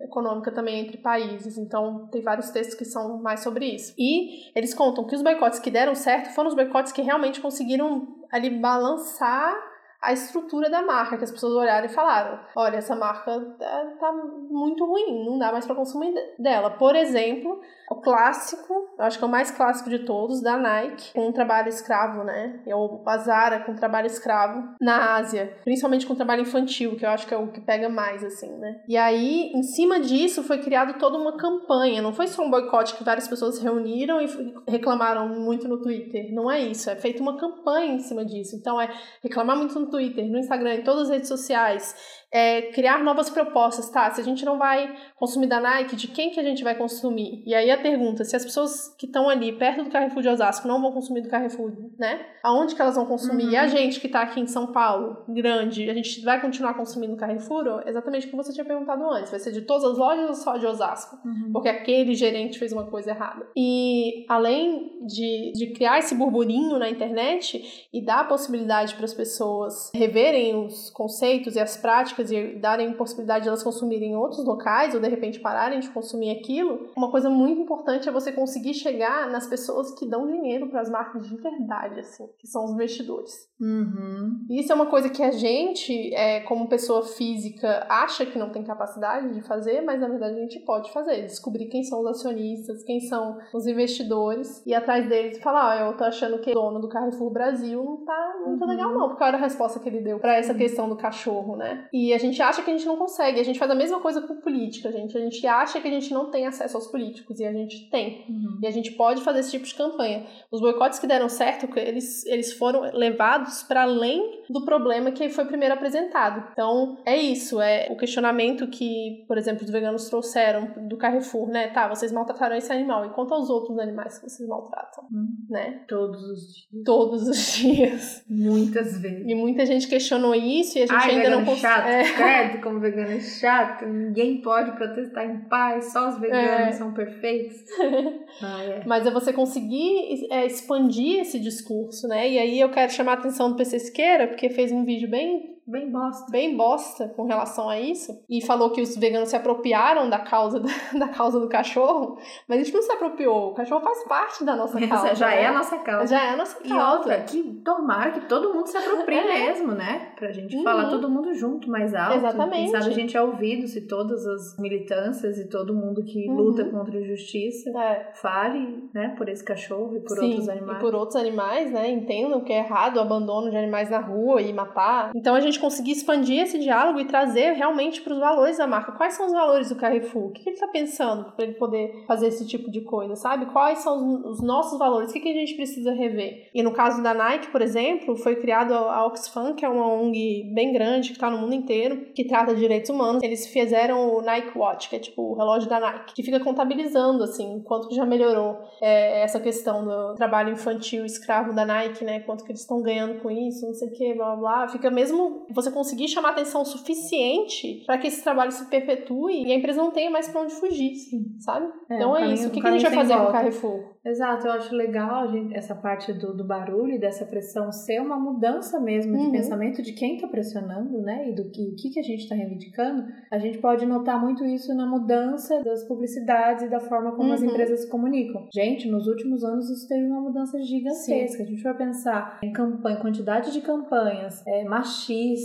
econômica 0.00 0.50
também 0.50 0.80
entre 0.80 0.98
países, 0.98 1.56
então 1.56 2.08
tem 2.10 2.22
vários 2.22 2.50
textos 2.50 2.76
que 2.76 2.84
são 2.84 3.20
mais 3.20 3.40
sobre 3.40 3.66
isso. 3.66 3.94
E 3.98 4.50
eles 4.54 4.74
contam 4.74 5.06
que 5.06 5.14
os 5.14 5.22
boicotes 5.22 5.58
que 5.58 5.70
deram 5.70 5.94
certo 5.94 6.34
foram 6.34 6.48
os 6.48 6.54
boicotes 6.54 6.92
que 6.92 7.02
realmente 7.02 7.40
conseguiram 7.40 8.08
ali 8.30 8.50
balançar 8.50 9.69
a 10.02 10.12
estrutura 10.12 10.70
da 10.70 10.82
marca, 10.82 11.18
que 11.18 11.24
as 11.24 11.30
pessoas 11.30 11.54
olharam 11.54 11.86
e 11.86 11.90
falaram: 11.90 12.40
olha, 12.56 12.76
essa 12.76 12.96
marca 12.96 13.38
tá, 13.58 13.86
tá 13.98 14.12
muito 14.50 14.84
ruim, 14.84 15.24
não 15.24 15.38
dá 15.38 15.52
mais 15.52 15.66
para 15.66 15.74
consumir 15.74 16.14
dela. 16.38 16.70
Por 16.70 16.96
exemplo, 16.96 17.60
o 17.90 17.96
clássico, 17.96 18.88
eu 18.98 19.04
acho 19.04 19.18
que 19.18 19.24
é 19.24 19.26
o 19.26 19.30
mais 19.30 19.50
clássico 19.50 19.90
de 19.90 20.00
todos, 20.00 20.40
da 20.40 20.56
Nike, 20.56 21.12
com 21.12 21.32
trabalho 21.32 21.68
escravo, 21.68 22.24
né? 22.24 22.60
É 22.66 22.74
o 22.74 23.02
Zara 23.18 23.60
com 23.60 23.74
trabalho 23.74 24.06
escravo 24.06 24.76
na 24.80 25.16
Ásia, 25.16 25.54
principalmente 25.64 26.06
com 26.06 26.14
trabalho 26.14 26.42
infantil, 26.42 26.96
que 26.96 27.04
eu 27.04 27.10
acho 27.10 27.26
que 27.26 27.34
é 27.34 27.36
o 27.36 27.48
que 27.48 27.60
pega 27.60 27.88
mais, 27.88 28.24
assim, 28.24 28.56
né? 28.58 28.80
E 28.88 28.96
aí, 28.96 29.52
em 29.52 29.62
cima 29.62 30.00
disso, 30.00 30.42
foi 30.42 30.58
criado 30.58 30.98
toda 30.98 31.18
uma 31.18 31.36
campanha, 31.36 32.00
não 32.00 32.14
foi 32.14 32.28
só 32.28 32.42
um 32.42 32.50
boicote 32.50 32.94
que 32.94 33.04
várias 33.04 33.28
pessoas 33.28 33.56
se 33.56 33.62
reuniram 33.62 34.20
e 34.20 34.54
reclamaram 34.68 35.28
muito 35.28 35.68
no 35.68 35.82
Twitter, 35.82 36.32
não 36.32 36.50
é 36.50 36.60
isso, 36.60 36.88
é 36.88 36.96
feita 36.96 37.20
uma 37.20 37.36
campanha 37.36 37.94
em 37.94 38.00
cima 38.00 38.24
disso. 38.24 38.56
Então, 38.56 38.80
é 38.80 38.88
reclamar 39.22 39.56
muito 39.56 39.78
no 39.78 39.89
Twitter, 39.90 40.26
no 40.26 40.38
Instagram, 40.38 40.74
em 40.74 40.82
todas 40.82 41.04
as 41.04 41.10
redes 41.10 41.28
sociais, 41.28 41.94
é, 42.32 42.62
criar 42.72 43.02
novas 43.02 43.28
propostas, 43.28 43.90
tá? 43.90 44.10
Se 44.10 44.20
a 44.20 44.24
gente 44.24 44.44
não 44.44 44.56
vai 44.56 44.94
consumir 45.16 45.48
da 45.48 45.60
Nike, 45.60 45.96
de 45.96 46.08
quem 46.08 46.30
que 46.30 46.38
a 46.38 46.42
gente 46.42 46.62
vai 46.62 46.76
consumir? 46.76 47.42
E 47.44 47.54
aí 47.54 47.70
a 47.70 47.78
pergunta, 47.78 48.24
se 48.24 48.36
as 48.36 48.44
pessoas 48.44 48.94
que 48.96 49.06
estão 49.06 49.28
ali 49.28 49.52
perto 49.52 49.84
do 49.84 49.90
Carrefour 49.90 50.22
de 50.22 50.28
Osasco 50.28 50.68
não 50.68 50.80
vão 50.80 50.92
consumir 50.92 51.22
do 51.22 51.28
Carrefour, 51.28 51.72
né? 51.98 52.24
Aonde 52.42 52.74
que 52.74 52.80
elas 52.80 52.94
vão 52.94 53.06
consumir? 53.06 53.46
Uhum. 53.46 53.50
E 53.50 53.56
a 53.56 53.62
uhum. 53.62 53.68
gente 53.68 54.00
que 54.00 54.08
tá 54.08 54.20
aqui 54.22 54.40
em 54.40 54.46
São 54.46 54.68
Paulo, 54.68 55.24
grande, 55.28 55.90
a 55.90 55.94
gente 55.94 56.22
vai 56.22 56.40
continuar 56.40 56.74
consumindo 56.74 57.16
Carrefour? 57.16 57.82
Exatamente 57.86 58.26
o 58.26 58.30
que 58.30 58.36
você 58.36 58.52
tinha 58.52 58.64
perguntado 58.64 59.02
antes. 59.10 59.30
Vai 59.30 59.40
ser 59.40 59.52
de 59.52 59.62
todas 59.62 59.84
as 59.84 59.98
lojas 59.98 60.28
ou 60.28 60.34
só 60.34 60.56
de 60.56 60.66
Osasco? 60.66 61.18
Uhum. 61.24 61.50
Porque 61.52 61.68
aquele 61.68 62.14
gerente 62.14 62.58
fez 62.58 62.72
uma 62.72 62.86
coisa 62.86 63.10
errada. 63.10 63.46
E 63.56 64.24
além 64.28 65.00
de, 65.06 65.52
de 65.52 65.72
criar 65.74 65.98
esse 65.98 66.14
burburinho 66.14 66.78
na 66.78 66.88
internet 66.88 67.88
e 67.92 68.04
dar 68.04 68.20
a 68.20 68.24
possibilidade 68.24 68.94
para 68.94 69.04
as 69.04 69.14
pessoas 69.14 69.90
reverem 69.94 70.64
os 70.64 70.90
conceitos 70.90 71.56
e 71.56 71.60
as 71.60 71.76
práticas 71.76 72.19
marcas 72.20 72.30
e 72.30 72.54
darem 72.56 72.92
possibilidade 72.92 73.44
de 73.44 73.48
elas 73.48 73.62
consumirem 73.62 74.12
em 74.12 74.16
outros 74.16 74.44
locais 74.44 74.94
ou 74.94 75.00
de 75.00 75.08
repente 75.08 75.40
pararem 75.40 75.80
de 75.80 75.88
consumir 75.90 76.30
aquilo, 76.30 76.90
uma 76.96 77.10
coisa 77.10 77.30
muito 77.30 77.62
importante 77.62 78.08
é 78.08 78.12
você 78.12 78.32
conseguir 78.32 78.74
chegar 78.74 79.30
nas 79.30 79.46
pessoas 79.46 79.92
que 79.98 80.06
dão 80.06 80.26
dinheiro 80.26 80.68
para 80.68 80.80
as 80.80 80.90
marcas 80.90 81.26
de 81.26 81.36
verdade, 81.36 82.00
assim, 82.00 82.28
que 82.38 82.46
são 82.46 82.64
os 82.64 82.72
investidores. 82.72 83.48
Uhum. 83.60 84.46
Isso 84.48 84.72
é 84.72 84.74
uma 84.74 84.86
coisa 84.86 85.10
que 85.10 85.22
a 85.22 85.30
gente, 85.30 86.14
é, 86.14 86.40
como 86.40 86.68
pessoa 86.68 87.02
física, 87.02 87.86
acha 87.88 88.24
que 88.24 88.38
não 88.38 88.50
tem 88.50 88.64
capacidade 88.64 89.34
de 89.34 89.42
fazer, 89.42 89.82
mas 89.82 90.00
na 90.00 90.08
verdade 90.08 90.34
a 90.36 90.40
gente 90.40 90.60
pode 90.60 90.90
fazer. 90.92 91.22
Descobrir 91.22 91.66
quem 91.66 91.84
são 91.84 92.00
os 92.00 92.06
acionistas, 92.06 92.82
quem 92.84 93.00
são 93.00 93.38
os 93.52 93.66
investidores, 93.66 94.64
e 94.66 94.74
atrás 94.74 95.08
deles 95.08 95.38
falar: 95.42 95.88
oh, 95.88 95.90
eu 95.90 95.96
tô 95.96 96.04
achando 96.04 96.38
que 96.38 96.50
o 96.50 96.54
dono 96.54 96.80
do 96.80 96.88
Carrefour 96.88 97.30
Brasil 97.30 97.84
não 97.84 98.04
tá 98.04 98.34
muito 98.46 98.62
uhum. 98.62 98.70
legal, 98.70 98.92
não, 98.94 99.08
porque 99.08 99.22
olha 99.22 99.36
a 99.36 99.40
resposta 99.40 99.78
que 99.78 99.88
ele 99.88 100.00
deu 100.00 100.18
para 100.18 100.36
essa 100.36 100.54
questão 100.54 100.88
do 100.88 100.96
cachorro, 100.96 101.56
né? 101.56 101.86
E 101.92 102.09
e 102.10 102.12
a 102.12 102.18
gente 102.18 102.42
acha 102.42 102.60
que 102.60 102.68
a 102.68 102.72
gente 102.76 102.86
não 102.86 102.96
consegue. 102.96 103.38
A 103.38 103.44
gente 103.44 103.58
faz 103.58 103.70
a 103.70 103.74
mesma 103.74 104.00
coisa 104.00 104.20
com 104.20 104.40
política, 104.40 104.90
gente. 104.90 105.16
A 105.16 105.20
gente 105.20 105.46
acha 105.46 105.80
que 105.80 105.86
a 105.86 105.90
gente 105.90 106.12
não 106.12 106.28
tem 106.28 106.44
acesso 106.44 106.76
aos 106.76 106.88
políticos 106.88 107.38
e 107.38 107.44
a 107.44 107.52
gente 107.52 107.88
tem. 107.88 108.24
Uhum. 108.28 108.58
E 108.60 108.66
a 108.66 108.70
gente 108.72 108.90
pode 108.92 109.22
fazer 109.22 109.40
esse 109.40 109.52
tipo 109.52 109.64
de 109.64 109.74
campanha. 109.76 110.26
Os 110.50 110.60
boicotes 110.60 110.98
que 110.98 111.06
deram 111.06 111.28
certo, 111.28 111.68
eles, 111.78 112.26
eles 112.26 112.52
foram 112.52 112.82
levados 112.92 113.62
para 113.62 113.82
além 113.82 114.42
do 114.50 114.64
problema 114.64 115.12
que 115.12 115.28
foi 115.28 115.44
primeiro 115.44 115.74
apresentado. 115.74 116.48
Então, 116.52 116.98
é 117.06 117.16
isso. 117.16 117.60
É 117.60 117.86
o 117.90 117.96
questionamento 117.96 118.66
que, 118.66 119.24
por 119.28 119.38
exemplo, 119.38 119.64
os 119.64 119.70
veganos 119.70 120.08
trouxeram 120.08 120.88
do 120.88 120.96
Carrefour, 120.96 121.48
né? 121.48 121.68
Tá, 121.68 121.88
vocês 121.88 122.10
maltrataram 122.10 122.56
esse 122.56 122.72
animal. 122.72 123.06
E 123.06 123.10
quanto 123.10 123.32
aos 123.32 123.48
outros 123.48 123.78
animais 123.78 124.18
que 124.18 124.28
vocês 124.28 124.48
maltratam? 124.48 125.04
Uhum. 125.12 125.46
Né? 125.48 125.84
Todos 125.86 126.20
os 126.24 126.56
dias. 126.56 126.84
Todos 126.84 127.28
os 127.28 127.52
dias. 127.54 128.24
Muitas 128.28 129.00
vezes. 129.00 129.24
E 129.28 129.34
muita 129.36 129.64
gente 129.64 129.86
questionou 129.86 130.34
isso 130.34 130.76
e 130.76 130.82
a 130.82 130.86
gente 130.86 130.96
Ai, 130.96 131.10
ainda 131.14 131.30
não 131.30 131.44
consegue. 131.44 131.88
É. 131.88 131.99
Credo, 132.16 132.62
como 132.62 132.80
vegano 132.80 133.12
é 133.12 133.20
chato. 133.20 133.86
Ninguém 133.86 134.40
pode 134.40 134.72
protestar 134.72 135.24
em 135.24 135.38
paz, 135.48 135.92
só 135.92 136.08
os 136.08 136.18
veganos 136.18 136.68
é. 136.68 136.72
são 136.72 136.92
perfeitos. 136.92 137.56
ah, 138.42 138.64
é. 138.64 138.82
Mas 138.86 139.06
é 139.06 139.10
você 139.10 139.32
conseguir 139.32 140.26
é, 140.30 140.46
expandir 140.46 141.20
esse 141.20 141.38
discurso, 141.38 142.08
né? 142.08 142.28
E 142.28 142.38
aí 142.38 142.60
eu 142.60 142.70
quero 142.70 142.92
chamar 142.92 143.12
a 143.12 143.14
atenção 143.14 143.50
do 143.50 143.56
PC 143.56 143.78
Siqueira, 143.78 144.26
porque 144.26 144.50
fez 144.50 144.72
um 144.72 144.84
vídeo 144.84 145.08
bem 145.08 145.59
bem 145.70 145.90
bosta. 145.90 146.30
Bem 146.30 146.56
bosta 146.56 147.08
com 147.08 147.24
relação 147.24 147.68
a 147.68 147.78
isso. 147.78 148.12
E 148.28 148.44
falou 148.44 148.70
que 148.70 148.82
os 148.82 148.96
veganos 148.96 149.28
se 149.28 149.36
apropriaram 149.36 150.10
da 150.10 150.18
causa, 150.18 150.60
da, 150.60 151.08
causa 151.08 151.38
do 151.38 151.48
cachorro. 151.48 152.18
Mas 152.48 152.60
a 152.60 152.64
gente 152.64 152.74
não 152.74 152.82
se 152.82 152.92
apropriou. 152.92 153.50
O 153.50 153.54
cachorro 153.54 153.80
faz 153.80 154.04
parte 154.04 154.44
da 154.44 154.56
nossa 154.56 154.78
causa. 154.86 155.14
já 155.14 155.28
né? 155.28 155.42
é 155.42 155.46
a 155.46 155.52
nossa 155.52 155.78
causa. 155.78 156.06
Já 156.06 156.24
é 156.24 156.30
a 156.30 156.36
nossa 156.36 156.56
causa. 156.56 156.74
E 156.74 156.96
outra, 156.96 157.20
que 157.20 157.42
tomara 157.64 158.10
que 158.12 158.26
todo 158.26 158.52
mundo 158.52 158.66
se 158.66 158.76
aproprie 158.76 159.18
é. 159.20 159.46
mesmo, 159.46 159.72
né? 159.72 160.12
Pra 160.16 160.32
gente 160.32 160.56
uhum. 160.56 160.64
falar 160.64 160.88
todo 160.88 161.08
mundo 161.08 161.32
junto, 161.34 161.70
mais 161.70 161.94
alto. 161.94 162.16
Exatamente. 162.16 162.70
Sabe 162.70 162.86
a 162.86 162.90
gente 162.90 163.16
é 163.16 163.22
ouvido 163.22 163.66
se 163.66 163.86
todas 163.86 164.26
as 164.26 164.58
militâncias 164.58 165.38
e 165.38 165.48
todo 165.48 165.74
mundo 165.74 166.02
que 166.02 166.28
uhum. 166.28 166.36
luta 166.36 166.64
contra 166.64 166.98
a 166.98 167.00
injustiça 167.00 167.70
é. 167.78 168.12
fale, 168.14 168.88
né? 168.92 169.14
Por 169.16 169.28
esse 169.28 169.44
cachorro 169.44 169.96
e 169.96 170.00
por 170.00 170.16
Sim, 170.18 170.30
outros 170.30 170.48
animais. 170.48 170.78
E 170.78 170.80
por 170.80 170.94
outros 170.94 171.16
animais, 171.16 171.70
né? 171.70 171.90
Entendam 171.90 172.42
que 172.42 172.52
é 172.52 172.58
errado 172.58 172.96
o 172.96 173.00
abandono 173.00 173.50
de 173.50 173.56
animais 173.56 173.88
na 173.90 174.00
rua 174.00 174.42
e 174.42 174.52
matar. 174.52 175.10
Então 175.14 175.34
a 175.34 175.40
gente 175.40 175.59
conseguir 175.60 175.92
expandir 175.92 176.42
esse 176.42 176.58
diálogo 176.58 177.00
e 177.00 177.04
trazer 177.04 177.52
realmente 177.52 178.00
para 178.00 178.12
os 178.12 178.18
valores 178.18 178.58
da 178.58 178.66
marca. 178.66 178.92
Quais 178.92 179.14
são 179.14 179.26
os 179.26 179.32
valores 179.32 179.68
do 179.68 179.76
Carrefour? 179.76 180.26
O 180.26 180.32
que 180.32 180.48
ele 180.48 180.54
está 180.54 180.66
pensando 180.68 181.32
para 181.32 181.44
ele 181.44 181.54
poder 181.54 182.04
fazer 182.06 182.28
esse 182.28 182.46
tipo 182.46 182.70
de 182.70 182.80
coisa, 182.80 183.14
sabe? 183.16 183.46
Quais 183.46 183.80
são 183.80 183.96
os, 183.96 184.38
os 184.38 184.42
nossos 184.42 184.78
valores? 184.78 185.10
O 185.10 185.12
que, 185.12 185.28
a 185.28 185.32
gente 185.32 185.54
precisa 185.54 185.92
rever? 185.92 186.50
E 186.54 186.62
no 186.62 186.72
caso 186.72 187.02
da 187.02 187.14
Nike, 187.14 187.48
por 187.48 187.62
exemplo, 187.62 188.16
foi 188.16 188.36
criado 188.36 188.72
a 188.74 189.06
Oxfam, 189.06 189.54
que 189.54 189.64
é 189.64 189.68
uma 189.68 189.86
ONG 189.86 190.50
bem 190.54 190.72
grande 190.72 191.10
que 191.10 191.14
está 191.14 191.30
no 191.30 191.38
mundo 191.38 191.54
inteiro, 191.54 192.06
que 192.14 192.24
trata 192.24 192.54
de 192.54 192.60
direitos 192.60 192.90
humanos. 192.90 193.22
Eles 193.22 193.46
fizeram 193.46 194.16
o 194.16 194.22
Nike 194.22 194.56
Watch, 194.56 194.88
que 194.88 194.96
é 194.96 194.98
tipo 194.98 195.22
o 195.22 195.34
relógio 195.34 195.68
da 195.68 195.78
Nike, 195.78 196.14
que 196.14 196.22
fica 196.22 196.40
contabilizando 196.40 197.22
assim 197.24 197.62
quanto 197.64 197.88
que 197.88 197.94
já 197.94 198.04
melhorou 198.04 198.58
é, 198.80 199.22
essa 199.22 199.38
questão 199.38 199.84
do 199.84 200.14
trabalho 200.14 200.52
infantil 200.52 201.04
escravo 201.04 201.52
da 201.52 201.64
Nike, 201.64 202.04
né? 202.04 202.20
Quanto 202.20 202.44
que 202.44 202.50
eles 202.50 202.60
estão 202.60 202.80
ganhando 202.82 203.20
com 203.20 203.30
isso, 203.30 203.66
não 203.66 203.74
sei 203.74 203.88
o 203.88 203.92
que, 203.92 204.14
blá 204.14 204.36
blá. 204.36 204.68
Fica 204.68 204.90
mesmo 204.90 205.46
você 205.52 205.70
conseguir 205.70 206.08
chamar 206.08 206.30
atenção 206.30 206.64
suficiente 206.64 207.82
para 207.86 207.98
que 207.98 208.08
esse 208.08 208.22
trabalho 208.22 208.52
se 208.52 208.68
perpetue 208.68 209.44
e 209.46 209.52
a 209.52 209.54
empresa 209.54 209.80
não 209.80 209.90
tenha 209.90 210.10
mais 210.10 210.28
para 210.28 210.42
onde 210.42 210.54
fugir, 210.54 210.92
sabe? 211.40 211.66
É, 211.88 211.96
então 211.96 212.16
é 212.16 212.20
caminho, 212.20 212.34
isso. 212.34 212.48
O 212.48 212.50
que, 212.50 212.60
que 212.60 212.66
a 212.66 212.70
gente 212.70 212.82
vai 212.82 212.94
fazer 212.94 213.14
volta. 213.14 213.24
com 213.24 213.30
o 213.30 213.32
Carrefour? 213.32 213.90
Exato, 214.04 214.46
eu 214.46 214.52
acho 214.52 214.74
legal 214.74 215.30
gente, 215.30 215.54
essa 215.54 215.74
parte 215.74 216.12
do, 216.12 216.34
do 216.34 216.46
barulho 216.46 216.94
e 216.94 216.98
dessa 216.98 217.26
pressão 217.26 217.70
ser 217.70 218.00
uma 218.00 218.18
mudança 218.18 218.80
mesmo 218.80 219.14
de 219.16 219.24
uhum. 219.26 219.32
pensamento 219.32 219.82
de 219.82 219.92
quem 219.92 220.14
está 220.14 220.26
pressionando, 220.26 221.02
né? 221.02 221.28
E 221.28 221.34
do 221.34 221.50
que, 221.50 221.72
que, 221.72 221.90
que 221.90 222.00
a 222.00 222.02
gente 222.02 222.22
está 222.22 222.34
reivindicando. 222.34 223.04
A 223.30 223.38
gente 223.38 223.58
pode 223.58 223.84
notar 223.84 224.20
muito 224.20 224.44
isso 224.44 224.74
na 224.74 224.86
mudança 224.86 225.62
das 225.62 225.86
publicidades 225.86 226.64
e 226.64 226.70
da 226.70 226.80
forma 226.80 227.12
como 227.12 227.28
uhum. 227.28 227.34
as 227.34 227.42
empresas 227.42 227.80
se 227.80 227.90
comunicam. 227.90 228.48
Gente, 228.54 228.88
nos 228.88 229.06
últimos 229.06 229.44
anos 229.44 229.68
isso 229.68 229.86
teve 229.86 230.06
uma 230.06 230.20
mudança 230.20 230.58
gigantesca. 230.62 231.36
Sim. 231.36 231.42
A 231.42 231.46
gente 231.46 231.62
vai 231.62 231.76
pensar 231.76 232.38
em 232.42 232.52
campanha, 232.52 233.00
quantidade 233.00 233.52
de 233.52 233.60
campanhas 233.60 234.42
é, 234.46 234.64
machistas, 234.64 235.39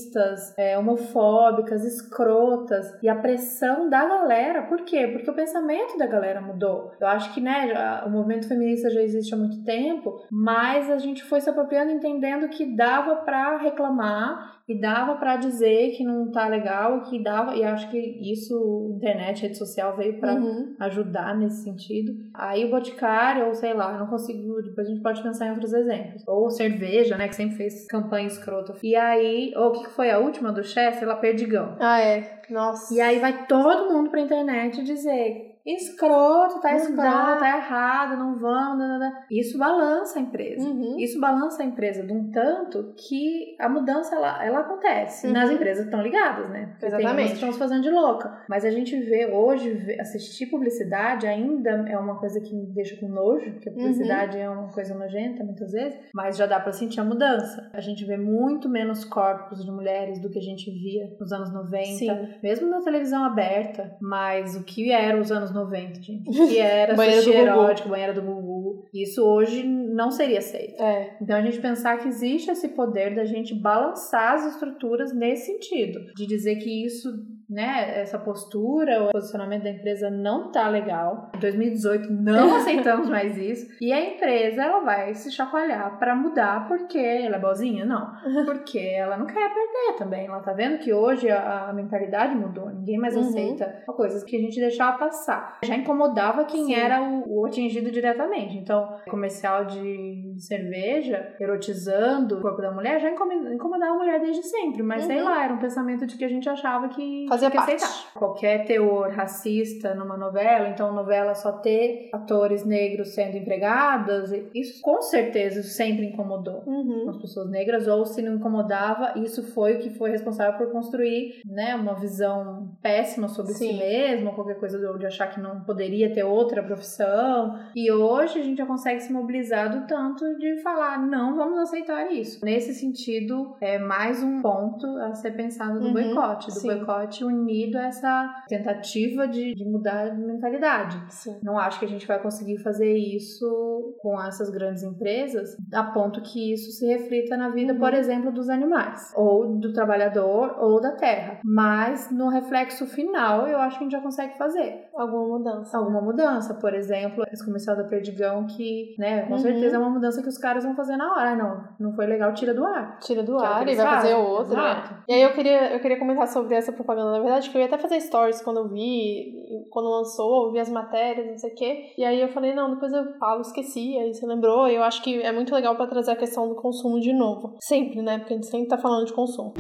é, 0.58 0.78
homofóbicas, 0.78 1.84
escrotas 1.84 2.94
e 3.02 3.10
a 3.10 3.16
pressão 3.16 3.90
da 3.90 4.06
galera. 4.06 4.64
Por 4.64 4.82
quê? 4.82 5.08
Porque 5.08 5.30
o 5.30 5.36
pensamento 5.36 5.98
da 5.98 6.06
galera 6.06 6.42
mudou. 6.42 6.92
Eu 7.00 7.08
acho 7.08 7.34
que, 7.34 7.42
né, 7.42 8.04
o 8.06 8.10
movimento 8.10 8.36
movimento 8.36 8.48
feminista 8.48 8.90
já 8.90 9.02
existe 9.02 9.34
há 9.34 9.38
muito 9.38 9.64
tempo, 9.64 10.20
mas 10.32 10.90
a 10.90 10.98
gente 10.98 11.24
foi 11.24 11.40
se 11.42 11.50
apropriando 11.50 11.92
entendendo 11.92 12.50
que 12.50 12.76
dava 12.76 13.18
para 13.18 13.58
reclamar 13.58 14.62
e 14.68 14.80
dava 14.80 15.16
para 15.16 15.38
dizer 15.38 15.92
que 15.92 16.04
não 16.04 16.32
tá 16.32 16.48
legal, 16.48 17.04
que 17.04 17.22
dava, 17.22 17.56
e 17.56 17.64
acho 17.64 17.90
que 17.92 17.98
isso, 18.32 18.96
internet, 18.98 19.44
rede 19.44 19.58
social 19.58 19.96
veio 19.96 20.20
para 20.20 20.34
uhum. 20.34 20.76
ajudar 20.80 21.38
nesse 21.38 21.64
sentido. 21.64 22.14
Aí 22.34 22.66
o 22.66 22.72
Boticário, 22.72 23.46
ou 23.46 23.54
sei 23.54 23.74
lá, 23.74 23.98
não 23.98 24.08
consigo, 24.08 24.62
depois 24.64 24.88
a 24.88 24.92
gente 24.92 25.04
pode 25.04 25.22
pensar 25.22 25.48
em 25.48 25.52
outros 25.52 25.72
exemplos. 25.72 26.24
Ou 26.28 26.50
cerveja, 26.50 27.16
né, 27.16 27.28
que 27.28 27.36
sempre 27.36 27.58
fez 27.58 27.86
campanha 27.88 28.28
escrota. 28.28 28.74
E 28.84 28.96
aí, 28.96 29.54
ou 29.56 29.68
o 29.68 29.72
que 29.72 29.90
foi 29.90 30.10
a 30.10 30.20
última 30.20 30.52
do 30.52 30.64
Chester? 30.64 31.04
Ela 31.04 31.16
Perdigão. 31.16 31.78
Ah, 31.80 32.00
é. 32.02 32.42
Nossa. 32.50 32.94
E 32.94 33.00
aí 33.00 33.20
vai 33.20 33.46
todo 33.46 33.94
mundo 33.94 34.10
pra 34.10 34.22
internet 34.22 34.84
dizer 34.84 35.55
escroto, 35.66 36.62
tá 36.62 36.76
escroto, 36.76 37.40
tá 37.40 37.58
errado, 37.58 38.18
não 38.18 38.38
vamos. 38.38 38.78
Não, 38.78 39.00
não, 39.00 39.12
Isso 39.32 39.58
balança 39.58 40.20
a 40.20 40.22
empresa. 40.22 40.68
Uhum. 40.68 40.98
Isso 41.00 41.20
balança 41.20 41.64
a 41.64 41.66
empresa 41.66 42.04
de 42.04 42.14
um 42.14 42.30
tanto 42.30 42.94
que 42.96 43.56
a 43.60 43.68
mudança 43.68 44.16
ela, 44.16 44.46
ela 44.46 44.60
acontece. 44.60 45.26
Uhum. 45.26 45.34
Nas 45.34 45.50
empresas 45.50 45.86
estão 45.86 46.02
ligadas, 46.02 46.50
né? 46.50 46.68
Porque 46.72 46.86
Exatamente. 46.86 47.26
Tem 47.26 47.34
estão 47.34 47.54
fazendo 47.54 47.82
de 47.82 47.90
louca. 47.90 48.44
Mas 48.48 48.64
a 48.64 48.70
gente 48.70 48.96
vê 49.00 49.26
hoje, 49.26 50.00
assistir 50.00 50.48
publicidade 50.48 51.26
ainda 51.26 51.72
é 51.90 51.98
uma 51.98 52.20
coisa 52.20 52.40
que 52.40 52.54
me 52.54 52.68
deixa 52.68 52.96
com 52.98 53.08
nojo, 53.08 53.52
porque 53.54 53.70
a 53.70 53.72
uhum. 53.72 53.78
publicidade 53.80 54.38
uhum. 54.38 54.44
é 54.44 54.50
uma 54.50 54.72
coisa 54.72 54.94
nojenta 54.94 55.44
muitas 55.44 55.72
vezes, 55.72 56.00
mas 56.14 56.38
já 56.38 56.46
dá 56.46 56.60
para 56.60 56.72
sentir 56.74 57.00
a 57.00 57.04
mudança. 57.04 57.72
A 57.74 57.82
gente 57.82 58.06
vê 58.06 58.18
muito 58.18 58.70
menos 58.70 59.04
corpos 59.04 59.66
de 59.66 59.72
mulheres 59.72 60.22
do 60.22 60.30
que 60.30 60.38
a 60.38 60.44
gente 60.44 60.70
via 60.70 61.16
nos 61.20 61.32
anos 61.32 61.52
90, 61.52 61.86
Sim. 61.86 62.36
mesmo 62.44 62.70
na 62.70 62.82
televisão 62.82 63.24
aberta, 63.24 63.96
mas 64.00 64.56
o 64.56 64.64
que 64.64 64.92
era 64.92 65.20
os 65.20 65.32
anos 65.32 65.55
90, 65.56 66.02
gente. 66.02 66.30
Que 66.30 66.60
era 66.60 66.96
sushi 66.96 67.32
erótico, 67.32 67.90
banheira 67.90 68.14
do 68.14 68.22
Gugu. 68.22 68.86
Isso 68.94 69.24
hoje 69.24 69.64
não 69.64 70.12
seria 70.12 70.40
aceito. 70.40 70.82
É. 70.82 71.18
Então 71.22 71.36
a 71.36 71.42
gente 71.42 71.60
pensar 71.60 71.98
que 71.98 72.08
existe 72.08 72.52
esse 72.52 72.70
poder 72.70 73.16
da 73.16 73.26
gente 73.26 73.54
balançar 73.54 74.34
as 74.34 74.54
estruturas 74.54 75.14
nesse 75.14 75.48
sentido. 75.48 76.00
De 76.16 76.26
dizer 76.28 76.58
que 76.58 76.86
isso 76.86 77.10
né, 77.50 78.00
essa 78.02 78.18
postura, 78.18 79.04
o 79.04 79.12
posicionamento 79.12 79.64
da 79.64 79.70
empresa 79.70 80.10
não 80.10 80.52
tá 80.52 80.68
legal. 80.68 81.32
Em 81.36 81.40
2018 81.40 82.12
não 82.12 82.56
aceitamos 82.58 83.10
mais 83.10 83.38
isso. 83.38 83.68
E 83.82 83.92
a 83.94 84.14
empresa 84.14 84.64
ela 84.64 84.80
vai 84.80 85.14
se 85.14 85.32
chacoalhar 85.32 85.98
para 85.98 86.16
mudar 86.16 86.68
porque 86.68 86.98
ela 86.98 87.38
é 87.38 87.40
boazinha? 87.40 87.86
Não. 87.86 88.16
Porque 88.46 88.80
ela 88.80 89.18
não 89.18 89.26
quer 89.26 89.34
perder 89.34 89.98
também. 89.98 90.28
Ela 90.28 90.40
tá 90.40 90.54
vendo 90.54 90.80
que 90.80 90.94
hoje 90.94 91.30
a, 91.30 91.70
a 91.70 91.74
mentalidade 91.74 92.36
mudou. 92.36 92.70
Ninguém 92.70 92.98
mais 92.98 93.16
uhum. 93.16 93.22
aceita 93.22 93.84
coisas 93.88 94.24
que 94.24 94.36
a 94.36 94.40
gente 94.40 94.60
deixava 94.60 94.98
passar. 94.98 95.58
Já 95.64 95.76
incomodava 95.76 96.46
quem 96.46 96.66
Sim. 96.66 96.76
era 96.76 97.02
o, 97.02 97.42
o, 97.42 97.46
atingido 97.46 97.92
diretamente. 97.92 98.58
Então, 98.58 98.98
comercial 99.10 99.66
de 99.66 100.36
cerveja 100.38 101.36
erotizando 101.40 102.38
o 102.38 102.42
corpo 102.42 102.62
da 102.62 102.72
mulher 102.72 103.00
já 103.00 103.10
incomodava 103.10 103.94
a 103.94 103.98
mulher 103.98 104.20
desde 104.20 104.44
sempre. 104.44 104.84
Mas 104.84 105.04
uhum. 105.04 105.08
sei 105.08 105.22
lá, 105.22 105.44
era 105.44 105.54
um 105.54 105.60
pensamento 105.60 106.06
de 106.06 106.18
que 106.18 106.26
a 106.26 106.30
gente 106.30 106.48
achava 106.48 106.90
que 106.90 107.26
fazia 107.36 107.52
parte. 107.52 107.76
aceitar. 107.76 108.14
Qualquer 108.14 108.66
teor 108.66 109.12
racista 109.12 109.94
numa 109.94 110.18
novela, 110.18 110.70
então 110.70 110.94
novela 110.94 111.36
só 111.36 111.52
ter 111.52 112.10
atores 112.14 112.66
negros 112.66 113.14
sendo 113.14 113.38
empregados, 113.38 114.32
isso 114.54 114.82
com 114.82 115.02
certeza 115.02 115.62
sempre 115.64 116.06
incomodou 116.06 116.64
uhum. 116.66 117.10
as 117.10 117.18
pessoas 117.18 117.50
negras, 117.50 117.88
ou 117.88 118.06
se 118.06 118.22
não 118.22 118.36
incomodava, 118.36 119.14
isso 119.20 119.44
foi 119.54 119.76
o 119.76 119.80
que 119.80 119.90
foi 119.90 120.12
responsável 120.12 120.58
por 120.58 120.72
construir 120.72 121.42
né, 121.46 121.76
uma 121.76 121.96
visão 121.96 122.76
péssima 122.82 123.28
sobre 123.28 123.54
Sim. 123.54 123.74
si 123.74 123.78
mesmo, 123.78 124.34
qualquer 124.34 124.60
coisa 124.60 124.80
de 124.98 125.06
achar 125.06 125.28
que 125.28 125.40
não 125.40 125.62
poderia 125.62 126.14
ter 126.14 126.24
outra 126.24 126.64
profissão. 126.64 127.60
E 127.76 127.92
hoje 127.92 128.40
a 128.40 128.44
gente 128.44 128.58
já 128.58 128.66
consegue 128.66 129.02
se 129.02 129.12
mobilizar 129.12 129.72
do 129.72 129.88
tanto 129.88 130.38
de 130.38 130.62
falar, 130.62 131.00
não 131.06 131.36
vamos 131.36 131.60
aceitar 131.60 132.12
isso. 132.12 132.44
Nesse 132.44 132.74
sentido, 132.74 133.56
é 133.60 133.78
mais 133.78 134.24
um 134.24 134.42
ponto 134.42 134.86
a 134.98 135.14
ser 135.14 135.32
pensado 135.32 135.80
do 135.80 135.88
uhum. 135.88 135.94
boicote, 135.94 136.48
do 136.48 136.60
Sim. 136.60 136.68
boicote 136.68 137.25
unido 137.28 137.78
a 137.78 137.86
essa 137.88 138.44
tentativa 138.48 139.28
de, 139.28 139.54
de 139.54 139.66
mudar 139.66 140.10
de 140.10 140.22
mentalidade. 140.22 141.02
Sim. 141.10 141.40
Não 141.44 141.58
acho 141.58 141.80
que 141.80 141.86
a 141.86 141.90
gente 141.90 142.08
vai 142.08 142.22
conseguir 142.22 142.58
fazer 142.60 142.96
isso 142.96 143.96
com 144.00 144.22
essas 144.22 144.50
grandes 144.50 144.84
empresas 144.84 145.56
a 145.74 145.84
ponto 145.84 146.22
que 146.22 146.54
isso 146.54 146.72
se 146.72 146.86
reflita 146.86 147.38
na 147.38 147.50
vida, 147.50 147.74
uhum. 147.74 147.80
por 147.80 147.94
exemplo, 147.94 148.32
dos 148.32 148.50
animais, 148.50 149.14
ou 149.16 149.58
do 149.58 149.74
trabalhador, 149.74 150.56
ou 150.60 150.80
da 150.80 150.92
terra. 150.92 151.40
Mas 151.44 152.12
no 152.12 152.30
reflexo 152.30 152.86
final, 152.86 153.48
eu 153.48 153.60
acho 153.60 153.78
que 153.78 153.84
a 153.84 153.86
gente 153.86 153.92
já 153.92 154.02
consegue 154.02 154.38
fazer. 154.38 154.85
Alguma 154.96 155.38
mudança. 155.38 155.78
Alguma 155.78 156.02
mudança, 156.02 156.54
por 156.54 156.74
exemplo, 156.74 157.26
esse 157.32 157.44
comercial 157.44 157.76
da 157.76 157.84
Perdigão, 157.84 158.48
que, 158.48 158.96
né, 158.98 159.24
com 159.24 159.34
uhum. 159.34 159.40
certeza 159.40 159.76
é 159.76 159.80
uma 159.80 159.90
mudança 159.90 160.22
que 160.22 160.30
os 160.30 160.38
caras 160.38 160.64
vão 160.64 160.76
fazer 160.76 160.96
na 160.96 161.12
hora. 161.12 161.32
Ah, 161.32 161.36
não, 161.36 161.64
não 161.80 161.96
foi 161.96 162.06
legal, 162.06 162.34
tira 162.34 162.54
do 162.54 162.66
ar. 162.66 163.00
Tira 163.00 163.24
do 163.24 163.36
que 163.38 163.44
ar 163.44 163.68
é 163.68 163.72
e 163.72 163.76
vai 163.76 163.86
fazer 163.86 164.14
outra. 164.14 164.56
Né? 164.56 164.84
E 165.08 165.14
aí 165.14 165.22
eu 165.22 165.34
queria, 165.34 165.74
eu 165.74 165.80
queria 165.80 166.00
comentar 166.00 166.28
sobre 166.28 166.56
essa 166.56 166.72
propaganda 166.72 167.12
na 167.12 167.20
verdade, 167.20 167.50
que 167.50 167.58
eu 167.58 167.62
ia 167.62 167.68
até 167.68 167.78
fazer 167.78 168.00
stories 168.00 168.42
quando 168.42 168.58
eu 168.58 168.70
vi, 168.70 169.66
quando 169.70 169.90
lançou, 169.90 170.46
eu 170.46 170.52
vi 170.52 170.60
as 170.60 170.70
matérias, 170.70 171.28
não 171.28 171.38
sei 171.38 171.52
o 171.52 171.56
quê. 171.56 171.94
E 171.98 172.06
aí 172.06 172.22
eu 172.22 172.30
falei, 172.30 172.54
não, 172.54 172.74
depois 172.74 172.94
eu 172.94 173.18
falo, 173.18 173.42
esqueci, 173.42 173.98
aí 173.98 174.14
você 174.14 174.26
lembrou. 174.26 174.68
Eu 174.68 174.84
acho 174.84 175.02
que 175.02 175.22
é 175.22 175.32
muito 175.32 175.54
legal 175.54 175.76
para 175.76 175.88
trazer 175.88 176.12
a 176.12 176.16
questão 176.16 176.48
do 176.48 176.56
consumo 176.56 177.00
de 177.00 177.12
novo. 177.14 177.58
Sempre, 177.60 178.02
né? 178.02 178.20
Porque 178.20 178.34
a 178.34 178.38
gente 178.38 178.48
sempre 178.48 178.68
tá 178.68 178.78
falando 178.78 179.06
de 179.06 179.14
consumo. 179.14 179.54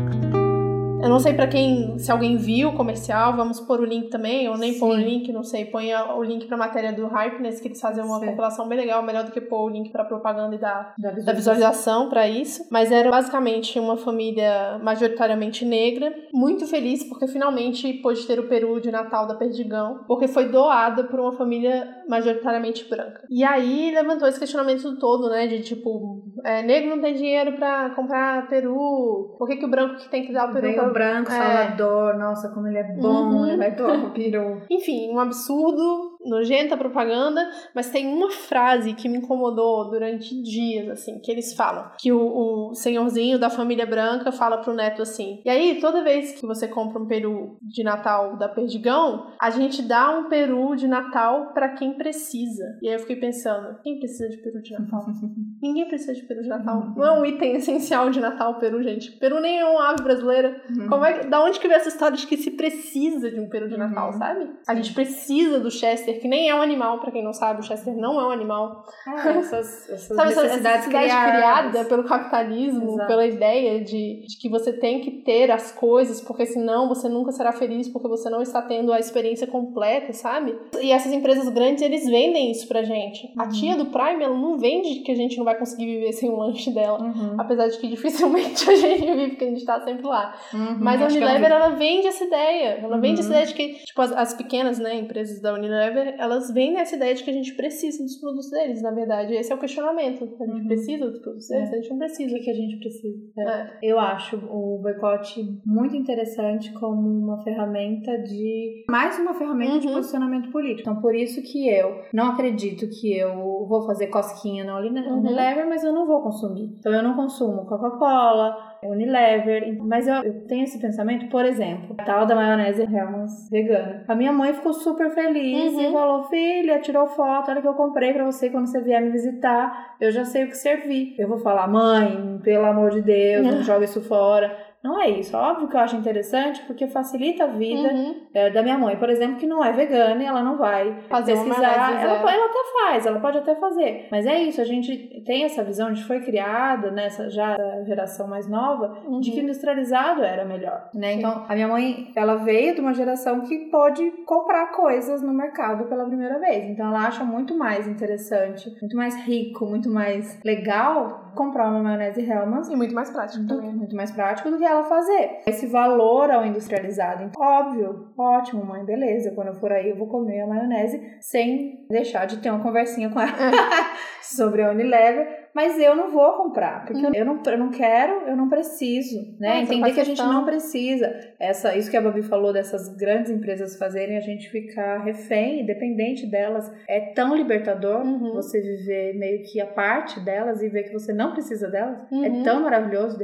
Eu 1.05 1.09
não 1.09 1.19
sei 1.19 1.35
para 1.35 1.45
quem, 1.45 1.99
se 1.99 2.11
alguém 2.11 2.35
viu 2.35 2.69
o 2.69 2.75
comercial, 2.75 3.35
vamos 3.35 3.59
pôr 3.59 3.79
o 3.79 3.85
link 3.85 4.09
também, 4.09 4.49
ou 4.49 4.57
nem 4.57 4.79
pôr 4.79 4.89
o 4.89 4.95
link, 4.95 5.31
não 5.31 5.43
sei, 5.43 5.65
põe 5.65 5.93
o 5.93 6.23
link 6.23 6.47
pra 6.47 6.57
matéria 6.57 6.91
do 6.91 7.05
Hypeness, 7.05 7.61
que 7.61 7.67
eles 7.67 7.79
fazem 7.79 8.03
uma 8.03 8.19
Sim. 8.19 8.25
compilação 8.25 8.67
bem 8.67 8.79
legal, 8.79 9.03
melhor 9.03 9.23
do 9.23 9.31
que 9.31 9.39
pôr 9.39 9.65
o 9.65 9.69
link 9.69 9.91
pra 9.91 10.03
propaganda 10.03 10.55
e 10.55 10.57
da, 10.57 10.95
da 10.97 11.11
visualização, 11.11 11.25
da 11.25 11.33
visualização 11.33 12.09
para 12.09 12.27
isso. 12.27 12.67
Mas 12.71 12.91
era 12.91 13.11
basicamente 13.11 13.79
uma 13.79 13.95
família 13.95 14.79
majoritariamente 14.81 15.63
negra, 15.63 16.11
muito 16.33 16.65
feliz 16.65 17.03
porque 17.03 17.27
finalmente 17.27 17.93
pôde 18.01 18.25
ter 18.25 18.39
o 18.39 18.47
peru 18.47 18.81
de 18.81 18.89
Natal 18.89 19.27
da 19.27 19.35
Perdigão, 19.35 19.99
porque 20.07 20.27
foi 20.27 20.49
doada 20.49 21.03
por 21.03 21.19
uma 21.19 21.33
família 21.33 21.87
majoritariamente 22.09 22.89
branca. 22.89 23.21
E 23.29 23.43
aí 23.43 23.91
levantou 23.93 24.27
esse 24.27 24.39
questionamento 24.39 24.97
todo, 24.97 25.29
né, 25.29 25.45
de 25.45 25.61
tipo, 25.61 26.23
é, 26.43 26.63
negro 26.63 26.89
não 26.95 27.01
tem 27.01 27.13
dinheiro 27.13 27.53
para 27.53 27.91
comprar 27.91 28.47
peru, 28.49 29.35
por 29.37 29.47
que, 29.47 29.57
que 29.57 29.65
o 29.65 29.69
branco 29.69 29.97
que 29.97 30.09
tem 30.09 30.25
que 30.25 30.33
dar 30.33 30.49
o 30.49 30.53
peru 30.53 30.65
Veio 30.65 30.94
branco, 30.95 31.29
é. 31.29 31.36
Salvador, 31.36 32.17
nossa, 32.17 32.49
como 32.49 32.67
ele 32.67 32.77
é 32.77 32.95
bom, 32.95 33.34
uhum. 33.34 33.47
ele 33.47 33.58
vai 33.58 33.75
tomar 33.75 34.05
o 34.05 34.12
peru. 34.12 34.62
Enfim, 34.69 35.12
um 35.12 35.19
absurdo 35.19 36.14
nojenta 36.25 36.77
propaganda, 36.77 37.49
mas 37.73 37.89
tem 37.89 38.07
uma 38.07 38.31
frase 38.31 38.93
que 38.93 39.07
me 39.07 39.17
incomodou 39.17 39.89
durante 39.89 40.41
dias, 40.41 40.89
assim, 40.89 41.19
que 41.19 41.31
eles 41.31 41.53
falam. 41.53 41.91
Que 41.99 42.11
o, 42.11 42.69
o 42.69 42.75
senhorzinho 42.75 43.39
da 43.39 43.49
família 43.49 43.85
branca 43.85 44.31
fala 44.31 44.57
pro 44.57 44.73
neto 44.73 45.01
assim: 45.01 45.41
E 45.45 45.49
aí, 45.49 45.79
toda 45.79 46.03
vez 46.03 46.39
que 46.39 46.45
você 46.45 46.67
compra 46.67 47.01
um 47.01 47.07
peru 47.07 47.57
de 47.61 47.83
Natal 47.83 48.38
da 48.38 48.49
Perdigão, 48.49 49.27
a 49.39 49.49
gente 49.49 49.81
dá 49.81 50.09
um 50.17 50.29
peru 50.29 50.75
de 50.75 50.88
Natal 50.88 51.53
para 51.53 51.69
quem 51.69 51.93
precisa. 51.93 52.77
E 52.81 52.88
aí 52.88 52.95
eu 52.95 52.99
fiquei 52.99 53.15
pensando: 53.15 53.79
quem 53.83 53.99
precisa 53.99 54.29
de 54.29 54.38
peru 54.38 54.61
de 54.61 54.71
Natal? 54.73 55.05
Ninguém 55.61 55.88
precisa 55.88 56.13
de 56.13 56.23
peru 56.23 56.41
de 56.41 56.49
Natal. 56.49 56.93
Não 56.95 57.05
é 57.05 57.11
um 57.19 57.25
item 57.25 57.55
essencial 57.55 58.09
de 58.09 58.19
Natal 58.19 58.53
o 58.53 58.59
peru, 58.59 58.81
gente. 58.83 59.11
Peru 59.13 59.39
nem 59.39 59.59
é 59.59 59.65
uma 59.65 59.89
ave 59.89 60.03
brasileira. 60.03 60.61
Uhum. 60.69 60.88
Como 60.88 61.05
é, 61.05 61.25
da 61.25 61.43
onde 61.43 61.59
que 61.59 61.67
vem 61.67 61.77
essa 61.77 61.89
história 61.89 62.17
de 62.17 62.27
que 62.27 62.38
se 62.38 62.51
precisa 62.51 63.31
de 63.31 63.39
um 63.39 63.49
peru 63.49 63.67
de 63.67 63.77
Natal, 63.77 64.11
uhum. 64.11 64.17
sabe? 64.17 64.49
A 64.67 64.75
gente 64.75 64.93
precisa 64.93 65.59
do 65.59 65.71
Chester 65.71 66.14
Chester, 66.15 66.21
que 66.21 66.28
nem 66.28 66.49
é 66.49 66.56
um 66.56 66.62
animal, 66.62 66.99
para 66.99 67.12
quem 67.12 67.23
não 67.23 67.34
sabe, 67.34 67.62
o 67.62 67.63
Chester 67.63 67.95
não 67.95 68.19
é 68.19 68.28
um 68.28 68.32
animal. 68.32 68.86
É, 69.08 69.30
essas, 69.38 69.89
essas 69.89 70.15
sabe, 70.15 70.30
necessidades 70.30 70.38
essa 70.38 70.88
necessidade 70.88 71.32
criada 71.32 71.86
pelo 71.86 72.04
capitalismo, 72.04 72.93
Exato. 72.93 73.08
pela 73.08 73.25
ideia 73.25 73.84
de, 73.84 74.25
de 74.28 74.38
que 74.38 74.49
você 74.49 74.73
tem 74.73 75.01
que 75.01 75.12
ter 75.12 75.51
as 75.51 75.71
coisas, 75.71 76.21
porque 76.21 76.45
senão 76.45 76.88
você 76.88 77.08
nunca 77.10 77.32
será 77.32 77.51
feliz, 77.51 77.88
porque 77.89 78.08
você 78.08 78.30
não 78.30 78.41
está 78.41 78.62
tendo 78.62 78.91
a 78.91 78.99
experiência 78.99 79.47
completa, 79.47 80.13
sabe? 80.13 80.56
E 80.82 80.91
essas 80.91 81.12
empresas 81.12 81.49
grandes, 81.49 81.82
eles 81.82 82.06
vendem 82.06 82.51
isso 82.51 82.67
pra 82.67 82.84
gente. 82.84 83.28
Uhum. 83.28 83.41
A 83.41 83.47
tia 83.49 83.75
do 83.75 83.88
Prime, 83.88 84.23
ela 84.23 84.38
não 84.38 84.58
vende 84.58 85.01
que 85.01 85.12
a 85.12 85.15
gente 85.15 85.38
não 85.38 85.45
vai 85.45 85.58
conseguir 85.58 85.86
viver 85.86 86.13
sem 86.13 86.30
o 86.30 86.36
lanche 86.36 86.71
dela. 86.71 87.01
Uhum. 87.01 87.36
Apesar 87.38 87.67
de 87.67 87.78
que 87.78 87.88
dificilmente 87.88 88.67
a 88.69 88.75
gente 88.75 89.06
vive, 89.06 89.30
porque 89.30 89.45
a 89.45 89.49
gente 89.49 89.65
tá 89.65 89.82
sempre 89.82 90.06
lá. 90.06 90.36
Uhum, 90.54 90.78
Mas 90.80 91.01
a 91.01 91.06
Unilever, 91.06 91.51
ela 91.51 91.69
vende 91.69 92.08
essa 92.08 92.23
ideia. 92.23 92.80
Ela 92.82 92.97
vende 92.97 93.19
essa 93.19 93.30
uhum. 93.30 93.36
ideia 93.36 93.47
de 93.47 93.54
que, 93.54 93.86
tipo, 93.86 94.01
as, 94.01 94.12
as 94.12 94.34
pequenas, 94.34 94.80
né, 94.80 94.95
empresas 94.95 95.41
da 95.41 95.54
Unilever, 95.54 96.04
elas 96.17 96.51
vêm 96.51 96.73
nessa 96.73 96.95
ideia 96.95 97.13
de 97.13 97.23
que 97.23 97.29
a 97.29 97.33
gente 97.33 97.53
precisa 97.53 98.03
dos 98.03 98.17
produtos 98.17 98.49
deles, 98.49 98.81
na 98.81 98.91
verdade. 98.91 99.33
Esse 99.33 99.51
é 99.51 99.55
o 99.55 99.59
questionamento. 99.59 100.23
A 100.23 100.45
gente 100.45 100.61
uhum. 100.61 100.67
precisa 100.67 101.09
dos 101.09 101.19
produtos 101.19 101.47
deles, 101.47 101.69
é. 101.69 101.73
a 101.73 101.75
gente 101.77 101.89
não 101.89 101.97
precisa. 101.97 102.35
O 102.35 102.39
que, 102.39 102.49
a 102.49 102.53
gente 102.53 102.77
precisa? 102.77 103.31
É. 103.37 103.43
É. 103.43 103.77
Eu 103.81 103.99
acho 103.99 104.37
o 104.37 104.79
boicote 104.81 105.61
muito 105.65 105.95
interessante 105.95 106.71
como 106.73 107.07
uma 107.07 107.43
ferramenta 107.43 108.17
de. 108.19 108.85
Mais 108.89 109.17
uma 109.19 109.33
ferramenta 109.33 109.73
uhum. 109.73 109.79
de 109.79 109.87
posicionamento 109.87 110.51
político. 110.51 110.81
Então, 110.81 111.01
por 111.01 111.15
isso 111.15 111.41
que 111.41 111.69
eu 111.69 112.01
não 112.13 112.31
acredito 112.31 112.87
que 112.89 113.17
eu 113.17 113.65
vou 113.67 113.85
fazer 113.85 114.07
cosquinha 114.07 114.63
na. 114.63 114.75
Unilever, 114.75 115.63
uhum. 115.63 115.69
mas 115.69 115.83
eu 115.83 115.93
não 115.93 116.05
vou 116.05 116.21
consumir. 116.21 116.75
Então, 116.79 116.93
eu 116.93 117.03
não 117.03 117.15
consumo 117.15 117.65
Coca-Cola, 117.65 118.74
Unilever. 118.89 119.77
Mas 119.83 120.07
eu, 120.07 120.15
eu, 120.15 120.47
tenho 120.47 120.63
esse 120.63 120.79
pensamento, 120.79 121.27
por 121.29 121.45
exemplo, 121.45 121.95
a 121.97 122.03
tal 122.03 122.25
da 122.25 122.35
maionese 122.35 122.83
Hellmann's 122.83 123.49
vegana. 123.49 124.03
A 124.07 124.15
minha 124.15 124.31
mãe 124.31 124.53
ficou 124.53 124.73
super 124.73 125.09
feliz 125.11 125.73
uhum. 125.73 125.89
e 125.89 125.91
falou: 125.91 126.23
Filha, 126.23 126.79
tirou 126.79 127.07
foto, 127.07 127.51
olha 127.51 127.61
que 127.61 127.67
eu 127.67 127.73
comprei 127.73 128.13
pra 128.13 128.25
você 128.25 128.49
quando 128.49 128.67
você 128.67 128.81
vier 128.81 129.01
me 129.01 129.11
visitar. 129.11 129.95
Eu 129.99 130.11
já 130.11 130.25
sei 130.25 130.45
o 130.45 130.47
que 130.47 130.57
servir. 130.57 131.15
Eu 131.17 131.27
vou 131.27 131.37
falar: 131.37 131.67
Mãe, 131.67 132.39
pelo 132.43 132.65
amor 132.65 132.91
de 132.91 133.01
Deus, 133.01 133.45
não 133.45 133.63
joga 133.63 133.85
isso 133.85 134.01
fora. 134.01 134.55
Não 134.85 135.01
é 135.01 135.09
isso. 135.09 135.35
Óbvio 135.35 135.67
que 135.67 135.75
eu 135.75 135.79
acho 135.79 135.95
interessante 135.95 136.61
porque 136.67 136.85
facilita 136.87 137.45
a 137.45 137.47
vida 137.47 137.91
uhum. 137.91 138.21
é, 138.31 138.51
da 138.51 138.61
minha 138.61 138.77
mãe, 138.77 138.95
por 138.97 139.09
exemplo, 139.09 139.37
que 139.37 139.47
não 139.47 139.65
é 139.65 139.71
vegana 139.71 140.21
e 140.21 140.25
ela 140.27 140.43
não 140.43 140.59
vai 140.59 140.95
fazer 141.09 141.33
pesquisar. 141.33 142.03
Ela, 142.03 142.31
ela 142.31 142.45
até 142.45 142.59
faz, 142.79 143.05
ela 143.07 143.19
pode 143.19 143.39
até 143.39 143.55
fazer. 143.55 144.07
Mas 144.11 144.27
é 144.27 144.43
isso, 144.43 144.61
a 144.61 144.63
gente 144.63 145.23
tem 145.25 145.43
essa 145.43 145.63
visão, 145.63 145.87
a 145.87 145.93
gente 145.93 146.05
foi 146.05 146.19
criada 146.19 146.91
nessa 146.91 147.31
já 147.31 147.57
geração 147.83 148.27
mais 148.27 148.47
nova 148.47 148.99
uhum. 149.07 149.19
de 149.19 149.31
que 149.31 149.39
industrializado 149.39 150.23
era 150.23 150.45
melhor, 150.45 150.87
né? 150.93 151.13
Então, 151.13 151.45
a 151.49 151.55
minha 151.55 151.67
mãe, 151.67 152.11
ela 152.15 152.35
veio 152.35 152.75
de 152.75 152.81
uma 152.81 152.93
geração 152.93 153.41
que 153.41 153.57
pode 153.71 154.07
comprar 154.27 154.67
coisas 154.67 155.19
no 155.23 155.33
mercado 155.33 155.85
pela 155.85 156.05
primeira 156.05 156.37
vez. 156.37 156.69
Então, 156.69 156.89
ela 156.89 157.07
acha 157.07 157.23
muito 157.23 157.57
mais 157.57 157.87
interessante, 157.87 158.69
muito 158.79 158.95
mais 158.95 159.15
rico, 159.25 159.65
muito 159.65 159.89
mais 159.89 160.39
legal 160.43 161.24
comprar 161.35 161.69
uma 161.69 161.83
maionese 161.83 162.21
Hellmann's. 162.21 162.69
E 162.69 162.75
muito 162.75 162.95
mais 162.95 163.09
prático 163.11 163.45
também. 163.45 163.73
Muito 163.73 163.95
mais 163.95 164.11
prático 164.11 164.49
do 164.49 164.57
que 164.57 164.65
ela 164.65 164.83
fazer. 164.85 165.41
Esse 165.45 165.67
valor 165.67 166.31
ao 166.31 166.45
industrializado. 166.45 167.23
Então, 167.23 167.41
óbvio, 167.41 168.13
ótimo, 168.17 168.65
mãe, 168.65 168.83
beleza. 168.83 169.31
Quando 169.35 169.49
eu 169.49 169.55
for 169.55 169.71
aí, 169.71 169.89
eu 169.89 169.97
vou 169.97 170.07
comer 170.07 170.41
a 170.41 170.47
maionese 170.47 170.99
sem 171.21 171.85
deixar 171.89 172.25
de 172.25 172.37
ter 172.37 172.49
uma 172.49 172.63
conversinha 172.63 173.09
com 173.09 173.19
ela 173.19 173.31
sobre 174.21 174.63
a 174.63 174.71
Unilever 174.71 175.44
mas 175.55 175.79
eu 175.79 175.95
não 175.95 176.11
vou 176.11 176.33
comprar, 176.33 176.85
porque 176.85 176.99
hum. 176.99 177.11
eu, 177.13 177.25
não, 177.25 177.41
eu 177.45 177.57
não 177.57 177.69
quero, 177.69 178.27
eu 178.27 178.35
não 178.35 178.49
preciso, 178.49 179.35
né? 179.39 179.61
Entender 179.61 179.93
que 179.93 180.01
a 180.01 180.03
gente 180.03 180.21
não 180.21 180.43
precisa. 180.43 181.17
Essa, 181.39 181.77
isso 181.77 181.89
que 181.89 181.95
a 181.95 182.01
Babi 182.01 182.21
falou 182.23 182.51
dessas 182.51 182.93
grandes 182.97 183.31
empresas 183.31 183.77
fazerem 183.77 184.17
a 184.17 184.19
gente 184.19 184.49
ficar 184.49 185.01
refém, 185.03 185.65
dependente 185.65 186.29
delas, 186.29 186.69
é 186.89 187.13
tão 187.13 187.33
libertador 187.33 188.05
uhum. 188.05 188.33
você 188.33 188.59
viver 188.59 189.17
meio 189.17 189.43
que 189.43 189.61
a 189.61 189.65
parte 189.65 190.19
delas 190.19 190.61
e 190.61 190.67
ver 190.67 190.83
que 190.83 190.91
você 190.91 191.13
não 191.13 191.31
precisa 191.31 191.69
delas. 191.69 191.99
É 192.11 192.15
uhum. 192.15 192.41
É 192.41 192.43
tão 192.43 192.61
maravilhoso. 192.61 193.17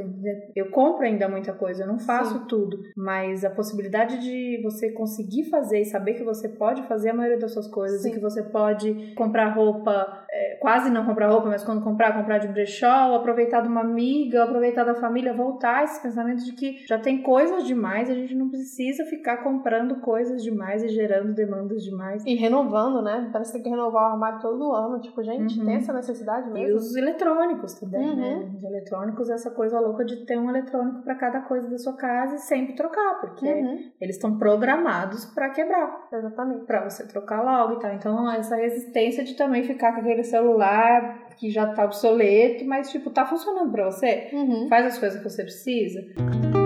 Eu 0.56 0.70
compro 0.70 1.04
ainda 1.04 1.28
muita 1.28 1.52
coisa, 1.52 1.82
eu 1.82 1.86
não 1.86 1.98
faço 1.98 2.38
Sim. 2.38 2.46
tudo, 2.48 2.78
mas 2.96 3.44
a 3.44 3.50
possibilidade 3.50 4.18
de 4.18 4.58
você 4.62 4.90
conseguir 4.92 5.50
fazer 5.50 5.80
e 5.80 5.84
saber 5.84 6.14
que 6.14 6.24
você 6.24 6.48
pode 6.48 6.82
fazer 6.84 7.10
a 7.10 7.14
maioria 7.14 7.38
das 7.38 7.52
suas 7.52 7.68
coisas 7.68 8.00
Sim. 8.00 8.08
e 8.08 8.12
que 8.12 8.20
você 8.20 8.42
pode 8.42 9.12
comprar 9.14 9.50
roupa, 9.50 10.21
é, 10.32 10.56
quase 10.56 10.88
não 10.88 11.04
comprar 11.04 11.28
roupa, 11.28 11.48
mas 11.48 11.62
quando 11.62 11.84
comprar, 11.84 12.14
comprar 12.14 12.38
de 12.38 12.48
brechó, 12.48 13.14
aproveitar 13.14 13.60
de 13.60 13.68
uma 13.68 13.82
amiga, 13.82 14.44
aproveitar 14.44 14.82
da 14.82 14.94
família, 14.94 15.34
voltar 15.34 15.84
esse 15.84 16.02
pensamento 16.02 16.42
de 16.42 16.52
que 16.52 16.86
já 16.86 16.98
tem 16.98 17.22
coisas 17.22 17.66
demais, 17.66 18.08
a 18.08 18.14
gente 18.14 18.34
não 18.34 18.48
precisa 18.48 19.04
ficar 19.04 19.42
comprando 19.42 19.96
coisas 20.00 20.42
demais 20.42 20.82
e 20.82 20.88
gerando 20.88 21.34
demandas 21.34 21.82
demais. 21.82 22.24
E 22.24 22.34
renovando, 22.34 23.02
né? 23.02 23.28
Parece 23.30 23.52
que 23.52 23.58
tem 23.58 23.64
que 23.64 23.68
renovar 23.68 24.04
o 24.04 24.12
armário 24.14 24.40
todo 24.40 24.72
ano. 24.72 25.00
Tipo, 25.00 25.22
gente, 25.22 25.58
uhum. 25.58 25.66
tem 25.66 25.76
essa 25.76 25.92
necessidade 25.92 26.50
mesmo. 26.50 26.70
E 26.70 26.72
os 26.72 26.96
eletrônicos 26.96 27.74
também, 27.74 28.16
né? 28.16 28.34
uhum. 28.34 28.40
né? 28.40 28.52
Os 28.56 28.64
eletrônicos, 28.64 29.28
essa 29.28 29.50
coisa 29.50 29.78
louca 29.80 30.02
de 30.02 30.24
ter 30.24 30.38
um 30.38 30.48
eletrônico 30.48 31.02
para 31.02 31.14
cada 31.14 31.40
coisa 31.42 31.68
da 31.68 31.76
sua 31.76 31.94
casa 31.94 32.36
e 32.36 32.38
sempre 32.38 32.74
trocar, 32.74 33.20
porque 33.20 33.46
uhum. 33.46 33.90
eles 34.00 34.16
estão 34.16 34.38
programados 34.38 35.26
para 35.26 35.50
quebrar. 35.50 36.08
Exatamente. 36.10 36.64
Para 36.64 36.88
você 36.88 37.06
trocar 37.06 37.42
logo 37.42 37.74
e 37.74 37.80
tal. 37.80 37.92
Então, 37.92 38.32
essa 38.32 38.56
resistência 38.56 39.22
de 39.24 39.36
também 39.36 39.62
ficar 39.62 39.92
com 39.92 40.00
aquele 40.00 40.21
celular 40.24 41.28
que 41.36 41.50
já 41.50 41.66
tá 41.66 41.84
obsoleto, 41.84 42.64
mas, 42.64 42.90
tipo, 42.90 43.10
tá 43.10 43.26
funcionando 43.26 43.70
para 43.70 43.86
você. 43.86 44.28
Uhum. 44.32 44.68
Faz 44.68 44.86
as 44.86 44.98
coisas 44.98 45.18
que 45.18 45.28
você 45.28 45.42
precisa. 45.42 46.61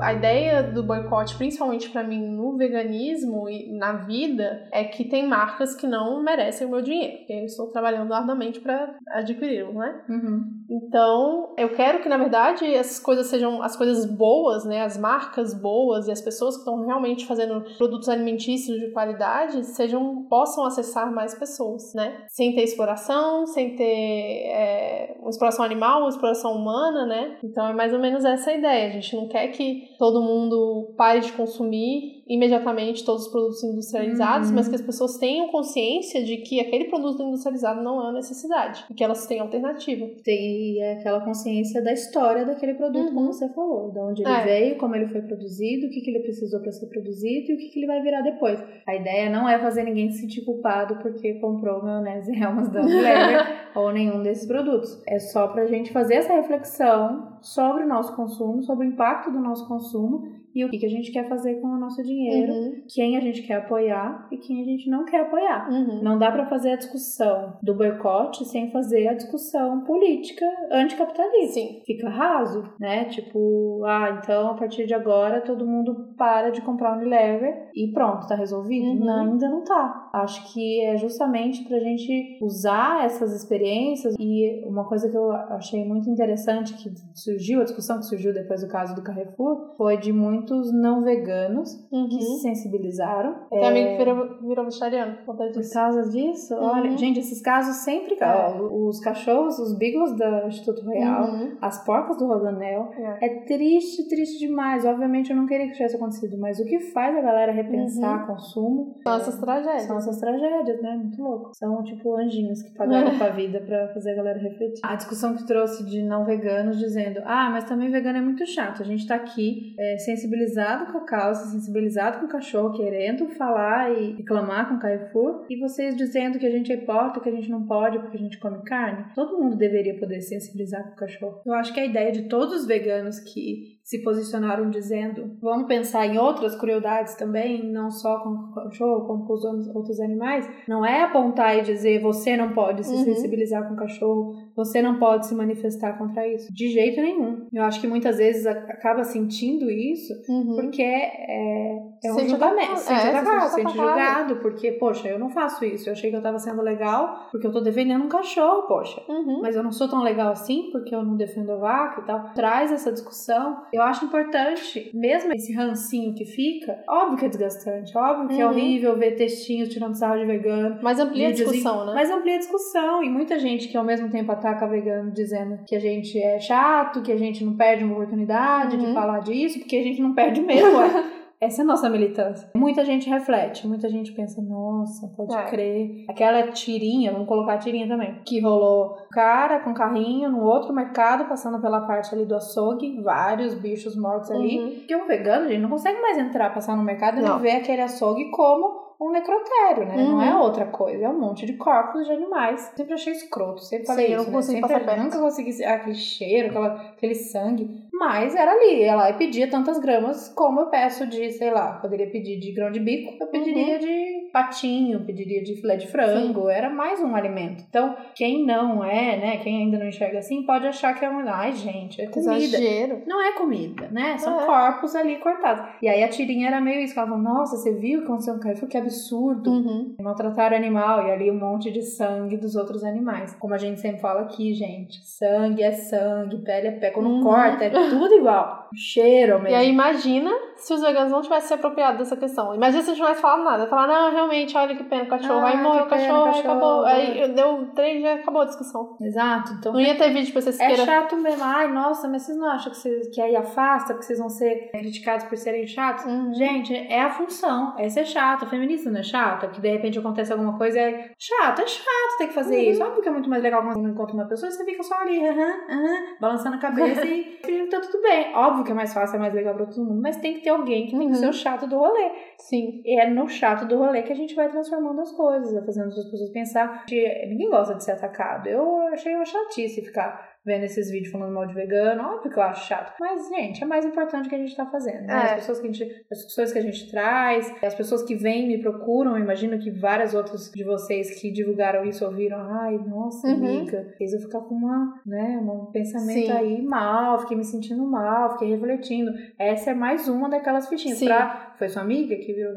A 0.00 0.12
ideia 0.12 0.62
do 0.62 0.82
boicote, 0.82 1.36
principalmente 1.36 1.90
para 1.90 2.04
mim 2.04 2.20
no 2.20 2.56
veganismo 2.56 3.48
e 3.48 3.72
na 3.76 4.04
vida, 4.04 4.68
é 4.72 4.84
que 4.84 5.04
tem 5.04 5.26
marcas 5.26 5.74
que 5.74 5.86
não 5.86 6.22
merecem 6.22 6.66
o 6.66 6.70
meu 6.70 6.82
dinheiro, 6.82 7.18
porque 7.18 7.32
eu 7.32 7.44
estou 7.44 7.70
trabalhando 7.70 8.12
arduamente 8.12 8.60
para 8.60 8.96
adquiri-lo, 9.08 9.72
né? 9.74 10.02
Uhum. 10.08 10.58
Então, 10.70 11.54
eu 11.56 11.70
quero 11.70 12.00
que 12.02 12.08
na 12.08 12.16
verdade 12.16 12.64
essas 12.66 13.00
coisas 13.00 13.26
sejam 13.26 13.62
as 13.62 13.76
coisas 13.76 14.04
boas, 14.04 14.64
né? 14.64 14.82
As 14.82 14.98
marcas 14.98 15.54
boas 15.54 16.06
e 16.06 16.12
as 16.12 16.20
pessoas 16.20 16.54
que 16.54 16.60
estão 16.60 16.84
realmente 16.86 17.26
fazendo 17.26 17.64
produtos 17.76 18.08
alimentícios 18.08 18.78
de 18.78 18.92
qualidade 18.92 19.64
sejam 19.64 20.26
possam 20.28 20.64
acessar 20.64 21.12
mais 21.12 21.34
pessoas, 21.34 21.94
né? 21.94 22.24
Sem 22.28 22.54
ter 22.54 22.62
exploração, 22.62 23.46
sem 23.46 23.76
ter 23.76 23.84
é, 23.84 25.16
uma 25.20 25.30
exploração 25.30 25.64
animal, 25.64 26.00
uma 26.00 26.10
exploração 26.10 26.52
humana, 26.52 27.06
né? 27.06 27.38
Então 27.42 27.66
é 27.66 27.72
mais 27.72 27.92
ou 27.92 28.00
menos 28.00 28.24
essa 28.24 28.50
a 28.50 28.54
ideia. 28.54 28.88
A 28.88 28.92
gente 28.92 29.16
não 29.16 29.28
quer 29.28 29.48
que 29.48 29.87
todo 29.98 30.22
mundo 30.22 30.94
pare 30.96 31.20
de 31.20 31.32
consumir 31.32 32.17
imediatamente 32.28 33.04
todos 33.04 33.26
os 33.26 33.32
produtos 33.32 33.64
industrializados, 33.64 34.50
uhum. 34.50 34.56
mas 34.56 34.68
que 34.68 34.74
as 34.74 34.82
pessoas 34.82 35.16
tenham 35.16 35.48
consciência 35.48 36.22
de 36.22 36.36
que 36.38 36.60
aquele 36.60 36.84
produto 36.84 37.22
industrializado 37.22 37.82
não 37.82 37.98
é 38.00 38.02
uma 38.04 38.12
necessidade 38.12 38.84
e 38.90 38.94
que 38.94 39.02
elas 39.02 39.26
têm 39.26 39.40
alternativa. 39.40 40.06
Tem 40.22 40.82
aquela 40.92 41.20
consciência 41.20 41.82
da 41.82 41.92
história 41.92 42.44
daquele 42.44 42.74
produto, 42.74 43.08
uhum. 43.08 43.14
como 43.14 43.32
você 43.32 43.48
falou, 43.48 43.90
de 43.90 43.98
onde 43.98 44.22
ele 44.22 44.30
é. 44.30 44.44
veio, 44.44 44.76
como 44.76 44.94
ele 44.94 45.08
foi 45.08 45.22
produzido, 45.22 45.86
o 45.86 45.90
que, 45.90 46.00
que 46.00 46.10
ele 46.10 46.20
precisou 46.20 46.60
para 46.60 46.70
ser 46.70 46.86
produzido 46.86 47.52
e 47.52 47.54
o 47.54 47.58
que, 47.58 47.68
que 47.68 47.78
ele 47.78 47.86
vai 47.86 48.02
virar 48.02 48.20
depois. 48.20 48.62
A 48.86 48.94
ideia 48.94 49.30
não 49.30 49.48
é 49.48 49.58
fazer 49.58 49.84
ninguém 49.84 50.10
se 50.10 50.20
sentir 50.20 50.42
culpado 50.44 50.96
porque 50.96 51.34
comprou 51.34 51.82
maionese 51.82 52.32
Helmas 52.36 52.68
da 52.68 52.82
Unilever 52.82 53.70
ou 53.74 53.90
nenhum 53.90 54.22
desses 54.22 54.46
produtos. 54.46 55.02
É 55.06 55.18
só 55.18 55.48
para 55.48 55.62
a 55.62 55.66
gente 55.66 55.92
fazer 55.92 56.14
essa 56.16 56.34
reflexão 56.34 57.38
sobre 57.40 57.84
o 57.84 57.88
nosso 57.88 58.14
consumo, 58.14 58.62
sobre 58.62 58.86
o 58.86 58.90
impacto 58.90 59.30
do 59.30 59.38
nosso 59.38 59.66
consumo 59.66 60.37
e 60.54 60.64
o 60.64 60.70
que, 60.70 60.78
que 60.78 60.86
a 60.86 60.90
gente 60.90 61.12
quer 61.12 61.28
fazer 61.28 61.60
com 61.60 61.68
o 61.68 61.78
nosso 61.78 62.02
dinheiro, 62.02 62.52
uhum. 62.52 62.82
quem 62.88 63.16
a 63.16 63.20
gente 63.20 63.42
quer 63.42 63.56
apoiar 63.56 64.28
e 64.32 64.38
quem 64.38 64.62
a 64.62 64.64
gente 64.64 64.88
não 64.90 65.04
quer 65.04 65.20
apoiar. 65.20 65.70
Uhum. 65.70 66.02
Não 66.02 66.18
dá 66.18 66.30
para 66.30 66.46
fazer 66.46 66.72
a 66.72 66.76
discussão 66.76 67.56
do 67.62 67.74
boicote 67.74 68.44
sem 68.44 68.70
fazer 68.70 69.08
a 69.08 69.14
discussão 69.14 69.84
política 69.84 70.46
anticapitalista. 70.72 71.54
Sim. 71.54 71.82
Fica 71.86 72.08
raso, 72.08 72.64
né? 72.78 73.04
Tipo, 73.06 73.84
ah, 73.84 74.18
então 74.20 74.50
a 74.50 74.54
partir 74.54 74.86
de 74.86 74.94
agora 74.94 75.40
todo 75.40 75.66
mundo 75.66 76.14
para 76.16 76.50
de 76.50 76.60
comprar 76.62 76.96
Unilever 76.96 77.70
e 77.74 77.92
pronto, 77.92 78.26
tá 78.26 78.34
resolvido? 78.34 78.86
Uhum. 78.86 79.04
Não, 79.04 79.32
ainda 79.32 79.48
não 79.48 79.64
tá. 79.64 80.07
Acho 80.22 80.52
que 80.52 80.84
é 80.84 80.96
justamente 80.96 81.64
pra 81.64 81.78
gente 81.78 82.38
usar 82.40 83.04
essas 83.04 83.34
experiências 83.34 84.14
e 84.18 84.64
uma 84.66 84.84
coisa 84.88 85.08
que 85.10 85.16
eu 85.16 85.30
achei 85.32 85.84
muito 85.84 86.08
interessante 86.08 86.74
que 86.74 86.90
surgiu, 87.14 87.60
a 87.60 87.64
discussão 87.64 87.98
que 87.98 88.06
surgiu 88.06 88.32
depois 88.32 88.60
do 88.60 88.68
caso 88.68 88.94
do 88.94 89.02
Carrefour, 89.02 89.76
foi 89.76 89.96
de 89.96 90.12
muito 90.12 90.38
muitos 90.38 90.72
não 90.72 91.02
veganos 91.02 91.70
uhum. 91.90 92.08
que 92.08 92.20
se 92.22 92.40
sensibilizaram. 92.40 93.34
Tem 93.50 93.62
é... 93.62 93.68
amigo 93.68 93.90
que 93.90 93.96
virou, 93.98 94.48
virou 94.48 94.64
vegetariano 94.64 95.18
por 95.24 95.36
causa 95.36 96.08
disso. 96.10 96.54
Uhum. 96.54 96.64
Olha, 96.64 96.96
gente, 96.96 97.20
esses 97.20 97.40
casos 97.42 97.76
sempre. 97.76 98.16
É. 98.20 98.60
Os 98.60 99.00
cachorros, 99.00 99.58
os 99.58 99.76
beagles 99.76 100.16
do 100.16 100.46
Instituto 100.46 100.84
Real, 100.86 101.30
uhum. 101.30 101.56
as 101.60 101.84
porcas 101.84 102.16
do 102.16 102.26
Rodanel. 102.26 102.90
É. 103.20 103.26
é. 103.26 103.44
triste, 103.44 104.08
triste 104.08 104.38
demais. 104.38 104.84
Obviamente 104.84 105.30
eu 105.30 105.36
não 105.36 105.46
queria 105.46 105.66
que 105.66 105.72
tivesse 105.72 105.96
acontecido, 105.96 106.38
mas 106.38 106.58
o 106.58 106.64
que 106.64 106.80
faz 106.92 107.16
a 107.16 107.20
galera 107.20 107.52
repensar 107.52 108.20
uhum. 108.20 108.34
consumo. 108.34 108.96
São 109.02 109.14
essas 109.16 109.38
tragédias. 109.38 109.82
São 109.82 109.96
essas 109.96 110.07
tragédias, 110.16 110.80
né? 110.80 110.96
Muito 110.96 111.22
louco. 111.22 111.50
São 111.54 111.82
tipo 111.82 112.16
anjinhos 112.16 112.62
que 112.62 112.74
pagaram 112.74 113.18
com 113.18 113.24
a 113.24 113.28
vida 113.28 113.60
pra 113.60 113.88
fazer 113.88 114.12
a 114.12 114.14
galera 114.14 114.38
refletir. 114.38 114.80
A 114.82 114.96
discussão 114.96 115.36
que 115.36 115.46
trouxe 115.46 115.84
de 115.84 116.02
não 116.02 116.24
veganos 116.24 116.78
dizendo: 116.78 117.20
ah, 117.24 117.50
mas 117.50 117.64
também 117.64 117.90
vegano 117.90 118.18
é 118.18 118.22
muito 118.22 118.46
chato. 118.46 118.82
A 118.82 118.86
gente 118.86 119.06
tá 119.06 119.16
aqui 119.16 119.74
é, 119.78 119.98
sensibilizado 119.98 120.90
com 120.92 120.98
a 120.98 121.04
causa, 121.04 121.50
sensibilizado 121.50 122.18
com 122.18 122.26
o 122.26 122.28
cachorro, 122.28 122.72
querendo 122.72 123.28
falar 123.30 123.92
e 123.92 124.14
reclamar 124.14 124.68
com 124.68 124.76
o 124.76 124.78
Carrefour, 124.78 125.44
e 125.50 125.58
vocês 125.58 125.96
dizendo 125.96 126.38
que 126.38 126.46
a 126.46 126.50
gente 126.50 126.72
é 126.72 126.76
hipócrita, 126.76 127.20
que 127.20 127.28
a 127.28 127.32
gente 127.32 127.50
não 127.50 127.66
pode 127.66 127.98
porque 127.98 128.16
a 128.16 128.20
gente 128.20 128.38
come 128.38 128.62
carne. 128.62 129.04
Todo 129.14 129.38
mundo 129.38 129.56
deveria 129.56 129.98
poder 129.98 130.20
sensibilizar 130.20 130.84
com 130.84 130.92
o 130.92 130.96
cachorro. 130.96 131.40
Eu 131.44 131.54
acho 131.54 131.72
que 131.72 131.80
a 131.80 131.86
ideia 131.86 132.12
de 132.12 132.28
todos 132.28 132.60
os 132.60 132.66
veganos 132.66 133.18
que 133.20 133.77
se 133.88 134.02
posicionaram 134.02 134.68
dizendo 134.68 135.38
vamos 135.40 135.66
pensar 135.66 136.04
em 136.04 136.18
outras 136.18 136.54
crueldades 136.54 137.14
também, 137.14 137.72
não 137.72 137.90
só 137.90 138.18
com 138.18 138.28
o 138.28 138.54
cachorro, 138.54 139.06
como 139.06 139.26
com 139.26 139.32
os 139.32 139.44
outros 139.74 139.98
animais, 139.98 140.46
não 140.68 140.84
é 140.84 141.04
apontar 141.04 141.56
e 141.56 141.62
dizer 141.62 142.02
você 142.02 142.36
não 142.36 142.52
pode 142.52 142.84
se 142.84 142.92
uhum. 142.92 143.04
sensibilizar 143.04 143.66
com 143.66 143.72
o 143.72 143.78
cachorro, 143.78 144.47
você 144.58 144.82
não 144.82 144.98
pode 144.98 145.28
se 145.28 145.34
manifestar 145.36 145.96
contra 145.96 146.26
isso. 146.26 146.52
De 146.52 146.68
jeito 146.68 147.00
nenhum. 147.00 147.46
Eu 147.52 147.62
acho 147.62 147.80
que 147.80 147.86
muitas 147.86 148.16
vezes 148.18 148.44
acaba 148.44 149.04
sentindo 149.04 149.70
isso 149.70 150.12
uhum. 150.28 150.56
porque 150.56 150.82
é, 150.82 151.78
é 152.04 152.12
um 152.12 152.28
julgamento, 152.28 152.76
se 152.76 152.88
sente 152.88 153.06
é, 153.06 153.10
atacado, 153.10 153.50
sente 153.54 153.72
julgado, 153.72 154.36
porque, 154.36 154.72
poxa, 154.72 155.06
eu 155.06 155.18
não 155.18 155.30
faço 155.30 155.64
isso, 155.64 155.88
eu 155.88 155.92
achei 155.92 156.10
que 156.10 156.16
eu 156.16 156.22
tava 156.22 156.40
sendo 156.40 156.60
legal 156.60 157.28
porque 157.30 157.46
eu 157.46 157.52
tô 157.52 157.60
defendendo 157.60 158.04
um 158.04 158.08
cachorro, 158.08 158.62
poxa, 158.62 159.00
uhum. 159.08 159.40
mas 159.40 159.54
eu 159.54 159.62
não 159.62 159.70
sou 159.70 159.88
tão 159.88 160.02
legal 160.02 160.32
assim 160.32 160.70
porque 160.72 160.92
eu 160.92 161.04
não 161.04 161.16
defendo 161.16 161.52
a 161.52 161.56
vaca 161.56 162.00
e 162.00 162.04
tal. 162.04 162.34
Traz 162.34 162.72
essa 162.72 162.90
discussão 162.90 163.62
eu 163.72 163.82
acho 163.82 164.04
importante, 164.04 164.90
mesmo 164.92 165.32
esse 165.32 165.52
rancinho 165.52 166.14
que 166.14 166.24
fica, 166.24 166.82
óbvio 166.88 167.18
que 167.18 167.26
é 167.26 167.28
desgastante, 167.28 167.96
óbvio 167.96 168.28
que 168.28 168.40
é 168.40 168.44
uhum. 168.44 168.50
é 168.50 168.54
horrível 168.54 168.96
ver 168.96 169.12
textinhos 169.12 169.68
tirando 169.68 169.94
sarro 169.94 170.18
de 170.18 170.26
vegano. 170.26 170.78
Mas 170.82 170.98
amplia 170.98 171.28
a 171.28 171.32
discussão, 171.32 171.86
né? 171.86 171.92
Mas 171.94 172.10
amplia 172.10 172.34
a 172.34 172.38
discussão. 172.38 173.02
E 173.02 173.08
muita 173.08 173.38
gente 173.38 173.68
que 173.68 173.76
ao 173.76 173.84
mesmo 173.84 174.08
tempo 174.10 174.32
ataca 174.32 174.47
vegano 174.54 175.10
dizendo 175.10 175.58
que 175.66 175.76
a 175.76 175.80
gente 175.80 176.20
é 176.20 176.38
chato, 176.38 177.02
que 177.02 177.12
a 177.12 177.16
gente 177.16 177.44
não 177.44 177.56
perde 177.56 177.84
uma 177.84 177.94
oportunidade 177.94 178.76
uhum. 178.76 178.86
de 178.86 178.92
falar 178.94 179.20
disso, 179.20 179.58
porque 179.58 179.76
a 179.76 179.82
gente 179.82 180.00
não 180.00 180.14
perde 180.14 180.40
mesmo. 180.40 180.78
Essa 181.40 181.62
é 181.62 181.64
a 181.64 181.66
nossa 181.66 181.88
militância. 181.88 182.50
Muita 182.52 182.84
gente 182.84 183.08
reflete, 183.08 183.64
muita 183.64 183.88
gente 183.88 184.10
pensa, 184.10 184.42
nossa, 184.42 185.06
pode 185.16 185.36
é. 185.36 185.44
crer. 185.44 186.04
Aquela 186.08 186.48
tirinha, 186.48 187.12
vamos 187.12 187.28
colocar 187.28 187.54
a 187.54 187.58
tirinha 187.58 187.86
também, 187.86 188.20
que 188.26 188.40
rolou 188.40 188.96
cara 189.12 189.60
com 189.60 189.72
carrinho 189.72 190.30
no 190.30 190.42
outro 190.42 190.74
mercado, 190.74 191.28
passando 191.28 191.60
pela 191.60 191.82
parte 191.82 192.12
ali 192.12 192.26
do 192.26 192.34
açougue, 192.34 193.00
vários 193.00 193.54
bichos 193.54 193.94
mortos 193.96 194.32
ali. 194.32 194.58
Uhum. 194.58 194.70
Porque 194.70 194.96
um 194.96 195.06
vegano, 195.06 195.48
gente, 195.48 195.60
não 195.60 195.70
consegue 195.70 196.00
mais 196.00 196.18
entrar, 196.18 196.52
passar 196.52 196.76
no 196.76 196.82
mercado 196.82 197.20
e 197.20 197.40
ver 197.40 197.52
aquele 197.52 197.82
açougue 197.82 198.32
como 198.32 198.87
um 199.00 199.12
necrotério, 199.12 199.86
né? 199.86 199.96
Uhum. 199.96 200.10
Não 200.10 200.22
é 200.22 200.34
uhum. 200.34 200.42
outra 200.42 200.66
coisa, 200.66 201.04
é 201.04 201.08
um 201.08 201.18
monte 201.18 201.46
de 201.46 201.52
corpos 201.54 202.06
de 202.06 202.12
animais. 202.12 202.72
Sempre 202.76 202.94
achei 202.94 203.12
escroto, 203.12 203.62
sempre 203.62 203.86
falei 203.86 204.06
Sim, 204.06 204.12
isso, 204.12 204.22
eu 204.22 204.26
né? 204.26 204.32
consegui 204.32 204.60
sempre, 204.60 204.84
passar 204.84 204.98
Nunca 204.98 205.18
consegui 205.20 205.64
aquele 205.64 205.94
cheiro, 205.94 206.48
aquela, 206.48 206.74
aquele 206.74 207.14
sangue. 207.14 207.88
Mas 207.92 208.34
era 208.34 208.52
ali, 208.52 208.82
ela 208.82 209.12
pedia 209.12 209.48
tantas 209.48 209.78
gramas 209.78 210.28
como 210.30 210.60
eu 210.60 210.66
peço 210.66 211.06
de, 211.06 211.30
sei 211.30 211.50
lá, 211.50 211.74
poderia 211.74 212.10
pedir 212.10 212.40
de 212.40 212.52
grão 212.52 212.70
de 212.72 212.80
bico, 212.80 213.16
eu 213.20 213.28
pediria 213.28 213.74
uhum. 213.74 213.78
de 213.78 214.07
patinho, 214.32 215.04
pediria 215.04 215.42
de 215.42 215.54
filé 215.54 215.76
de 215.76 215.86
frango, 215.86 216.46
Sim. 216.46 216.50
era 216.50 216.70
mais 216.70 217.00
um 217.00 217.14
alimento. 217.14 217.64
Então, 217.68 217.96
quem 218.14 218.44
não 218.44 218.84
é, 218.84 219.16
né, 219.16 219.36
quem 219.38 219.62
ainda 219.62 219.78
não 219.78 219.86
enxerga 219.86 220.18
assim, 220.18 220.42
pode 220.42 220.66
achar 220.66 220.94
que 220.94 221.04
é 221.04 221.10
um, 221.10 221.28
ai 221.28 221.52
gente, 221.52 222.00
é 222.00 222.06
comida. 222.06 222.36
Exagero. 222.36 223.02
Não 223.06 223.22
é 223.22 223.32
comida, 223.32 223.88
né? 223.90 224.16
São 224.18 224.40
é. 224.40 224.46
corpos 224.46 224.94
ali 224.94 225.16
cortados. 225.16 225.64
E 225.82 225.88
aí 225.88 226.02
a 226.02 226.08
tirinha 226.08 226.48
era 226.48 226.60
meio 226.60 226.80
isso, 226.80 226.98
ela 226.98 227.08
falou, 227.08 227.22
nossa, 227.22 227.56
você 227.56 227.72
viu 227.74 228.00
o 228.00 228.02
que 228.02 228.08
aconteceu 228.08 228.38
com 228.38 228.66
o? 228.66 228.68
Que 228.68 228.76
absurdo. 228.76 229.50
Uhum. 229.50 229.94
Maltratar 230.00 230.52
animal 230.52 231.06
e 231.06 231.10
ali 231.10 231.30
um 231.30 231.38
monte 231.38 231.70
de 231.70 231.82
sangue 231.82 232.36
dos 232.36 232.56
outros 232.56 232.84
animais. 232.84 233.34
Como 233.34 233.54
a 233.54 233.58
gente 233.58 233.80
sempre 233.80 234.00
fala 234.00 234.22
aqui, 234.22 234.54
gente, 234.54 235.04
sangue 235.06 235.62
é 235.62 235.72
sangue, 235.72 236.38
pele 236.38 236.68
é 236.68 236.72
pele, 236.72 236.92
quando 236.92 237.08
uhum. 237.08 237.22
corta 237.22 237.64
é 237.64 237.70
tudo 237.70 238.14
igual. 238.14 238.68
Cheiro 238.74 239.36
mesmo. 239.40 239.48
E 239.48 239.54
aí 239.54 239.68
imagina 239.68 240.30
se 240.56 240.74
os 240.74 240.80
veganos 240.80 241.12
não 241.12 241.22
tivessem 241.22 241.48
se 241.48 241.54
apropriado 241.54 241.98
dessa 241.98 242.16
questão. 242.16 242.54
Imagina 242.54 242.82
se 242.82 242.90
a 242.90 242.94
gente 242.94 243.00
não 243.00 243.06
tivesse 243.08 243.22
falado 243.22 243.44
nada. 243.44 243.66
Falar, 243.66 243.86
não, 243.86 244.12
realmente, 244.18 244.56
olha 244.56 244.76
que 244.76 244.84
pena, 244.84 245.04
o 245.04 245.08
cachorro. 245.08 245.40
Ah, 245.40 245.48
aí 245.48 245.62
morreu 245.62 245.84
o 245.84 245.88
cachorro, 245.88 246.38
acabou. 246.38 246.84
Aí 246.84 247.32
deu 247.32 247.70
três 247.74 247.98
dias, 247.98 248.20
acabou 248.20 248.42
a 248.42 248.44
discussão. 248.46 248.96
Exato. 249.00 249.52
Então, 249.54 249.72
não 249.72 249.80
ia 249.80 249.96
ter 249.96 250.12
vídeo 250.12 250.32
pra 250.32 250.42
vocês 250.42 250.58
É 250.60 250.66
queira... 250.66 250.84
chato 250.84 251.16
mesmo. 251.16 251.42
Ai, 251.44 251.72
nossa, 251.72 252.08
mas 252.08 252.22
vocês 252.22 252.36
não 252.36 252.48
acham 252.48 252.72
que, 252.72 252.78
vocês, 252.78 253.14
que 253.14 253.20
aí 253.20 253.36
afasta, 253.36 253.94
porque 253.94 254.06
vocês 254.06 254.18
vão 254.18 254.28
ser 254.28 254.70
criticados 254.70 255.26
por 255.26 255.36
serem 255.36 255.66
chatos? 255.66 256.04
Uhum. 256.04 256.34
Gente, 256.34 256.74
é 256.74 257.02
a 257.02 257.10
função. 257.10 257.74
É 257.78 257.88
ser 257.88 258.04
chato. 258.04 258.46
Feminista 258.46 258.90
não 258.90 259.00
é 259.00 259.02
chata, 259.02 259.48
que 259.48 259.60
de 259.60 259.68
repente 259.68 259.98
acontece 259.98 260.32
alguma 260.32 260.58
coisa 260.58 260.78
é 260.78 261.10
chato. 261.18 261.62
É 261.62 261.66
chato 261.66 262.18
ter 262.18 262.26
que 262.28 262.34
fazer 262.34 262.56
uhum. 262.56 262.70
isso. 262.70 262.82
Óbvio 262.82 263.02
que 263.02 263.08
é 263.08 263.12
muito 263.12 263.30
mais 263.30 263.42
legal 263.42 263.62
quando 263.62 263.80
você 263.80 263.88
encontra 263.88 264.14
uma 264.14 264.28
pessoa 264.28 264.48
e 264.48 264.52
você 264.52 264.64
fica 264.64 264.82
só 264.82 264.94
ali, 264.96 265.26
aham, 265.26 265.54
aham, 265.70 266.16
balançando 266.20 266.56
a 266.56 266.58
cabeça 266.58 267.04
e 267.04 267.38
fingindo 267.44 267.64
que 267.64 267.70
tá 267.70 267.80
tudo 267.80 268.02
bem. 268.02 268.34
Óbvio 268.34 268.64
que 268.64 268.72
é 268.72 268.74
mais 268.74 268.92
fácil, 268.92 269.16
é 269.16 269.18
mais 269.18 269.34
legal 269.34 269.54
pra 269.54 269.66
todo 269.66 269.84
mundo, 269.84 270.00
mas 270.02 270.16
tem 270.16 270.34
que 270.34 270.40
ter 270.40 270.50
alguém 270.50 270.86
que 270.86 270.96
tem 270.96 271.08
que 271.08 271.16
ser 271.16 271.28
o 271.28 271.32
chato 271.32 271.66
do 271.66 271.78
rolê. 271.78 272.10
Sim. 272.38 272.82
E 272.84 273.00
é 273.00 273.08
no 273.10 273.28
chato 273.28 273.66
do 273.66 273.76
rolê 273.76 274.02
que 274.08 274.12
a 274.14 274.16
gente 274.16 274.34
vai 274.34 274.48
transformando 274.48 275.02
as 275.02 275.12
coisas, 275.12 275.52
vai 275.52 275.62
fazendo 275.62 275.88
as 275.88 275.94
pessoas 276.10 276.30
pensar. 276.30 276.86
Que 276.86 277.26
ninguém 277.26 277.50
gosta 277.50 277.74
de 277.74 277.84
ser 277.84 277.92
atacado. 277.92 278.48
Eu 278.48 278.88
achei 278.88 279.14
uma 279.14 279.24
chatice 279.24 279.82
ficar 279.82 280.27
vendo 280.44 280.64
esses 280.64 280.90
vídeos 280.90 281.12
falando 281.12 281.32
mal 281.32 281.46
de 281.46 281.54
vegano, 281.54 282.02
óbvio 282.02 282.30
que 282.30 282.38
eu 282.38 282.42
acho 282.42 282.66
chato. 282.66 282.94
Mas, 282.98 283.28
gente, 283.28 283.62
é 283.62 283.66
mais 283.66 283.84
importante 283.84 284.26
o 284.26 284.28
que 284.28 284.34
a 284.34 284.38
gente 284.38 284.56
tá 284.56 284.66
fazendo, 284.66 285.02
né? 285.02 285.12
É. 285.12 285.16
As 285.16 285.34
pessoas 285.34 285.60
que 285.60 285.68
a 285.68 285.72
gente, 285.72 286.06
as 286.10 286.18
discussões 286.18 286.52
que 286.52 286.58
a 286.58 286.62
gente 286.62 286.90
traz, 286.90 287.54
as 287.62 287.74
pessoas 287.74 288.02
que 288.02 288.14
vêm 288.14 288.46
me 288.46 288.58
procuram, 288.58 289.18
imagino 289.18 289.58
que 289.58 289.70
várias 289.70 290.14
outras 290.14 290.50
de 290.50 290.64
vocês 290.64 291.20
que 291.20 291.30
divulgaram 291.30 291.84
isso 291.84 292.04
ouviram, 292.04 292.38
ai, 292.38 292.78
nossa, 292.78 293.26
uhum. 293.26 293.34
amiga, 293.34 293.94
fez 293.98 294.12
eu 294.12 294.20
ficar 294.20 294.40
com 294.40 294.54
uma, 294.54 295.00
né, 295.04 295.38
um 295.38 295.66
pensamento 295.66 296.26
Sim. 296.26 296.32
aí 296.32 296.62
mal, 296.62 297.18
fiquei 297.20 297.36
me 297.36 297.44
sentindo 297.44 297.84
mal, 297.84 298.32
fiquei 298.32 298.50
refletindo. 298.50 299.12
Essa 299.38 299.72
é 299.72 299.74
mais 299.74 300.08
uma 300.08 300.28
daquelas 300.28 300.68
fichinhas. 300.68 300.98
Sim. 300.98 301.06
Pra, 301.06 301.54
foi 301.58 301.68
sua 301.68 301.82
amiga 301.82 302.16
que 302.16 302.32
viu 302.32 302.48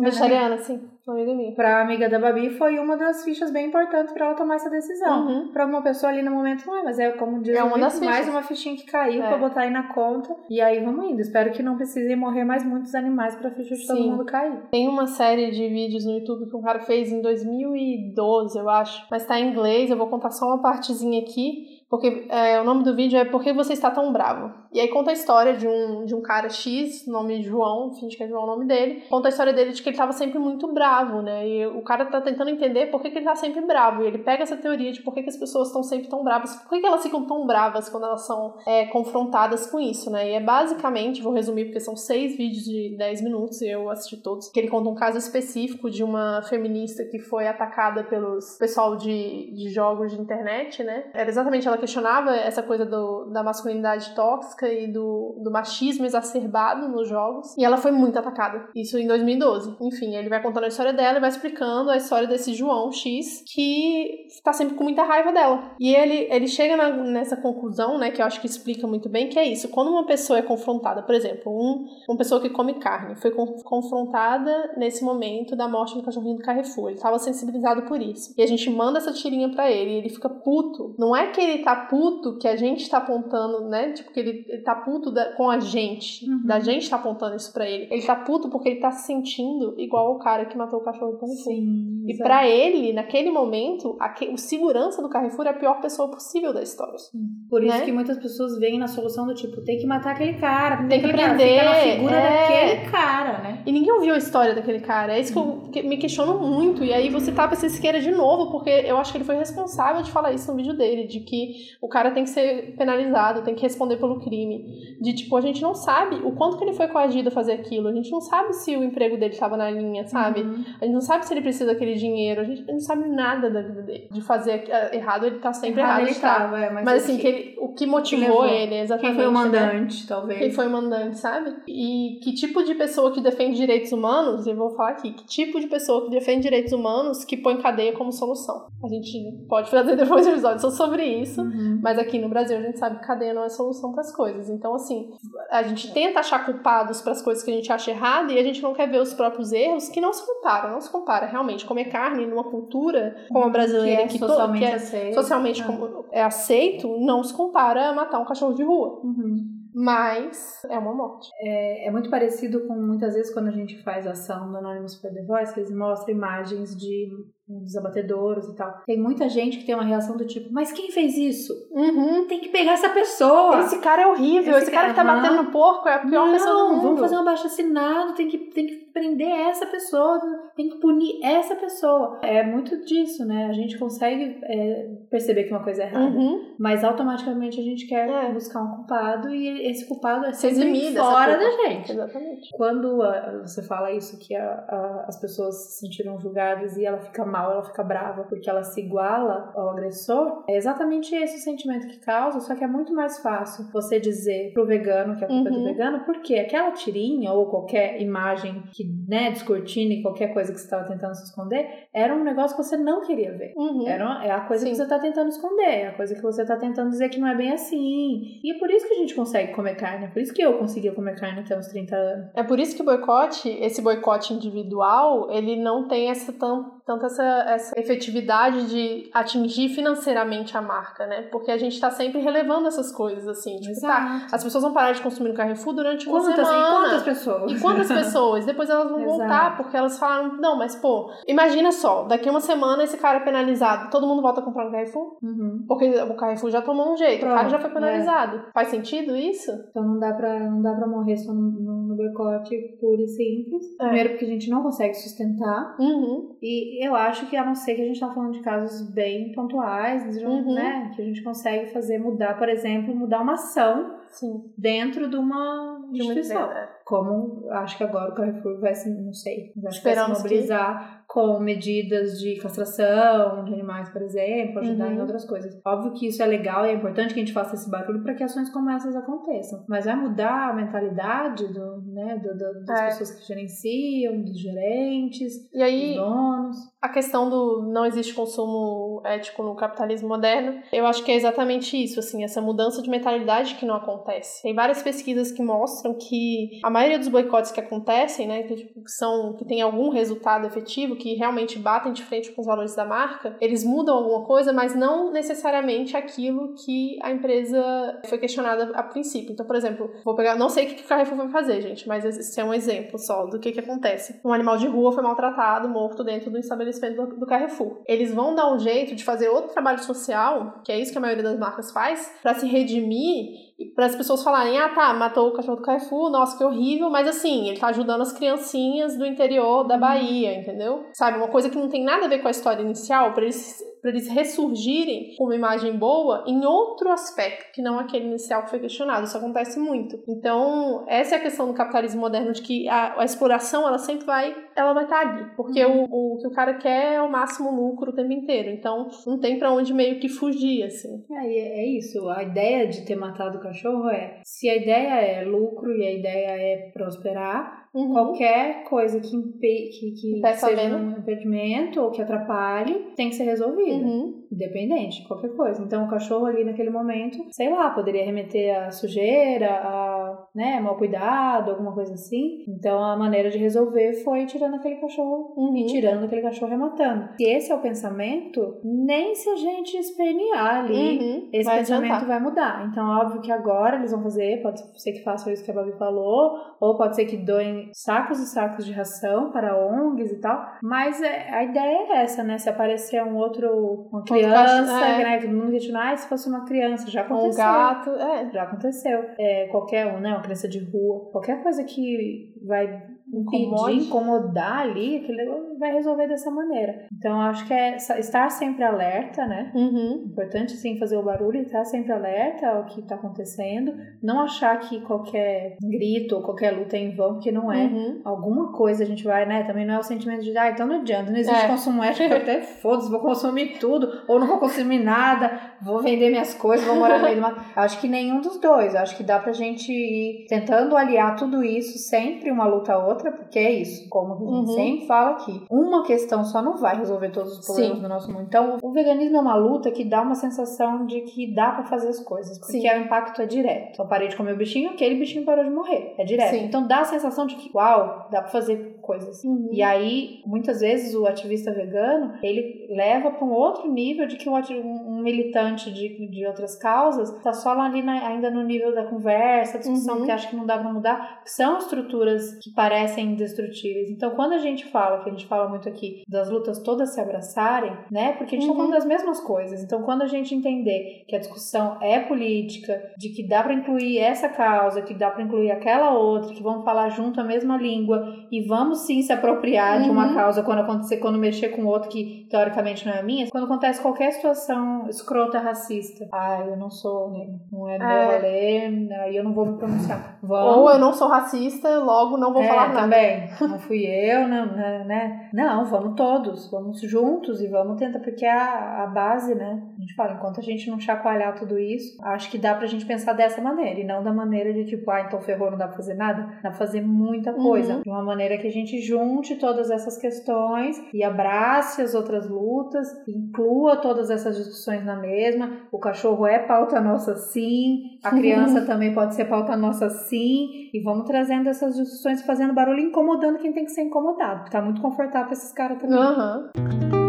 Vegetariana, 0.00 0.58
sim. 0.58 0.80
Uma 1.06 1.16
amiga 1.16 1.34
minha. 1.34 1.52
Pra 1.52 1.82
amiga 1.82 2.08
da 2.08 2.18
Babi 2.18 2.50
foi 2.50 2.78
uma 2.78 2.96
das 2.96 3.24
fichas 3.24 3.50
bem 3.50 3.66
importantes 3.66 4.12
pra 4.12 4.26
ela 4.26 4.34
tomar 4.34 4.54
essa 4.54 4.70
decisão. 4.70 5.26
Uhum. 5.26 5.48
Pra 5.48 5.66
uma 5.66 5.82
pessoa 5.82 6.12
ali 6.12 6.22
no 6.22 6.30
momento, 6.30 6.64
não 6.66 6.78
é, 6.78 6.82
mas 6.84 6.98
é 6.98 7.10
como 7.12 7.42
diz 7.42 7.56
é 7.56 7.62
uma 7.62 7.78
das 7.78 8.00
mais 8.00 8.28
uma 8.28 8.42
fichinha 8.42 8.76
que 8.76 8.86
caiu 8.86 9.22
é. 9.22 9.28
pra 9.28 9.38
botar 9.38 9.62
aí 9.62 9.70
na 9.70 9.92
conta. 9.92 10.34
E 10.48 10.60
aí 10.60 10.82
vamos 10.84 11.04
indo. 11.10 11.20
Espero 11.20 11.50
que 11.50 11.62
não 11.62 11.76
precisem 11.76 12.14
morrer 12.14 12.44
mais 12.44 12.64
muitos 12.64 12.94
animais 12.94 13.34
pra 13.34 13.50
ficha 13.50 13.74
de 13.74 13.80
sim. 13.80 13.86
todo 13.86 14.10
mundo 14.10 14.24
cair. 14.24 14.56
Tem 14.70 14.88
uma 14.88 15.06
série 15.06 15.50
de 15.50 15.68
vídeos 15.68 16.04
no 16.04 16.12
YouTube 16.12 16.48
que 16.48 16.56
um 16.56 16.62
cara 16.62 16.80
fez 16.80 17.10
em 17.10 17.20
2012, 17.20 18.58
eu 18.58 18.68
acho. 18.68 19.06
Mas 19.10 19.26
tá 19.26 19.38
em 19.38 19.50
inglês, 19.50 19.90
eu 19.90 19.96
vou 19.96 20.06
contar 20.08 20.30
só 20.30 20.46
uma 20.46 20.62
partezinha 20.62 21.20
aqui. 21.20 21.71
Porque 21.92 22.24
é, 22.30 22.58
o 22.58 22.64
nome 22.64 22.84
do 22.84 22.96
vídeo 22.96 23.18
é 23.18 23.24
Por 23.26 23.42
que 23.42 23.52
você 23.52 23.74
está 23.74 23.90
tão 23.90 24.10
bravo? 24.10 24.50
E 24.72 24.80
aí 24.80 24.88
conta 24.88 25.10
a 25.10 25.12
história 25.12 25.54
de 25.54 25.68
um, 25.68 26.06
de 26.06 26.14
um 26.14 26.22
cara 26.22 26.48
X, 26.48 27.06
nome 27.06 27.42
João, 27.42 27.92
finge 27.92 28.16
que 28.16 28.22
é 28.22 28.28
João 28.28 28.44
o 28.44 28.46
nome 28.46 28.64
dele. 28.64 29.02
Conta 29.10 29.28
a 29.28 29.30
história 29.30 29.52
dele 29.52 29.72
de 29.72 29.82
que 29.82 29.90
ele 29.90 29.94
estava 29.94 30.12
sempre 30.12 30.38
muito 30.38 30.72
bravo, 30.72 31.20
né? 31.20 31.46
E 31.46 31.66
o 31.66 31.82
cara 31.82 32.06
tá 32.06 32.22
tentando 32.22 32.48
entender 32.48 32.86
por 32.86 33.02
que, 33.02 33.10
que 33.10 33.18
ele 33.18 33.26
tá 33.26 33.36
sempre 33.36 33.60
bravo. 33.60 34.02
E 34.02 34.06
ele 34.06 34.16
pega 34.16 34.42
essa 34.42 34.56
teoria 34.56 34.90
de 34.90 35.02
por 35.02 35.12
que, 35.12 35.22
que 35.22 35.28
as 35.28 35.36
pessoas 35.36 35.68
estão 35.68 35.82
sempre 35.82 36.08
tão 36.08 36.24
bravas, 36.24 36.56
por 36.56 36.70
que, 36.70 36.80
que 36.80 36.86
elas 36.86 37.02
ficam 37.02 37.26
tão 37.26 37.46
bravas 37.46 37.90
quando 37.90 38.06
elas 38.06 38.26
são 38.26 38.54
é, 38.66 38.86
confrontadas 38.86 39.66
com 39.66 39.78
isso, 39.78 40.10
né? 40.10 40.30
E 40.30 40.32
é 40.32 40.40
basicamente, 40.40 41.20
vou 41.20 41.34
resumir 41.34 41.66
porque 41.66 41.80
são 41.80 41.94
seis 41.94 42.34
vídeos 42.34 42.64
de 42.64 42.96
10 42.96 43.20
minutos 43.20 43.60
e 43.60 43.68
eu 43.68 43.90
assisti 43.90 44.16
todos, 44.16 44.48
que 44.48 44.58
ele 44.58 44.68
conta 44.68 44.88
um 44.88 44.94
caso 44.94 45.18
específico 45.18 45.90
de 45.90 46.02
uma 46.02 46.40
feminista 46.48 47.04
que 47.04 47.18
foi 47.18 47.46
atacada 47.46 48.04
pelos 48.04 48.56
pessoal 48.56 48.96
de, 48.96 49.52
de 49.52 49.68
jogos 49.68 50.12
de 50.12 50.18
internet, 50.18 50.82
né? 50.82 51.10
Era 51.12 51.28
exatamente 51.28 51.68
ela 51.68 51.81
questionava 51.82 52.36
essa 52.36 52.62
coisa 52.62 52.86
do, 52.86 53.24
da 53.32 53.42
masculinidade 53.42 54.14
tóxica 54.14 54.72
e 54.72 54.86
do, 54.86 55.40
do 55.42 55.50
machismo 55.50 56.06
exacerbado 56.06 56.88
nos 56.88 57.08
jogos. 57.08 57.56
E 57.58 57.64
ela 57.64 57.76
foi 57.76 57.90
muito 57.90 58.16
atacada. 58.16 58.68
Isso 58.74 58.96
em 58.96 59.06
2012. 59.08 59.76
Enfim, 59.80 60.14
ele 60.14 60.28
vai 60.28 60.40
contando 60.40 60.64
a 60.64 60.68
história 60.68 60.92
dela 60.92 61.18
e 61.18 61.20
vai 61.20 61.28
explicando 61.28 61.90
a 61.90 61.96
história 61.96 62.28
desse 62.28 62.54
João 62.54 62.92
X 62.92 63.42
que 63.52 64.28
tá 64.44 64.52
sempre 64.52 64.76
com 64.76 64.84
muita 64.84 65.02
raiva 65.02 65.32
dela. 65.32 65.72
E 65.80 65.92
ele, 65.92 66.28
ele 66.30 66.46
chega 66.46 66.76
na, 66.76 66.90
nessa 66.90 67.36
conclusão, 67.36 67.98
né, 67.98 68.12
que 68.12 68.22
eu 68.22 68.26
acho 68.26 68.40
que 68.40 68.46
explica 68.46 68.86
muito 68.86 69.08
bem, 69.08 69.28
que 69.28 69.38
é 69.38 69.44
isso. 69.44 69.68
Quando 69.68 69.90
uma 69.90 70.06
pessoa 70.06 70.38
é 70.38 70.42
confrontada, 70.42 71.02
por 71.02 71.14
exemplo, 71.16 71.52
um, 71.52 71.84
uma 72.08 72.16
pessoa 72.16 72.40
que 72.40 72.48
come 72.48 72.74
carne 72.74 73.16
foi 73.16 73.32
confrontada 73.32 74.74
nesse 74.76 75.02
momento 75.02 75.56
da 75.56 75.66
morte 75.66 75.96
do 75.96 76.02
cachorrinho 76.02 76.36
do 76.36 76.42
Carrefour. 76.42 76.90
Ele 76.90 77.00
tava 77.00 77.18
sensibilizado 77.18 77.82
por 77.82 78.00
isso. 78.00 78.32
E 78.38 78.42
a 78.42 78.46
gente 78.46 78.70
manda 78.70 78.98
essa 78.98 79.12
tirinha 79.12 79.50
para 79.50 79.70
ele 79.70 79.90
e 79.90 79.98
ele 79.98 80.08
fica 80.08 80.28
puto. 80.28 80.94
Não 80.98 81.16
é 81.16 81.30
que 81.32 81.40
ele 81.40 81.62
tá 81.62 81.71
tá 81.74 81.86
puto 81.86 82.36
que 82.38 82.46
a 82.46 82.56
gente 82.56 82.88
tá 82.88 82.98
apontando, 82.98 83.68
né? 83.68 83.92
Tipo, 83.92 84.12
que 84.12 84.20
ele, 84.20 84.44
ele 84.48 84.62
tá 84.62 84.74
puto 84.74 85.10
da, 85.10 85.32
com 85.32 85.50
a 85.50 85.58
gente. 85.58 86.28
Uhum. 86.28 86.46
Da 86.46 86.60
gente 86.60 86.88
tá 86.88 86.96
apontando 86.96 87.36
isso 87.36 87.52
pra 87.52 87.68
ele. 87.68 87.88
Ele 87.90 88.02
tá 88.02 88.16
puto 88.16 88.48
porque 88.50 88.68
ele 88.68 88.80
tá 88.80 88.90
se 88.90 89.06
sentindo 89.06 89.74
igual 89.78 90.14
o 90.14 90.18
cara 90.18 90.44
que 90.46 90.56
matou 90.56 90.80
o 90.80 90.84
cachorro 90.84 91.12
do 91.12 91.18
Carrefour. 91.18 91.44
Sim, 91.44 92.04
e 92.06 92.16
para 92.18 92.48
ele, 92.48 92.92
naquele 92.92 93.30
momento, 93.30 93.96
a, 94.00 94.12
o 94.32 94.36
segurança 94.36 95.00
do 95.00 95.08
Carrefour 95.08 95.46
é 95.46 95.50
a 95.50 95.54
pior 95.54 95.80
pessoa 95.80 96.10
possível 96.10 96.52
da 96.52 96.62
história. 96.62 96.98
Sim. 96.98 97.20
Por 97.48 97.62
isso 97.62 97.76
né? 97.76 97.84
que 97.84 97.92
muitas 97.92 98.18
pessoas 98.18 98.58
veem 98.58 98.78
na 98.78 98.88
solução 98.88 99.26
do 99.26 99.34
tipo, 99.34 99.60
tem 99.62 99.78
que 99.78 99.86
matar 99.86 100.12
aquele 100.12 100.34
cara. 100.34 100.86
Tem 100.88 101.00
que 101.00 101.08
prender. 101.08 101.64
Cara, 101.64 101.70
na 101.70 101.92
figura 101.92 102.16
é. 102.16 102.40
daquele 102.40 102.90
cara, 102.90 103.38
né? 103.38 103.62
E 103.64 103.72
ninguém 103.72 103.92
ouviu 103.92 104.14
a 104.14 104.18
história 104.18 104.54
daquele 104.54 104.80
cara. 104.80 105.16
É 105.16 105.20
isso 105.20 105.32
que 105.32 105.38
eu 105.78 105.88
me 105.88 105.96
questiono 105.96 106.38
muito. 106.40 106.84
E 106.84 106.92
aí 106.92 107.08
você 107.08 107.30
tapa 107.30 107.54
esse 107.54 107.66
isqueira 107.66 108.00
de 108.00 108.10
novo, 108.10 108.50
porque 108.50 108.70
eu 108.70 108.96
acho 108.98 109.12
que 109.12 109.18
ele 109.18 109.24
foi 109.24 109.36
responsável 109.36 110.02
de 110.02 110.10
falar 110.10 110.32
isso 110.32 110.50
no 110.50 110.56
vídeo 110.56 110.74
dele, 110.74 111.06
de 111.06 111.20
que 111.20 111.61
o 111.80 111.88
cara 111.88 112.10
tem 112.10 112.24
que 112.24 112.30
ser 112.30 112.74
penalizado, 112.76 113.42
tem 113.42 113.54
que 113.54 113.62
responder 113.62 113.96
pelo 113.96 114.20
crime. 114.20 114.96
De 115.00 115.12
tipo, 115.14 115.36
a 115.36 115.40
gente 115.40 115.62
não 115.62 115.74
sabe 115.74 116.16
o 116.16 116.32
quanto 116.32 116.58
que 116.58 116.64
ele 116.64 116.72
foi 116.72 116.88
coagido 116.88 117.28
a 117.28 117.32
fazer 117.32 117.52
aquilo, 117.52 117.88
a 117.88 117.92
gente 117.92 118.10
não 118.10 118.20
sabe 118.20 118.52
se 118.52 118.76
o 118.76 118.82
emprego 118.82 119.16
dele 119.16 119.34
estava 119.34 119.56
na 119.56 119.70
linha, 119.70 120.06
sabe? 120.06 120.42
Uhum. 120.42 120.64
A 120.80 120.84
gente 120.84 120.94
não 120.94 121.00
sabe 121.00 121.26
se 121.26 121.34
ele 121.34 121.40
precisa 121.40 121.72
daquele 121.72 121.94
dinheiro, 121.94 122.40
a 122.40 122.44
gente 122.44 122.64
não 122.70 122.80
sabe 122.80 123.08
nada 123.08 123.50
da 123.50 123.62
vida 123.62 123.82
dele. 123.82 124.08
De 124.10 124.20
fazer 124.20 124.64
eh, 124.68 124.96
errado, 124.96 125.26
ele 125.26 125.38
tá 125.38 125.52
sempre 125.52 125.80
errado. 125.80 126.00
errado 126.00 126.10
ele 126.10 126.20
tá. 126.20 126.58
é, 126.58 126.70
mas, 126.70 126.84
mas 126.84 127.02
assim, 127.04 127.18
que... 127.18 127.26
ele, 127.26 127.56
o 127.58 127.74
que 127.74 127.86
motivou 127.86 128.42
que 128.42 128.54
ele, 128.54 128.74
exatamente. 128.76 129.14
Quem 129.14 129.16
foi 129.16 129.26
o 129.26 129.32
né? 129.32 129.38
mandante, 129.38 130.00
né? 130.02 130.06
talvez. 130.08 130.38
Quem 130.38 130.50
foi 130.50 130.66
o 130.66 130.70
mandante, 130.70 131.18
sabe? 131.18 131.54
E 131.66 132.20
que 132.22 132.32
tipo 132.34 132.62
de 132.62 132.74
pessoa 132.74 133.12
que 133.12 133.20
defende 133.20 133.56
direitos 133.56 133.92
humanos, 133.92 134.46
eu 134.46 134.56
vou 134.56 134.70
falar 134.70 134.90
aqui, 134.90 135.12
que 135.12 135.24
tipo 135.26 135.60
de 135.60 135.66
pessoa 135.66 136.04
que 136.04 136.10
defende 136.10 136.42
direitos 136.42 136.72
humanos 136.72 137.24
que 137.24 137.36
põe 137.36 137.56
cadeia 137.58 137.92
como 137.92 138.12
solução? 138.12 138.66
A 138.82 138.88
gente 138.88 139.46
pode 139.48 139.70
fazer 139.70 139.96
depois 139.96 140.26
um 140.26 140.30
episódio 140.30 140.60
só 140.60 140.70
sobre 140.70 141.04
isso, 141.04 141.41
uhum. 141.42 141.80
mas 141.82 141.98
aqui 141.98 142.18
no 142.18 142.28
Brasil 142.28 142.56
a 142.56 142.60
gente 142.60 142.78
sabe 142.78 142.98
que 142.98 143.06
cadeia 143.06 143.34
não 143.34 143.44
é 143.44 143.48
solução 143.48 143.92
para 143.92 144.00
as 144.00 144.14
coisas. 144.14 144.48
Então, 144.48 144.74
assim, 144.74 145.10
a 145.50 145.62
gente 145.62 145.92
tenta 145.92 146.20
achar 146.20 146.44
culpados 146.44 147.00
para 147.00 147.12
as 147.12 147.22
coisas 147.22 147.44
que 147.44 147.50
a 147.50 147.54
gente 147.54 147.72
acha 147.72 147.90
errado 147.90 148.30
e 148.30 148.38
a 148.38 148.42
gente 148.42 148.62
não 148.62 148.74
quer 148.74 148.88
ver 148.88 149.00
os 149.00 149.14
próprios 149.14 149.52
erros 149.52 149.88
que 149.88 150.00
não 150.00 150.12
se 150.12 150.24
compara, 150.26 150.70
não 150.70 150.80
se 150.80 150.90
compara 150.90 151.26
realmente. 151.26 151.66
Comer 151.66 151.86
carne 151.86 152.26
numa 152.26 152.44
cultura 152.44 153.16
como 153.28 153.44
a 153.44 153.48
brasileira, 153.48 154.06
que, 154.06 154.16
é 154.16 154.18
socialmente, 154.18 154.64
que 154.64 154.70
é 154.70 154.74
aceito. 154.74 155.14
socialmente 155.14 155.62
ah. 155.62 156.04
é 156.12 156.22
aceito, 156.22 156.96
não 156.98 157.22
se 157.22 157.34
compara 157.34 157.88
a 157.88 157.92
matar 157.92 158.18
um 158.20 158.24
cachorro 158.24 158.54
de 158.54 158.62
rua. 158.62 159.00
Uhum. 159.02 159.52
Mas 159.74 160.62
é 160.68 160.78
uma 160.78 160.94
morte. 160.94 161.30
É, 161.40 161.88
é, 161.88 161.90
muito 161.90 162.10
parecido 162.10 162.66
com 162.66 162.74
muitas 162.74 163.14
vezes 163.14 163.32
quando 163.32 163.48
a 163.48 163.52
gente 163.52 163.82
faz 163.82 164.06
ação 164.06 164.50
do 164.50 164.58
Anonymous 164.58 165.00
for 165.00 165.10
the 165.10 165.24
Voice, 165.24 165.54
que 165.54 165.60
eles 165.60 165.74
mostram 165.74 166.14
imagens 166.14 166.76
de 166.76 167.08
dos 167.48 167.76
abatedouros 167.76 168.48
e 168.48 168.54
tal. 168.54 168.82
Tem 168.86 169.00
muita 169.00 169.28
gente 169.28 169.58
que 169.58 169.66
tem 169.66 169.74
uma 169.74 169.84
reação 169.84 170.16
do 170.16 170.26
tipo, 170.26 170.52
mas 170.52 170.72
quem 170.72 170.90
fez 170.90 171.16
isso? 171.16 171.52
Uhum. 171.70 172.26
Tem 172.26 172.40
que 172.40 172.48
pegar 172.48 172.72
essa 172.72 172.88
pessoa. 172.88 173.60
Esse 173.60 173.80
cara 173.80 174.02
é 174.02 174.06
horrível, 174.06 174.52
esse, 174.54 174.64
esse 174.64 174.70
cara, 174.70 174.90
que 174.90 174.94
tá 174.94 175.04
batendo 175.04 175.42
no 175.42 175.50
porco 175.50 175.88
é 175.88 175.94
a 175.94 175.98
pior 175.98 176.26
Não, 176.26 176.32
pessoa 176.32 176.54
do 176.54 176.74
mundo. 176.74 176.82
Vamos 176.82 177.00
fazer 177.00 177.16
um 177.16 177.20
abaixo 177.20 177.46
assinado, 177.46 178.14
tem 178.14 178.28
que, 178.28 178.38
tem 178.38 178.66
que 178.66 178.76
prender 178.92 179.28
essa 179.28 179.66
pessoa, 179.66 180.20
tem 180.54 180.68
que 180.68 180.78
punir 180.78 181.20
essa 181.24 181.56
pessoa. 181.56 182.20
É 182.22 182.42
muito 182.44 182.84
disso, 182.84 183.24
né? 183.24 183.46
A 183.46 183.52
gente 183.52 183.78
consegue 183.78 184.38
é, 184.42 184.90
perceber 185.10 185.44
que 185.44 185.50
uma 185.50 185.62
coisa 185.62 185.82
é 185.82 185.86
errada, 185.86 186.16
uhum. 186.16 186.54
mas 186.58 186.84
automaticamente 186.84 187.58
a 187.58 187.62
gente 187.62 187.86
quer 187.86 188.08
é. 188.08 188.32
buscar 188.32 188.62
um 188.62 188.76
culpado 188.76 189.30
e 189.30 189.66
esse 189.70 189.86
culpado 189.86 190.26
é 190.26 190.32
sempre 190.32 190.94
fora 190.94 191.36
da 191.36 191.50
gente. 191.50 191.92
Exatamente. 191.92 192.50
Quando 192.56 193.02
a, 193.02 193.42
você 193.42 193.62
fala 193.62 193.90
isso, 193.92 194.18
que 194.18 194.34
a, 194.34 194.64
a, 194.68 195.04
as 195.08 195.20
pessoas 195.20 195.56
se 195.72 195.80
sentiram 195.80 196.18
julgadas 196.18 196.76
e 196.76 196.84
ela 196.84 196.98
fica 196.98 197.24
mal, 197.32 197.50
ela 197.50 197.64
fica 197.64 197.82
brava 197.82 198.24
porque 198.24 198.48
ela 198.48 198.62
se 198.62 198.80
iguala 198.80 199.52
ao 199.56 199.70
agressor, 199.70 200.44
é 200.48 200.56
exatamente 200.56 201.14
esse 201.14 201.38
o 201.38 201.40
sentimento 201.40 201.88
que 201.88 201.98
causa, 201.98 202.40
só 202.40 202.54
que 202.54 202.62
é 202.62 202.66
muito 202.66 202.94
mais 202.94 203.18
fácil 203.20 203.64
você 203.72 203.98
dizer 203.98 204.52
pro 204.52 204.66
vegano 204.66 205.16
que 205.16 205.24
a 205.24 205.28
culpa 205.28 205.42
uhum. 205.42 205.46
é 205.46 205.50
do 205.50 205.58
uhum. 205.58 205.64
vegano, 205.64 206.04
porque 206.04 206.34
aquela 206.36 206.70
tirinha 206.72 207.32
ou 207.32 207.46
qualquer 207.46 208.00
imagem 208.00 208.62
que, 208.72 208.84
né, 209.08 209.30
descortine 209.30 210.02
qualquer 210.02 210.32
coisa 210.32 210.52
que 210.52 210.58
você 210.58 210.64
estava 210.64 210.84
tentando 210.84 211.14
se 211.14 211.24
esconder, 211.24 211.88
era 211.94 212.14
um 212.14 212.22
negócio 212.22 212.56
que 212.56 212.62
você 212.62 212.76
não 212.76 213.00
queria 213.00 213.32
ver. 213.32 213.54
Uhum. 213.56 213.88
Era, 213.88 214.24
é 214.24 214.30
a 214.30 214.40
coisa 214.40 214.64
Sim. 214.64 214.70
que 214.70 214.76
você 214.76 214.82
está 214.82 214.98
tentando 214.98 215.28
esconder, 215.28 215.62
é 215.62 215.86
a 215.88 215.94
coisa 215.94 216.14
que 216.14 216.22
você 216.22 216.42
está 216.42 216.56
tentando 216.56 216.90
dizer 216.90 217.08
que 217.08 217.18
não 217.18 217.28
é 217.28 217.34
bem 217.34 217.52
assim. 217.52 218.40
E 218.42 218.54
é 218.54 218.58
por 218.58 218.70
isso 218.70 218.86
que 218.86 218.94
a 218.94 218.98
gente 218.98 219.14
consegue 219.14 219.52
comer 219.52 219.76
carne, 219.76 220.06
é 220.06 220.08
por 220.08 220.20
isso 220.20 220.34
que 220.34 220.42
eu 220.42 220.58
conseguia 220.58 220.92
comer 220.92 221.18
carne 221.18 221.40
até 221.40 221.56
uns 221.56 221.68
30 221.68 221.96
anos. 221.96 222.30
É 222.34 222.42
por 222.42 222.58
isso 222.58 222.76
que 222.76 222.82
o 222.82 222.84
boicote, 222.84 223.48
esse 223.48 223.80
boicote 223.80 224.34
individual, 224.34 225.30
ele 225.30 225.56
não 225.56 225.88
tem 225.88 226.10
essa 226.10 226.32
tão, 226.32 226.81
tanto 226.86 227.06
essa, 227.06 227.24
essa 227.48 227.78
efetividade 227.78 228.68
de 228.68 229.10
atingir 229.12 229.68
financeiramente 229.70 230.56
a 230.56 230.62
marca, 230.62 231.06
né? 231.06 231.22
Porque 231.22 231.50
a 231.50 231.58
gente 231.58 231.74
está 231.74 231.90
sempre 231.90 232.20
relevando 232.20 232.68
essas 232.68 232.92
coisas, 232.92 233.26
assim. 233.28 233.56
Tipo, 233.56 233.80
tá, 233.80 234.26
as 234.32 234.42
pessoas 234.42 234.64
vão 234.64 234.72
parar 234.72 234.92
de 234.92 235.00
consumir 235.00 235.30
no 235.30 235.34
Carrefour 235.34 235.74
durante 235.74 236.08
uma 236.08 236.20
quantas, 236.20 236.46
semana. 236.46 236.58
E 236.58 236.80
quantas 236.80 237.02
pessoas? 237.02 237.52
E 237.52 237.60
quantas 237.60 237.88
pessoas? 237.92 238.46
Depois 238.46 238.70
elas 238.70 238.90
vão 238.90 239.00
Exato. 239.00 239.18
voltar, 239.18 239.56
porque 239.56 239.76
elas 239.76 239.98
falaram, 239.98 240.36
não, 240.38 240.56
mas 240.56 240.74
pô, 240.76 241.10
imagina 241.26 241.70
só, 241.72 242.04
daqui 242.04 242.28
uma 242.28 242.40
semana 242.40 242.84
esse 242.84 242.96
cara 242.96 243.18
é 243.18 243.24
penalizado, 243.24 243.90
todo 243.90 244.06
mundo 244.06 244.22
volta 244.22 244.40
a 244.40 244.44
comprar 244.44 244.64
no 244.64 244.72
Carrefour? 244.72 245.16
Uhum. 245.22 245.64
Porque 245.66 245.88
o 245.88 246.16
Carrefour 246.16 246.50
já 246.50 246.62
tomou 246.62 246.92
um 246.92 246.96
jeito, 246.96 247.20
Pronto, 247.20 247.32
o 247.32 247.36
cara 247.36 247.48
já 247.48 247.58
foi 247.58 247.70
é. 247.70 247.74
penalizado. 247.74 248.36
É. 248.36 248.52
Faz 248.52 248.68
sentido 248.68 249.16
isso? 249.16 249.50
Então 249.70 249.84
não 249.84 249.98
dá 249.98 250.12
pra, 250.12 250.38
não 250.40 250.62
dá 250.62 250.74
pra 250.74 250.86
morrer 250.86 251.16
só 251.16 251.32
no, 251.32 251.42
no, 251.42 251.88
no 251.88 251.96
boicote 251.96 252.56
puro 252.80 253.02
e 253.02 253.08
simples. 253.08 253.64
É. 253.80 253.84
Primeiro 253.84 254.10
porque 254.10 254.24
a 254.24 254.28
gente 254.28 254.50
não 254.50 254.62
consegue 254.62 254.94
sustentar. 254.94 255.76
Uhum. 255.78 256.36
E 256.42 256.71
eu 256.80 256.94
acho 256.94 257.26
que 257.26 257.36
a 257.36 257.44
não 257.44 257.54
ser 257.54 257.74
que 257.74 257.82
a 257.82 257.84
gente 257.84 258.00
tá 258.00 258.08
falando 258.12 258.32
de 258.32 258.40
casos 258.40 258.88
bem 258.90 259.32
pontuais, 259.32 260.22
uhum. 260.22 260.54
né? 260.54 260.90
Que 260.94 261.02
a 261.02 261.04
gente 261.04 261.22
consegue 261.22 261.72
fazer 261.72 261.98
mudar, 261.98 262.38
por 262.38 262.48
exemplo, 262.48 262.94
mudar 262.94 263.20
uma 263.20 263.34
ação 263.34 263.98
Sim. 264.08 264.52
dentro 264.56 265.08
de 265.08 265.16
uma 265.16 265.80
instituição. 265.90 266.48
De 266.48 266.54
uma 266.54 266.68
Como 266.84 267.48
acho 267.50 267.76
que 267.76 267.84
agora 267.84 268.10
o 268.10 268.14
Carrefour 268.14 268.60
vai 268.60 268.74
se, 268.74 268.90
não 268.90 269.12
sei, 269.12 269.52
vai 269.56 269.72
se 269.72 270.08
mobilizar 270.08 271.00
que... 271.00 271.06
com 271.06 271.38
medidas 271.38 272.18
de 272.18 272.36
castração 272.36 273.44
de 273.44 273.52
animais, 273.52 273.88
por 273.90 274.02
exemplo, 274.02 274.60
ajudar 274.60 274.86
uhum. 274.86 274.94
em 274.94 275.00
outras 275.00 275.24
coisas. 275.24 275.60
Óbvio 275.64 275.92
que 275.92 276.08
isso 276.08 276.22
é 276.22 276.26
legal 276.26 276.66
e 276.66 276.70
é 276.70 276.72
importante 276.72 277.14
que 277.14 277.20
a 277.20 277.24
gente 277.24 277.32
faça 277.32 277.54
esse 277.54 277.70
barulho 277.70 278.02
para 278.02 278.14
que 278.14 278.24
ações 278.24 278.50
como 278.50 278.70
essas 278.70 278.96
aconteçam. 278.96 279.64
Mas 279.68 279.84
vai 279.84 279.96
mudar 279.96 280.50
a 280.50 280.54
mentalidade 280.54 281.46
do, 281.52 281.82
né, 281.92 282.18
do, 282.18 282.36
do 282.36 282.64
das 282.64 282.80
é. 282.80 282.86
pessoas 282.86 283.10
que 283.12 283.26
gerenciam, 283.26 284.20
dos 284.22 284.38
gerentes, 284.38 285.48
e 285.52 285.62
aí, 285.62 285.94
dos 285.94 285.96
donos. 285.96 286.56
A 286.80 286.88
questão 286.88 287.30
do 287.30 287.62
não 287.72 287.84
existe 287.84 288.14
consumo 288.14 289.00
ético 289.04 289.42
no 289.42 289.54
capitalismo 289.54 290.08
moderno, 290.08 290.60
eu 290.72 290.86
acho 290.86 291.04
que 291.04 291.12
é 291.12 291.14
exatamente 291.14 291.80
isso, 291.82 292.00
assim, 292.00 292.24
essa 292.24 292.40
mudança 292.40 292.82
de 292.82 292.90
mentalidade 292.90 293.54
que 293.54 293.64
não 293.64 293.76
acontece. 293.76 294.42
Tem 294.42 294.54
várias 294.54 294.82
pesquisas 294.82 295.30
que 295.30 295.42
mostram 295.42 295.94
que 295.94 296.60
a 296.62 296.70
maioria 296.72 296.98
dos 296.98 297.08
boicotes 297.08 297.52
que 297.52 297.60
acontecem, 297.60 298.26
né, 298.26 298.42
que, 298.42 298.54
tipo, 298.56 298.82
são 298.86 299.36
que 299.36 299.44
tem 299.44 299.60
algum 299.60 299.90
resultado 299.90 300.46
efetivo, 300.46 300.96
que 300.96 301.14
realmente 301.14 301.58
batem 301.58 301.92
de 301.92 302.02
frente 302.02 302.32
com 302.32 302.40
os 302.40 302.46
valores 302.46 302.74
da 302.74 302.84
marca, 302.84 303.36
eles 303.40 303.64
mudam 303.64 303.96
alguma 303.96 304.24
coisa, 304.26 304.52
mas 304.52 304.74
não 304.74 305.12
necessariamente 305.12 305.96
aquilo 305.96 306.54
que 306.54 306.98
a 307.02 307.10
empresa 307.10 308.00
foi 308.06 308.18
questionada 308.18 308.72
a 308.74 308.82
princípio. 308.82 309.32
Então, 309.32 309.46
por 309.46 309.56
exemplo, 309.56 309.90
vou 310.04 310.14
pegar, 310.14 310.34
não 310.36 310.48
sei 310.48 310.66
o 310.66 310.74
que 310.74 310.82
o 310.82 310.88
Carrefour 310.88 311.18
vai 311.18 311.28
fazer, 311.28 311.60
gente, 311.60 311.86
mas 311.86 312.04
esse 312.04 312.40
é 312.40 312.44
um 312.44 312.54
exemplo 312.54 312.98
só 312.98 313.26
do 313.26 313.38
que 313.38 313.52
que 313.52 313.60
acontece. 313.60 314.20
Um 314.24 314.32
animal 314.32 314.56
de 314.56 314.66
rua 314.66 314.92
foi 314.92 315.02
maltratado, 315.02 315.68
morto 315.68 316.02
dentro 316.02 316.30
do 316.30 316.38
estabelecimento 316.38 316.96
do, 316.96 317.16
do 317.20 317.26
Carrefour. 317.26 317.82
Eles 317.86 318.12
vão 318.12 318.34
dar 318.34 318.52
um 318.52 318.58
jeito 318.58 318.94
de 318.94 319.04
fazer 319.04 319.28
outro 319.28 319.52
trabalho 319.52 319.82
social, 319.82 320.60
que 320.64 320.72
é 320.72 320.78
isso 320.78 320.92
que 320.92 320.98
a 320.98 321.00
maioria 321.00 321.22
das 321.22 321.38
marcas 321.38 321.70
faz, 321.70 322.12
para 322.22 322.34
se 322.34 322.46
redimir 322.46 323.51
para 323.74 323.86
as 323.86 323.96
pessoas 323.96 324.22
falarem, 324.22 324.58
ah 324.58 324.68
tá, 324.68 324.92
matou 324.92 325.28
o 325.28 325.32
cachorro 325.32 325.56
do 325.56 325.62
Carrefour, 325.62 326.10
nossa, 326.10 326.36
que 326.36 326.44
horrível, 326.44 326.90
mas 326.90 327.06
assim, 327.06 327.48
ele 327.48 327.58
tá 327.58 327.68
ajudando 327.68 328.02
as 328.02 328.12
criancinhas 328.12 328.96
do 328.96 329.06
interior 329.06 329.64
da 329.64 329.78
Bahia, 329.78 330.34
entendeu? 330.34 330.86
Sabe, 330.92 331.18
uma 331.18 331.28
coisa 331.28 331.48
que 331.48 331.56
não 331.56 331.68
tem 331.68 331.84
nada 331.84 332.06
a 332.06 332.08
ver 332.08 332.20
com 332.20 332.28
a 332.28 332.32
história 332.32 332.62
inicial, 332.62 333.12
para 333.12 333.24
eles 333.24 333.60
para 333.82 333.90
eles 333.90 334.08
ressurgirem 334.08 335.16
com 335.18 335.24
uma 335.24 335.34
imagem 335.34 335.76
boa 335.76 336.24
em 336.24 336.46
outro 336.46 336.88
aspecto, 336.90 337.52
que 337.52 337.60
não 337.60 337.80
aquele 337.80 338.06
inicial 338.06 338.44
que 338.44 338.50
foi 338.50 338.60
questionado. 338.60 339.04
Isso 339.04 339.18
acontece 339.18 339.58
muito. 339.58 339.98
Então, 340.08 340.84
essa 340.88 341.16
é 341.16 341.18
a 341.18 341.22
questão 341.22 341.48
do 341.48 341.54
capitalismo 341.54 342.00
moderno, 342.00 342.32
de 342.32 342.40
que 342.40 342.68
a, 342.68 343.00
a 343.00 343.04
exploração, 343.04 343.66
ela 343.66 343.78
sempre 343.78 344.06
vai, 344.06 344.34
ela 344.54 344.72
vai 344.72 344.84
estar 344.84 345.00
tá 345.00 345.08
ali. 345.08 345.30
Porque 345.36 345.64
uhum. 345.64 345.88
o, 345.90 346.14
o 346.14 346.18
que 346.18 346.28
o 346.28 346.32
cara 346.32 346.54
quer 346.54 346.94
é 346.94 347.02
o 347.02 347.10
máximo 347.10 347.50
lucro 347.50 347.90
o 347.90 347.94
tempo 347.94 348.12
inteiro. 348.12 348.50
Então, 348.50 348.88
não 349.04 349.18
tem 349.18 349.36
para 349.36 349.52
onde 349.52 349.74
meio 349.74 349.98
que 349.98 350.08
fugir, 350.08 350.62
assim. 350.62 351.04
É, 351.10 351.26
é 351.26 351.66
isso. 351.66 352.08
A 352.08 352.22
ideia 352.22 352.68
de 352.68 352.86
ter 352.86 352.94
matado 352.94 353.38
o 353.38 353.42
cachorro 353.42 353.88
é, 353.88 354.20
se 354.24 354.48
a 354.48 354.56
ideia 354.56 354.94
é 354.94 355.24
lucro 355.24 355.76
e 355.76 355.84
a 355.84 355.92
ideia 355.92 356.30
é 356.30 356.70
prosperar, 356.72 357.61
Uhum. 357.74 357.92
Qualquer 357.92 358.64
coisa 358.64 359.00
que, 359.00 359.16
impe 359.16 359.70
que, 359.70 359.92
que 359.92 360.34
seja 360.34 360.76
um 360.76 360.98
impedimento 360.98 361.80
ou 361.80 361.90
que 361.90 362.02
atrapalhe 362.02 362.92
tem 362.94 363.08
que 363.08 363.14
ser 363.14 363.24
resolvida. 363.24 363.86
Uhum. 363.86 364.21
Independente, 364.32 365.06
qualquer 365.06 365.36
coisa. 365.36 365.62
Então, 365.62 365.84
o 365.84 365.90
cachorro 365.90 366.24
ali 366.24 366.42
naquele 366.44 366.70
momento, 366.70 367.18
sei 367.30 367.50
lá, 367.50 367.68
poderia 367.70 368.04
remeter 368.04 368.56
a 368.56 368.70
sujeira, 368.70 369.50
a 369.50 370.26
né, 370.34 370.58
mal 370.60 370.76
cuidado, 370.76 371.50
alguma 371.50 371.74
coisa 371.74 371.92
assim. 371.92 372.44
Então, 372.48 372.82
a 372.82 372.96
maneira 372.96 373.30
de 373.30 373.36
resolver 373.36 373.92
foi 374.02 374.24
tirando 374.24 374.54
aquele 374.54 374.76
cachorro 374.76 375.34
uhum. 375.36 375.56
e 375.56 375.66
tirando 375.66 376.04
aquele 376.04 376.22
cachorro 376.22 376.48
e 376.48 376.52
rematando. 376.52 377.10
Se 377.16 377.24
esse 377.24 377.52
é 377.52 377.54
o 377.54 377.60
pensamento, 377.60 378.56
nem 378.64 379.14
se 379.14 379.28
a 379.28 379.36
gente 379.36 379.76
espernear 379.76 380.64
ali, 380.64 380.98
uhum. 380.98 381.28
esse 381.30 381.44
vai 381.44 381.58
pensamento 381.58 381.92
adiantar. 381.92 382.08
vai 382.08 382.20
mudar. 382.20 382.68
Então, 382.70 382.88
óbvio 382.88 383.20
que 383.20 383.30
agora 383.30 383.76
eles 383.76 383.92
vão 383.92 384.02
fazer, 384.02 384.40
pode 384.42 384.62
ser 384.80 384.92
que 384.92 385.02
façam 385.02 385.30
isso 385.30 385.44
que 385.44 385.50
a 385.50 385.54
Babi 385.54 385.72
falou, 385.72 386.38
ou 386.58 386.78
pode 386.78 386.96
ser 386.96 387.04
que 387.04 387.18
doem 387.18 387.68
sacos 387.74 388.18
e 388.18 388.26
sacos 388.26 388.64
de 388.64 388.72
ração 388.72 389.30
para 389.30 389.58
ONGs 389.58 390.12
e 390.12 390.20
tal. 390.20 390.42
Mas 390.62 391.02
é, 391.02 391.30
a 391.30 391.44
ideia 391.44 391.86
é 391.90 392.02
essa, 392.02 392.22
né? 392.22 392.38
Se 392.38 392.48
aparecer 392.48 393.02
um 393.04 393.16
outro, 393.16 393.88
uma 393.92 394.02
criança 394.02 394.21
criança, 394.28 394.86
é. 394.86 395.04
né? 395.04 395.18
Todo 395.20 395.34
mundo 395.34 395.50
questionar, 395.50 395.92
ah, 395.92 395.96
se 395.96 396.08
fosse 396.08 396.28
uma 396.28 396.44
criança, 396.44 396.90
já 396.90 397.02
aconteceu. 397.02 397.30
Um 397.32 397.36
gato, 397.36 397.90
é. 397.90 398.30
Já 398.32 398.42
aconteceu. 398.42 399.04
É, 399.18 399.48
qualquer 399.48 399.86
um, 399.86 400.00
né? 400.00 400.10
Uma 400.10 400.22
criança 400.22 400.48
de 400.48 400.58
rua, 400.58 401.10
qualquer 401.10 401.42
coisa 401.42 401.64
que 401.64 402.32
vai 402.44 402.82
incomodar 403.12 404.60
ali, 404.60 404.96
aquilo 404.96 405.58
vai 405.58 405.72
resolver 405.72 406.06
dessa 406.08 406.30
maneira. 406.30 406.86
Então, 406.96 407.20
acho 407.20 407.46
que 407.46 407.52
é 407.52 407.76
estar 407.76 408.30
sempre 408.30 408.64
alerta, 408.64 409.26
né? 409.26 409.52
Uhum. 409.54 410.04
Importante, 410.06 410.52
sim, 410.52 410.78
fazer 410.78 410.96
o 410.96 411.02
barulho 411.02 411.38
e 411.38 411.42
estar 411.42 411.64
sempre 411.64 411.92
alerta 411.92 412.48
ao 412.48 412.64
que 412.64 412.80
está 412.80 412.94
acontecendo. 412.94 413.74
Não 414.02 414.20
achar 414.20 414.58
que 414.58 414.80
qualquer 414.80 415.56
grito 415.62 416.16
ou 416.16 416.22
qualquer 416.22 416.52
luta 416.52 416.76
é 416.76 416.80
em 416.80 416.94
vão, 416.94 417.14
porque 417.14 417.30
não 417.30 417.52
é. 417.52 417.64
Uhum. 417.64 418.00
Alguma 418.04 418.52
coisa 418.52 418.82
a 418.82 418.86
gente 418.86 419.04
vai, 419.04 419.26
né? 419.26 419.44
Também 419.44 419.66
não 419.66 419.74
é 419.74 419.78
o 419.78 419.82
sentimento 419.82 420.22
de, 420.22 420.36
ah, 420.36 420.50
então 420.50 420.66
não 420.66 420.80
adianta, 420.80 421.10
não 421.10 421.18
existe 421.18 421.44
é. 421.44 421.48
consumo 421.48 421.82
ético, 421.82 422.14
até 422.14 422.40
foda-se, 422.62 422.90
vou 422.90 423.00
consumir 423.00 423.58
tudo, 423.58 423.88
ou 424.08 424.18
não 424.18 424.26
vou 424.26 424.38
consumir 424.38 424.78
nada, 424.78 425.38
vou 425.60 425.80
vender 425.82 426.10
minhas 426.10 426.34
coisas, 426.34 426.66
vou 426.66 426.76
morar 426.76 426.98
no 426.98 427.04
meio 427.04 427.16
do 427.16 427.22
mato. 427.22 427.40
Acho 427.54 427.80
que 427.80 427.88
nenhum 427.88 428.20
dos 428.20 428.40
dois. 428.40 428.74
Acho 428.74 428.96
que 428.96 429.02
dá 429.02 429.18
pra 429.18 429.32
gente 429.32 429.70
ir 429.70 430.26
tentando 430.28 430.76
aliar 430.76 431.16
tudo 431.16 431.44
isso, 431.44 431.78
sempre 431.78 432.30
uma 432.30 432.46
luta 432.46 432.72
a 432.72 432.86
outra 432.86 433.01
outra, 433.02 433.12
porque 433.12 433.38
é 433.38 433.50
isso, 433.50 433.88
como 433.88 434.14
a 434.14 434.16
gente 434.16 434.28
uhum. 434.28 434.46
sempre 434.46 434.86
fala 434.86 435.10
aqui. 435.10 435.44
Uma 435.50 435.84
questão 435.84 436.24
só 436.24 436.40
não 436.40 436.56
vai 436.56 436.76
resolver 436.76 437.10
todos 437.10 437.38
os 437.38 437.44
problemas 437.44 437.76
Sim. 437.76 437.82
do 437.82 437.88
nosso 437.88 438.12
mundo. 438.12 438.22
Então, 438.22 438.58
o 438.62 438.72
veganismo 438.72 439.16
é 439.16 439.20
uma 439.20 439.34
luta 439.34 439.70
que 439.70 439.84
dá 439.84 440.02
uma 440.02 440.14
sensação 440.14 440.86
de 440.86 441.00
que 441.02 441.34
dá 441.34 441.50
para 441.50 441.64
fazer 441.64 441.88
as 441.88 442.00
coisas, 442.00 442.38
porque 442.38 442.60
Sim. 442.60 442.68
o 442.68 442.76
impacto 442.78 443.20
é 443.20 443.26
direto. 443.26 443.80
Eu 443.80 443.86
parei 443.86 444.08
de 444.08 444.16
comer 444.16 444.34
o 444.34 444.36
bichinho, 444.36 444.70
aquele 444.70 444.94
bichinho 444.96 445.24
parou 445.24 445.44
de 445.44 445.50
morrer. 445.50 445.94
É 445.98 446.04
direto. 446.04 446.30
Sim. 446.30 446.44
Então 446.44 446.66
dá 446.66 446.80
a 446.80 446.84
sensação 446.84 447.26
de 447.26 447.34
que, 447.36 447.50
uau, 447.54 448.08
dá 448.10 448.20
pra 448.22 448.30
fazer 448.30 448.78
coisas. 448.82 449.24
Uhum. 449.24 449.48
E 449.52 449.62
aí, 449.62 450.20
muitas 450.26 450.60
vezes, 450.60 450.94
o 450.94 451.06
ativista 451.06 451.52
vegano, 451.52 452.14
ele 452.22 452.66
leva 452.68 453.10
para 453.10 453.24
um 453.24 453.32
outro 453.32 453.70
nível 453.70 454.06
de 454.06 454.16
que 454.16 454.28
um, 454.28 454.36
um 454.36 455.02
militante 455.02 455.72
de, 455.72 456.08
de 456.08 456.26
outras 456.26 456.56
causas 456.56 457.10
tá 457.22 457.32
só 457.32 457.54
lá 457.54 457.64
ali 457.64 457.82
na, 457.82 458.06
ainda 458.06 458.30
no 458.30 458.42
nível 458.42 458.74
da 458.74 458.84
conversa, 458.84 459.58
discussão 459.58 459.98
uhum. 459.98 460.04
que 460.04 460.10
acha 460.10 460.28
que 460.28 460.36
não 460.36 460.44
dá 460.44 460.58
para 460.58 460.72
mudar. 460.72 461.22
São 461.24 461.58
estruturas 461.58 462.38
que 462.42 462.50
parecem 462.50 462.82
parecem 462.82 463.12
indestrutíveis. 463.12 463.90
Então, 463.90 464.10
quando 464.10 464.32
a 464.32 464.38
gente 464.38 464.66
fala, 464.66 465.02
que 465.02 465.08
a 465.08 465.12
gente 465.12 465.26
fala 465.26 465.48
muito 465.48 465.68
aqui, 465.68 466.02
das 466.08 466.30
lutas 466.30 466.58
todas 466.60 466.94
se 466.94 467.00
abraçarem, 467.00 467.72
né? 467.90 468.12
Porque 468.12 468.36
a 468.36 468.38
gente 468.40 468.48
uhum. 468.48 468.54
tá 468.54 468.58
falando 468.58 468.72
uhum. 468.72 468.78
das 468.78 468.86
mesmas 468.86 469.20
coisas. 469.20 469.62
Então, 469.62 469.82
quando 469.82 470.02
a 470.02 470.06
gente 470.06 470.34
entender 470.34 471.04
que 471.06 471.14
a 471.14 471.18
discussão 471.18 471.78
é 471.82 472.00
política, 472.00 472.92
de 472.96 473.10
que 473.10 473.26
dá 473.26 473.42
para 473.42 473.54
incluir 473.54 473.98
essa 473.98 474.28
causa, 474.28 474.82
que 474.82 474.94
dá 474.94 475.10
para 475.10 475.22
incluir 475.22 475.50
aquela 475.50 475.94
outra, 475.94 476.34
que 476.34 476.42
vamos 476.42 476.64
falar 476.64 476.88
junto 476.90 477.20
a 477.20 477.24
mesma 477.24 477.56
língua 477.56 478.26
e 478.30 478.42
vamos 478.42 478.71
sim 478.74 479.02
se 479.02 479.12
apropriar 479.12 479.76
uhum. 479.76 479.82
de 479.82 479.90
uma 479.90 480.08
uhum. 480.08 480.14
causa 480.14 480.42
quando 480.42 480.60
acontecer, 480.60 480.98
quando 480.98 481.18
mexer 481.18 481.50
com 481.50 481.64
outro 481.64 481.88
que 481.88 482.26
teoricamente 482.30 482.86
não 482.86 482.92
é 482.92 483.02
minha, 483.02 483.28
quando 483.30 483.44
acontece 483.44 483.80
qualquer 483.80 484.12
situação 484.12 484.88
escrota 484.88 485.38
racista, 485.38 486.08
ah, 486.12 486.44
eu 486.46 486.56
não 486.56 486.70
sou, 486.70 487.12
não 487.50 487.68
é 487.68 487.78
meu 487.78 488.12
rolê, 488.12 488.94
aí 489.02 489.16
eu 489.16 489.24
não 489.24 489.32
vou 489.32 489.46
me 489.46 489.58
pronunciar. 489.58 490.18
Vamos. 490.22 490.56
Ou 490.56 490.70
eu 490.70 490.78
não 490.78 490.92
sou 490.92 491.08
racista, 491.08 491.78
logo 491.78 492.16
não 492.16 492.32
vou 492.32 492.42
é, 492.42 492.48
falar 492.48 492.68
nada. 492.68 492.80
também. 492.80 493.28
Não 493.40 493.58
fui 493.58 493.84
eu, 493.86 494.28
não, 494.28 494.46
né, 494.46 494.84
né? 494.84 495.30
Não, 495.32 495.64
vamos 495.66 495.94
todos, 495.96 496.50
vamos 496.50 496.80
juntos 496.80 497.40
e 497.40 497.48
vamos 497.48 497.78
tentar, 497.78 498.00
porque 498.00 498.24
é 498.24 498.32
a, 498.32 498.84
a 498.84 498.86
base, 498.86 499.34
né? 499.34 499.62
A 499.82 499.84
gente 499.84 499.94
fala, 499.96 500.12
enquanto 500.12 500.38
a 500.38 500.42
gente 500.42 500.70
não 500.70 500.78
chacoalhar 500.78 501.34
tudo 501.34 501.58
isso, 501.58 502.00
acho 502.04 502.30
que 502.30 502.38
dá 502.38 502.54
pra 502.54 502.68
gente 502.68 502.86
pensar 502.86 503.14
dessa 503.14 503.40
maneira, 503.40 503.80
e 503.80 503.84
não 503.84 504.00
da 504.00 504.12
maneira 504.12 504.52
de 504.52 504.64
tipo, 504.64 504.88
ah, 504.92 505.00
então 505.00 505.20
ferrou, 505.20 505.50
não 505.50 505.58
dá 505.58 505.66
pra 505.66 505.76
fazer 505.76 505.94
nada. 505.94 506.22
Dá 506.40 506.50
pra 506.50 506.52
fazer 506.52 506.80
muita 506.80 507.32
coisa. 507.32 507.74
Uhum. 507.74 507.82
De 507.82 507.90
uma 507.90 508.04
maneira 508.04 508.38
que 508.38 508.46
a 508.46 508.50
gente 508.50 508.80
junte 508.80 509.34
todas 509.36 509.72
essas 509.72 509.98
questões 509.98 510.80
e 510.94 511.02
abrace 511.02 511.82
as 511.82 511.94
outras 511.94 512.28
lutas, 512.28 512.86
inclua 513.08 513.76
todas 513.76 514.08
essas 514.08 514.36
discussões 514.36 514.84
na 514.84 514.94
mesma. 514.94 515.50
O 515.72 515.80
cachorro 515.80 516.28
é 516.28 516.38
pauta 516.38 516.80
nossa 516.80 517.16
sim, 517.16 517.98
a 518.04 518.10
criança 518.14 518.64
também 518.64 518.94
pode 518.94 519.16
ser 519.16 519.24
pauta 519.24 519.56
nossa 519.56 519.90
sim, 519.90 520.70
e 520.72 520.80
vamos 520.80 521.08
trazendo 521.08 521.48
essas 521.48 521.74
discussões, 521.74 522.22
fazendo 522.22 522.54
barulho, 522.54 522.80
incomodando 522.80 523.38
quem 523.38 523.52
tem 523.52 523.64
que 523.64 523.72
ser 523.72 523.82
incomodado. 523.82 524.48
Tá 524.48 524.62
muito 524.62 524.80
confortável 524.80 525.26
pra 525.26 525.32
esses 525.32 525.52
caras 525.52 525.78
também. 525.78 525.98
Uhum. 525.98 527.01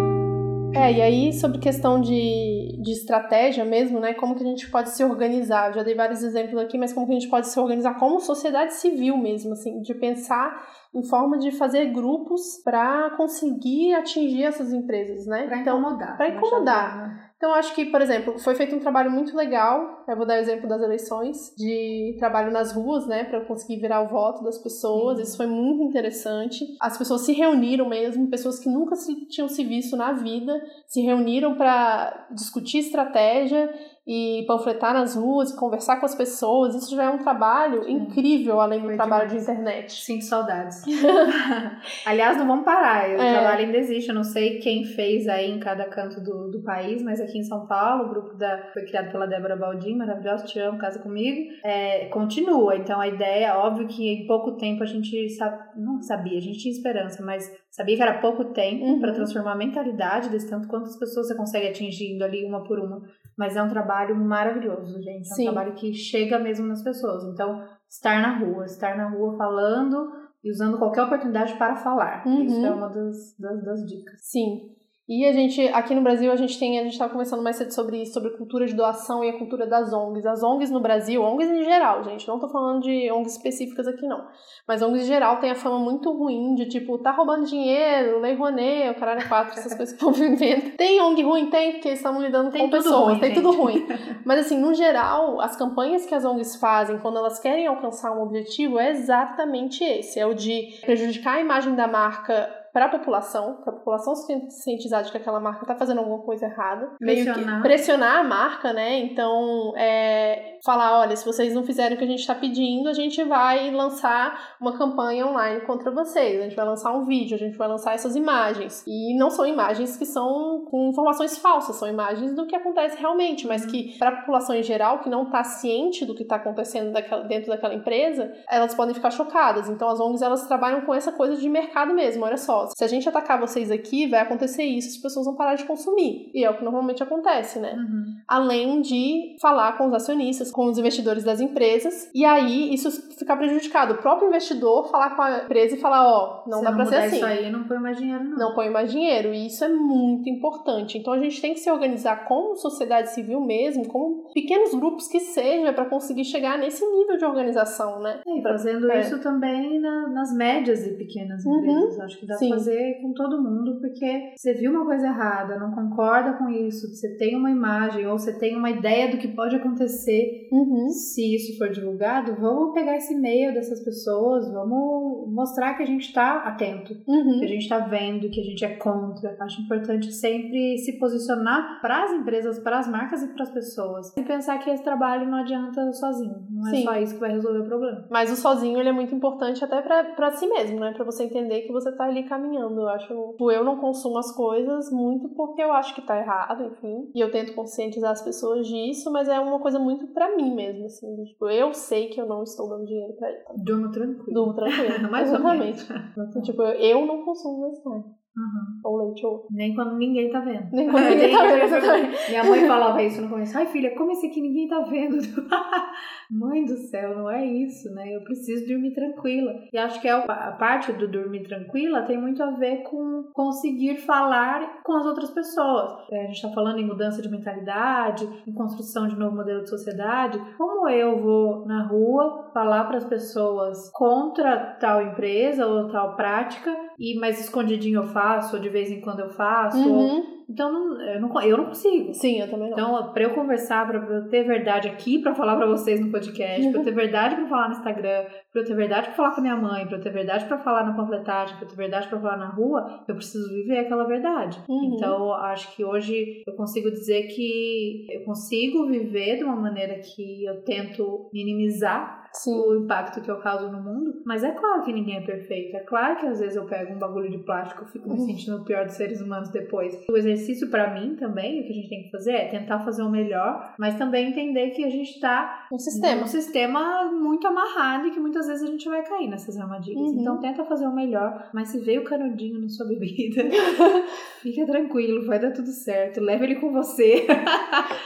É, 0.75 0.91
e 0.91 1.01
aí 1.01 1.33
sobre 1.33 1.59
questão 1.59 2.01
de, 2.01 2.79
de 2.81 2.91
estratégia 2.91 3.63
mesmo, 3.63 3.99
né? 3.99 4.13
Como 4.15 4.35
que 4.35 4.43
a 4.43 4.47
gente 4.47 4.69
pode 4.71 4.89
se 4.89 5.03
organizar? 5.03 5.71
Já 5.71 5.83
dei 5.83 5.93
vários 5.93 6.23
exemplos 6.23 6.59
aqui, 6.59 6.79
mas 6.79 6.91
como 6.91 7.05
que 7.05 7.11
a 7.11 7.19
gente 7.19 7.29
pode 7.29 7.47
se 7.47 7.59
organizar 7.59 7.99
como 7.99 8.19
sociedade 8.19 8.73
civil 8.73 9.15
mesmo, 9.15 9.53
assim, 9.53 9.81
de 9.81 9.93
pensar 9.93 10.67
em 10.93 11.03
forma 11.03 11.37
de 11.37 11.51
fazer 11.51 11.87
grupos 11.87 12.61
para 12.63 13.09
conseguir 13.11 13.93
atingir 13.93 14.43
essas 14.43 14.71
empresas, 14.71 15.25
né? 15.25 15.47
Para 15.47 15.57
então, 15.59 15.79
incomodar. 15.79 16.17
Para 16.17 16.29
incomodar. 16.29 17.33
Então, 17.43 17.53
acho 17.55 17.75
que, 17.75 17.83
por 17.87 18.01
exemplo, 18.01 18.39
foi 18.39 18.55
feito 18.55 18.73
um 18.73 18.79
trabalho 18.79 19.11
muito 19.11 19.35
legal. 19.35 20.05
Eu 20.07 20.15
vou 20.15 20.25
dar 20.25 20.35
o 20.35 20.37
exemplo 20.37 20.65
das 20.65 20.81
eleições, 20.81 21.53
de 21.57 22.15
trabalho 22.17 22.53
nas 22.53 22.71
ruas, 22.71 23.05
né, 23.05 23.25
para 23.25 23.43
conseguir 23.43 23.81
virar 23.81 24.01
o 24.01 24.07
voto 24.07 24.45
das 24.45 24.57
pessoas. 24.57 25.19
Isso 25.19 25.35
foi 25.35 25.47
muito 25.47 25.83
interessante. 25.83 26.63
As 26.79 26.97
pessoas 26.97 27.25
se 27.25 27.33
reuniram 27.33 27.89
mesmo, 27.89 28.29
pessoas 28.29 28.59
que 28.59 28.69
nunca 28.69 28.95
se, 28.95 29.27
tinham 29.27 29.49
se 29.49 29.61
visto 29.61 29.97
na 29.97 30.13
vida, 30.13 30.53
se 30.87 31.01
reuniram 31.01 31.55
para 31.55 32.27
discutir 32.31 32.77
estratégia 32.77 33.69
e 34.05 34.43
panfletar 34.45 34.93
nas 34.93 35.15
ruas, 35.15 35.53
conversar 35.53 35.97
com 35.97 36.05
as 36.05 36.13
pessoas, 36.13 36.75
isso 36.75 36.93
já 36.93 37.05
é 37.05 37.09
um 37.09 37.19
trabalho 37.19 37.83
Sim. 37.83 37.93
incrível, 37.93 38.59
além 38.59 38.81
do 38.81 38.87
Foi 38.87 38.95
trabalho 38.95 39.29
demais. 39.29 39.45
de 39.45 39.51
internet. 39.51 39.91
Sinto 39.93 40.25
saudades. 40.25 40.83
Aliás, 42.05 42.37
não 42.37 42.45
vamos 42.45 42.65
parar, 42.65 43.09
o 43.09 43.13
é. 43.13 43.33
trabalho 43.33 43.65
ainda 43.65 43.77
existe, 43.77 44.09
eu 44.09 44.15
não 44.15 44.23
sei 44.23 44.59
quem 44.59 44.83
fez 44.83 45.27
aí 45.27 45.49
em 45.49 45.59
cada 45.59 45.85
canto 45.85 46.19
do, 46.19 46.51
do 46.51 46.61
país, 46.61 47.01
mas 47.01 47.21
aqui 47.21 47.37
em 47.37 47.43
São 47.43 47.65
Paulo, 47.65 48.05
o 48.05 48.09
grupo 48.09 48.35
da, 48.35 48.71
foi 48.73 48.83
criado 48.83 49.09
pela 49.09 49.25
Débora 49.25 49.55
Baldin, 49.55 49.95
maravilhosa, 49.95 50.45
te 50.45 50.59
amo, 50.59 50.77
casa 50.77 50.99
comigo, 50.99 51.51
é, 51.63 52.07
continua, 52.07 52.75
então 52.75 52.99
a 52.99 53.07
ideia, 53.07 53.57
óbvio 53.57 53.87
que 53.87 54.09
em 54.09 54.27
pouco 54.27 54.57
tempo 54.57 54.83
a 54.83 54.85
gente 54.85 55.29
sabe, 55.29 55.57
não 55.77 56.01
sabia, 56.01 56.37
a 56.37 56.41
gente 56.41 56.59
tinha 56.59 56.73
esperança, 56.73 57.23
mas 57.23 57.49
sabia 57.71 57.95
que 57.95 58.01
era 58.01 58.19
pouco 58.19 58.45
tempo 58.45 58.83
uhum. 58.83 58.99
para 58.99 59.13
transformar 59.13 59.53
a 59.53 59.57
mentalidade 59.57 60.29
desse 60.29 60.49
tanto 60.49 60.67
quantas 60.67 60.97
pessoas 60.97 61.27
você 61.27 61.35
consegue 61.35 61.67
atingindo 61.67 62.23
ali 62.23 62.43
uma 62.43 62.63
por 62.63 62.79
uma 62.79 63.01
mas 63.37 63.55
é 63.55 63.63
um 63.63 63.69
trabalho 63.69 64.15
maravilhoso, 64.15 65.01
gente. 65.01 65.29
É 65.29 65.33
um 65.33 65.35
Sim. 65.35 65.43
trabalho 65.45 65.73
que 65.73 65.93
chega 65.93 66.39
mesmo 66.39 66.67
nas 66.67 66.83
pessoas. 66.83 67.23
Então, 67.25 67.67
estar 67.89 68.21
na 68.21 68.37
rua, 68.37 68.65
estar 68.65 68.95
na 68.97 69.09
rua 69.09 69.37
falando 69.37 70.11
e 70.43 70.51
usando 70.51 70.77
qualquer 70.77 71.03
oportunidade 71.03 71.55
para 71.55 71.75
falar. 71.75 72.25
Uhum. 72.25 72.43
Isso 72.43 72.65
é 72.65 72.71
uma 72.71 72.89
das, 72.89 73.35
das, 73.39 73.63
das 73.63 73.85
dicas. 73.85 74.19
Sim. 74.21 74.75
E 75.07 75.25
a 75.25 75.33
gente, 75.33 75.61
aqui 75.67 75.93
no 75.93 76.01
Brasil, 76.01 76.31
a 76.31 76.35
gente 76.37 76.57
tem, 76.57 76.79
a 76.79 76.83
gente 76.83 76.93
estava 76.93 77.11
conversando 77.11 77.43
mais 77.43 77.57
cedo 77.57 77.73
sobre 77.73 78.01
isso, 78.01 78.13
sobre 78.13 78.37
cultura 78.37 78.65
de 78.65 78.73
doação 78.73 79.21
e 79.21 79.29
a 79.29 79.37
cultura 79.37 79.67
das 79.67 79.91
ONGs. 79.91 80.25
As 80.25 80.41
ONGs 80.41 80.71
no 80.71 80.79
Brasil, 80.79 81.21
ONGs 81.21 81.49
em 81.49 81.63
geral, 81.65 82.01
gente, 82.05 82.25
não 82.25 82.35
estou 82.35 82.49
falando 82.49 82.81
de 82.81 83.11
ONGs 83.11 83.33
específicas 83.33 83.85
aqui 83.85 84.07
não, 84.07 84.25
mas 84.65 84.81
ONGs 84.81 85.03
em 85.03 85.07
geral 85.07 85.41
tem 85.41 85.51
a 85.51 85.55
fama 85.55 85.77
muito 85.77 86.09
ruim 86.09 86.55
de 86.55 86.69
tipo, 86.69 86.97
tá 86.99 87.11
roubando 87.11 87.45
dinheiro, 87.45 88.21
lei 88.21 88.33
Rouanet, 88.33 88.91
o 88.91 88.99
caralho 88.99 89.19
é 89.19 89.27
quatro, 89.27 89.59
essas 89.59 89.73
coisas 89.75 89.93
que 89.93 90.01
estão 90.05 90.13
vivendo. 90.13 90.77
Tem 90.77 91.01
ONG 91.01 91.21
ruim? 91.21 91.49
Tem, 91.49 91.73
porque 91.73 91.89
estamos 91.89 92.23
lidando 92.23 92.49
tem 92.49 92.61
com 92.61 92.69
pessoas, 92.69 93.07
ruim, 93.09 93.19
tem 93.19 93.35
gente. 93.35 93.43
tudo 93.43 93.57
ruim. 93.57 93.85
Mas 94.25 94.45
assim, 94.45 94.57
no 94.57 94.73
geral, 94.73 95.41
as 95.41 95.57
campanhas 95.57 96.05
que 96.05 96.15
as 96.15 96.23
ONGs 96.23 96.55
fazem 96.55 96.97
quando 96.99 97.17
elas 97.17 97.39
querem 97.39 97.67
alcançar 97.67 98.17
um 98.17 98.23
objetivo 98.23 98.79
é 98.79 98.91
exatamente 98.91 99.83
esse, 99.83 100.17
é 100.17 100.25
o 100.25 100.33
de 100.33 100.79
prejudicar 100.81 101.35
a 101.35 101.41
imagem 101.41 101.75
da 101.75 101.89
marca 101.89 102.62
para 102.73 102.85
a 102.85 102.89
população, 102.89 103.61
para 103.63 103.71
a 103.71 103.75
população 103.77 104.15
se 104.15 104.49
cientizar 104.49 105.03
de 105.03 105.11
que 105.11 105.17
aquela 105.17 105.39
marca 105.39 105.61
está 105.61 105.75
fazendo 105.75 105.99
alguma 105.99 106.23
coisa 106.23 106.47
errada. 106.47 106.95
Pressionar. 106.97 107.37
Meio 107.37 107.55
que 107.55 107.61
pressionar 107.61 108.17
a 108.17 108.23
marca, 108.23 108.73
né? 108.73 108.97
Então, 108.97 109.77
é, 109.77 110.52
falar, 110.63 110.99
olha, 110.99 111.15
se 111.15 111.25
vocês 111.25 111.53
não 111.53 111.63
fizerem 111.63 111.95
o 111.95 111.97
que 111.97 112.05
a 112.05 112.07
gente 112.07 112.19
está 112.21 112.33
pedindo, 112.33 112.87
a 112.87 112.93
gente 112.93 113.21
vai 113.23 113.69
lançar 113.69 114.55
uma 114.61 114.77
campanha 114.77 115.27
online 115.27 115.61
contra 115.61 115.91
vocês. 115.91 116.39
A 116.39 116.43
gente 116.43 116.55
vai 116.55 116.65
lançar 116.65 116.93
um 116.93 117.03
vídeo, 117.05 117.35
a 117.35 117.39
gente 117.39 117.57
vai 117.57 117.67
lançar 117.67 117.93
essas 117.93 118.15
imagens. 118.15 118.81
E 118.87 119.17
não 119.17 119.29
são 119.29 119.45
imagens 119.45 119.97
que 119.97 120.05
são 120.05 120.63
com 120.69 120.89
informações 120.89 121.37
falsas, 121.37 121.75
são 121.75 121.87
imagens 121.87 122.33
do 122.33 122.47
que 122.47 122.55
acontece 122.55 122.97
realmente, 122.97 123.45
mas 123.45 123.65
que 123.65 123.97
para 123.99 124.09
a 124.09 124.15
população 124.21 124.55
em 124.55 124.63
geral 124.63 124.99
que 124.99 125.09
não 125.09 125.23
está 125.23 125.43
ciente 125.43 126.05
do 126.05 126.15
que 126.15 126.23
está 126.23 126.37
acontecendo 126.37 126.93
daquela, 126.93 127.23
dentro 127.23 127.49
daquela 127.49 127.73
empresa, 127.73 128.31
elas 128.49 128.73
podem 128.73 128.95
ficar 128.95 129.11
chocadas. 129.11 129.69
Então 129.69 129.89
as 129.89 129.99
ONGs 129.99 130.21
elas 130.21 130.47
trabalham 130.47 130.81
com 130.81 130.93
essa 130.93 131.11
coisa 131.11 131.35
de 131.35 131.49
mercado 131.49 131.93
mesmo. 131.93 132.23
Olha 132.23 132.37
só, 132.37 132.67
se 132.67 132.83
a 132.83 132.87
gente 132.87 133.09
atacar 133.09 133.37
vocês 133.37 133.69
aqui, 133.69 134.07
vai 134.07 134.21
acontecer 134.21 134.63
isso, 134.63 134.87
as 134.87 134.97
pessoas 134.97 135.25
vão 135.25 135.35
parar 135.35 135.55
de 135.55 135.65
consumir. 135.65 136.31
E 136.33 136.45
é 136.45 136.49
o 136.49 136.55
que 136.55 136.63
normalmente 136.63 137.03
acontece, 137.03 137.59
né? 137.59 137.73
Uhum. 137.73 138.05
Além 138.25 138.81
de 138.81 139.35
falar 139.41 139.77
com 139.77 139.87
os 139.87 139.93
acionistas, 139.93 140.52
com 140.53 140.65
os 140.65 140.77
investidores 140.77 141.23
das 141.23 141.41
empresas, 141.41 142.09
e 142.13 142.23
aí 142.23 142.73
isso 142.73 142.89
ficar 143.17 143.37
prejudicado. 143.37 143.93
O 143.93 143.97
próprio 143.97 144.27
investidor 144.27 144.89
falar 144.89 145.15
com 145.15 145.21
a 145.21 145.43
empresa 145.43 145.75
e 145.75 145.79
falar, 145.79 146.07
ó, 146.07 146.43
oh, 146.45 146.49
não 146.49 146.59
Se 146.59 146.63
dá 146.63 146.69
não 146.69 146.77
pra 146.77 146.85
ser 146.85 146.95
assim. 146.95 147.15
Isso 147.17 147.25
aí, 147.25 147.51
não 147.51 147.63
põe 147.63 147.79
mais 147.79 147.97
dinheiro, 147.97 148.23
não. 148.23 148.37
Não 148.37 148.55
põe 148.55 148.69
mais 148.69 148.91
dinheiro. 148.91 149.33
E 149.33 149.47
isso 149.47 149.63
é 149.63 149.69
muito 149.69 150.29
importante. 150.29 150.97
Então 150.97 151.13
a 151.13 151.19
gente 151.19 151.41
tem 151.41 151.53
que 151.53 151.59
se 151.59 151.71
organizar 151.71 152.25
como 152.25 152.55
sociedade 152.55 153.11
civil 153.11 153.41
mesmo, 153.41 153.87
como 153.87 154.31
pequenos 154.33 154.73
grupos 154.73 155.07
que 155.07 155.19
seja, 155.19 155.73
para 155.73 155.85
conseguir 155.85 156.25
chegar 156.25 156.57
nesse 156.57 156.85
nível 156.85 157.17
de 157.17 157.25
organização, 157.25 157.99
né? 157.99 158.21
É, 158.25 158.39
e 158.39 158.41
fazendo 158.41 158.91
é. 158.91 158.99
isso 158.99 159.21
também 159.21 159.79
na, 159.79 160.09
nas 160.09 160.33
médias 160.35 160.85
e 160.85 160.95
pequenas 160.95 161.45
uhum. 161.45 161.59
empresas. 161.59 161.97
Uhum. 161.97 162.03
Acho 162.03 162.19
que 162.19 162.25
dá 162.25 162.35
Sim. 162.35 162.49
pra 162.49 162.57
fazer 162.57 163.01
com 163.01 163.13
todo 163.13 163.41
mundo, 163.41 163.79
porque 163.79 164.33
você 164.35 164.53
viu 164.53 164.71
uma 164.71 164.85
coisa 164.85 165.07
errada, 165.07 165.59
não 165.59 165.71
concorda 165.71 166.33
com 166.33 166.49
isso, 166.49 166.87
você 166.93 167.15
tem 167.17 167.35
uma 167.35 167.51
imagem 167.51 168.05
ou 168.07 168.17
você 168.17 168.37
tem 168.37 168.55
uma 168.55 168.69
ideia 168.69 169.09
do 169.09 169.17
que 169.17 169.27
pode 169.27 169.55
acontecer 169.55 170.42
uhum. 170.53 170.89
se 170.89 171.35
isso 171.35 171.57
for 171.57 171.69
divulgado, 171.69 172.35
vamos 172.39 172.73
pegar 172.73 172.95
esse 172.95 173.13
e-mail 173.13 173.53
dessas 173.53 173.83
pessoas, 173.83 174.51
vamos 174.51 175.31
mostrar 175.33 175.73
que 175.73 175.83
a 175.83 175.85
gente 175.85 176.07
está 176.07 176.37
atento, 176.39 176.93
uhum. 177.07 177.39
que 177.39 177.45
a 177.45 177.47
gente 177.47 177.63
está 177.63 177.79
vendo, 177.79 178.29
que 178.29 178.39
a 178.39 178.43
gente 178.43 178.63
é 178.63 178.75
contra. 178.75 179.35
Acho 179.39 179.61
importante 179.61 180.11
sempre 180.11 180.77
se 180.77 180.99
posicionar 180.99 181.81
para 181.81 182.03
as 182.03 182.11
empresas, 182.11 182.59
para 182.59 182.79
as 182.79 182.87
marcas 182.87 183.23
e 183.23 183.27
para 183.27 183.43
as 183.43 183.51
pessoas. 183.51 184.15
E 184.15 184.23
pensar 184.23 184.59
que 184.59 184.69
esse 184.69 184.83
trabalho 184.83 185.29
não 185.29 185.39
adianta 185.39 185.91
sozinho, 185.93 186.45
não 186.49 186.67
é 186.67 186.75
Sim. 186.75 186.83
só 186.83 186.95
isso 186.97 187.13
que 187.15 187.19
vai 187.19 187.31
resolver 187.31 187.59
o 187.59 187.65
problema. 187.65 188.05
Mas 188.09 188.31
o 188.31 188.35
sozinho 188.35 188.79
ele 188.79 188.89
é 188.89 188.93
muito 188.93 189.15
importante 189.15 189.63
até 189.63 189.81
para 189.81 190.31
si 190.31 190.47
mesmo, 190.47 190.79
né? 190.79 190.93
Para 190.93 191.05
você 191.05 191.23
entender 191.23 191.61
que 191.61 191.71
você 191.71 191.89
está 191.89 192.05
ali 192.05 192.23
caminhando. 192.23 192.81
Eu 192.81 192.89
acho, 192.89 193.07
tipo, 193.07 193.51
eu 193.51 193.63
não 193.63 193.77
consumo 193.77 194.17
as 194.19 194.31
coisas 194.35 194.91
muito 194.91 195.29
porque 195.29 195.61
eu 195.61 195.71
acho 195.71 195.95
que 195.95 196.01
tá 196.01 196.17
errado, 196.17 196.63
enfim. 196.63 197.09
E 197.15 197.19
eu 197.19 197.31
tento 197.31 197.53
conscientizar 197.53 198.11
as 198.11 198.21
pessoas 198.21 198.67
disso, 198.67 199.11
mas 199.11 199.27
é 199.27 199.39
uma 199.39 199.59
coisa 199.59 199.79
muito 199.79 200.07
para 200.07 200.35
mim 200.35 200.42
mesmo, 200.51 200.85
assim. 200.85 201.23
Tipo, 201.25 201.49
eu 201.49 201.73
sei 201.73 202.09
que 202.09 202.19
eu 202.19 202.25
não 202.25 202.43
estou 202.43 202.69
dando 202.69 202.85
dinheiro 202.85 203.13
pra 203.13 203.29
ele. 203.29 203.43
Durmo 203.57 203.91
tranquilo. 203.91 204.33
Durmo 204.33 204.53
tranquilo. 204.53 205.09
Mais 205.11 205.27
Exatamente. 205.29 205.83
Então, 206.11 206.41
tipo, 206.41 206.61
eu 206.63 207.05
não 207.05 207.23
consumo 207.23 207.61
mais 207.61 207.83
carne. 207.83 208.05
Uhum. 208.35 208.79
Ou 208.83 208.97
leite 208.97 209.25
ou 209.25 209.45
Nem 209.51 209.75
quando 209.75 209.95
ninguém 209.95 210.31
tá 210.31 210.39
vendo. 210.39 210.67
Nem 210.71 210.89
quando 210.91 211.09
ninguém 211.09 211.31
tá 211.31 211.43
vendo, 211.43 211.63
exatamente. 211.63 212.29
Minha 212.29 212.43
mãe 212.43 212.67
falava 212.67 213.03
isso 213.03 213.21
no 213.21 213.29
começo. 213.29 213.57
Ai, 213.57 213.67
filha, 213.67 213.95
como 213.95 214.11
esse 214.11 214.27
aqui 214.27 214.41
ninguém 214.41 214.67
tá 214.67 214.79
vendo? 214.79 215.17
mãe 216.31 216.65
do 216.65 216.75
céu, 216.77 217.15
não 217.15 217.29
é 217.29 217.45
isso, 217.45 217.93
né? 217.93 218.15
Eu 218.15 218.23
preciso 218.23 218.67
dormir 218.67 218.93
tranquila. 218.93 219.53
E 219.71 219.77
acho 219.77 220.01
que 220.01 220.07
é 220.07 220.11
a 220.11 220.51
parte 220.57 220.91
do 220.93 221.07
dormir 221.07 221.43
tranquila 221.43 222.03
tem 222.03 222.19
muito 222.19 222.41
a 222.41 222.51
ver 222.51 222.83
com 222.83 223.29
conseguir 223.33 223.97
falar 223.97 224.81
com 224.83 224.93
as 224.93 225.05
outras 225.05 225.29
pessoas. 225.29 225.91
É, 226.11 226.23
a 226.23 226.27
gente 226.27 226.41
tá 226.41 226.49
falando 226.49 226.79
em 226.79 226.87
mudança 226.87 227.21
de 227.21 227.29
mentalidade, 227.29 228.27
em 228.47 228.53
construção 228.53 229.07
de 229.07 229.15
novo 229.15 229.35
modelo 229.35 229.63
de 229.63 229.69
sociedade. 229.69 230.39
Como 230.57 230.89
eu 230.89 231.21
vou 231.21 231.65
na 231.67 231.87
rua 231.87 232.49
falar 232.53 232.85
para 232.85 232.97
as 232.97 233.05
pessoas 233.05 233.91
contra 233.91 234.75
tal 234.79 235.01
empresa 235.01 235.67
ou 235.67 235.91
tal 235.91 236.15
prática 236.15 236.75
e 237.03 237.19
mais 237.19 237.37
escondidinho 237.37 237.99
eu 237.99 238.07
faço, 238.07 238.55
ou 238.55 238.61
de 238.61 238.69
vez 238.69 238.89
em 238.89 239.01
quando 239.01 239.19
eu 239.19 239.29
faço, 239.29 239.77
uhum. 239.77 240.17
ou 240.17 240.23
Então 240.49 240.71
não, 240.71 241.01
eu, 241.01 241.19
não, 241.19 241.41
eu 241.41 241.57
não 241.57 241.65
consigo. 241.65 242.13
Sim, 242.13 242.39
eu 242.39 242.49
também 242.49 242.69
não. 242.69 242.77
Então, 242.77 243.11
pra 243.11 243.23
eu 243.23 243.31
conversar, 243.31 243.85
pra 243.85 243.97
eu 243.97 244.29
ter 244.29 244.43
verdade 244.43 244.87
aqui, 244.87 245.19
pra 245.19 245.35
falar 245.35 245.57
pra 245.57 245.65
vocês 245.65 245.99
no 245.99 246.09
podcast, 246.09 246.69
pra 246.69 246.79
eu 246.79 246.83
ter 246.85 246.93
verdade 246.93 247.35
pra 247.35 247.47
falar 247.47 247.67
no 247.67 247.73
Instagram, 247.73 248.25
pra 248.53 248.61
eu 248.61 248.65
ter 248.65 248.73
verdade 248.73 249.07
pra 249.07 249.15
falar 249.15 249.31
com 249.31 249.41
a 249.41 249.43
minha 249.43 249.57
mãe, 249.57 249.85
pra 249.85 249.97
eu 249.97 250.01
ter 250.01 250.11
verdade 250.11 250.45
pra 250.45 250.57
falar 250.59 250.85
na 250.85 250.93
panfletagem, 250.93 251.57
pra 251.57 251.65
eu 251.65 251.69
ter 251.69 251.75
verdade 251.75 252.07
pra 252.07 252.21
falar 252.21 252.37
na 252.37 252.49
rua, 252.49 253.03
eu 253.05 253.15
preciso 253.15 253.49
viver 253.49 253.79
aquela 253.79 254.05
verdade. 254.05 254.57
Uhum. 254.69 254.93
Então, 254.95 255.33
acho 255.33 255.75
que 255.75 255.83
hoje 255.83 256.41
eu 256.47 256.55
consigo 256.55 256.89
dizer 256.89 257.23
que 257.23 258.07
eu 258.09 258.23
consigo 258.23 258.87
viver 258.87 259.37
de 259.37 259.43
uma 259.43 259.57
maneira 259.57 259.99
que 259.99 260.45
eu 260.45 260.61
tento 260.63 261.29
minimizar 261.33 262.22
Sim. 262.33 262.55
o 262.55 262.75
impacto 262.83 263.21
que 263.21 263.29
eu 263.29 263.37
causo 263.37 263.71
no 263.71 263.81
mundo. 263.81 264.21
Mas 264.25 264.43
é 264.43 264.51
claro 264.51 264.83
que 264.83 264.91
ninguém 264.93 265.17
é 265.17 265.21
perfeito. 265.21 265.75
É 265.75 265.81
claro 265.81 266.17
que 266.17 266.25
às 266.25 266.39
vezes 266.39 266.55
eu 266.55 266.65
pego 266.65 266.93
um 266.93 266.99
bagulho 266.99 267.29
de 267.29 267.37
plástico 267.39 267.85
e 267.85 267.91
fico 267.91 268.09
me 268.09 268.19
uhum. 268.19 268.25
sentindo 268.25 268.57
o 268.57 268.65
pior 268.65 268.85
dos 268.85 268.95
seres 268.95 269.21
humanos 269.21 269.49
depois. 269.49 269.97
O 270.09 270.17
exercício 270.17 270.69
para 270.69 270.93
mim 270.93 271.15
também, 271.15 271.61
o 271.61 271.65
que 271.65 271.71
a 271.71 271.75
gente 271.75 271.89
tem 271.89 272.03
que 272.03 272.11
fazer 272.11 272.33
é 272.33 272.47
tentar 272.47 272.79
fazer 272.79 273.03
o 273.03 273.09
melhor, 273.09 273.73
mas 273.77 273.97
também 273.97 274.29
entender 274.29 274.71
que 274.71 274.83
a 274.83 274.89
gente 274.89 275.19
tá 275.19 275.67
um 275.71 275.77
sistema. 275.77 276.23
um 276.23 276.27
sistema 276.27 277.11
muito 277.11 277.47
amarrado 277.47 278.07
e 278.07 278.11
que 278.11 278.19
muitas 278.19 278.47
vezes 278.47 278.63
a 278.63 278.71
gente 278.71 278.87
vai 278.87 279.03
cair 279.03 279.27
nessas 279.27 279.57
armadilhas. 279.57 280.01
Uhum. 280.01 280.21
Então 280.21 280.39
tenta 280.39 280.65
fazer 280.65 280.87
o 280.87 280.95
melhor, 280.95 281.49
mas 281.53 281.69
se 281.69 281.79
veio 281.79 282.03
canudinho 282.03 282.59
na 282.59 282.69
sua 282.69 282.87
bebida, 282.87 283.43
fica 284.41 284.65
tranquilo, 284.65 285.25
vai 285.25 285.39
dar 285.39 285.51
tudo 285.51 285.69
certo. 285.69 286.19
Leva 286.19 286.43
ele 286.43 286.55
com 286.55 286.71
você. 286.71 287.27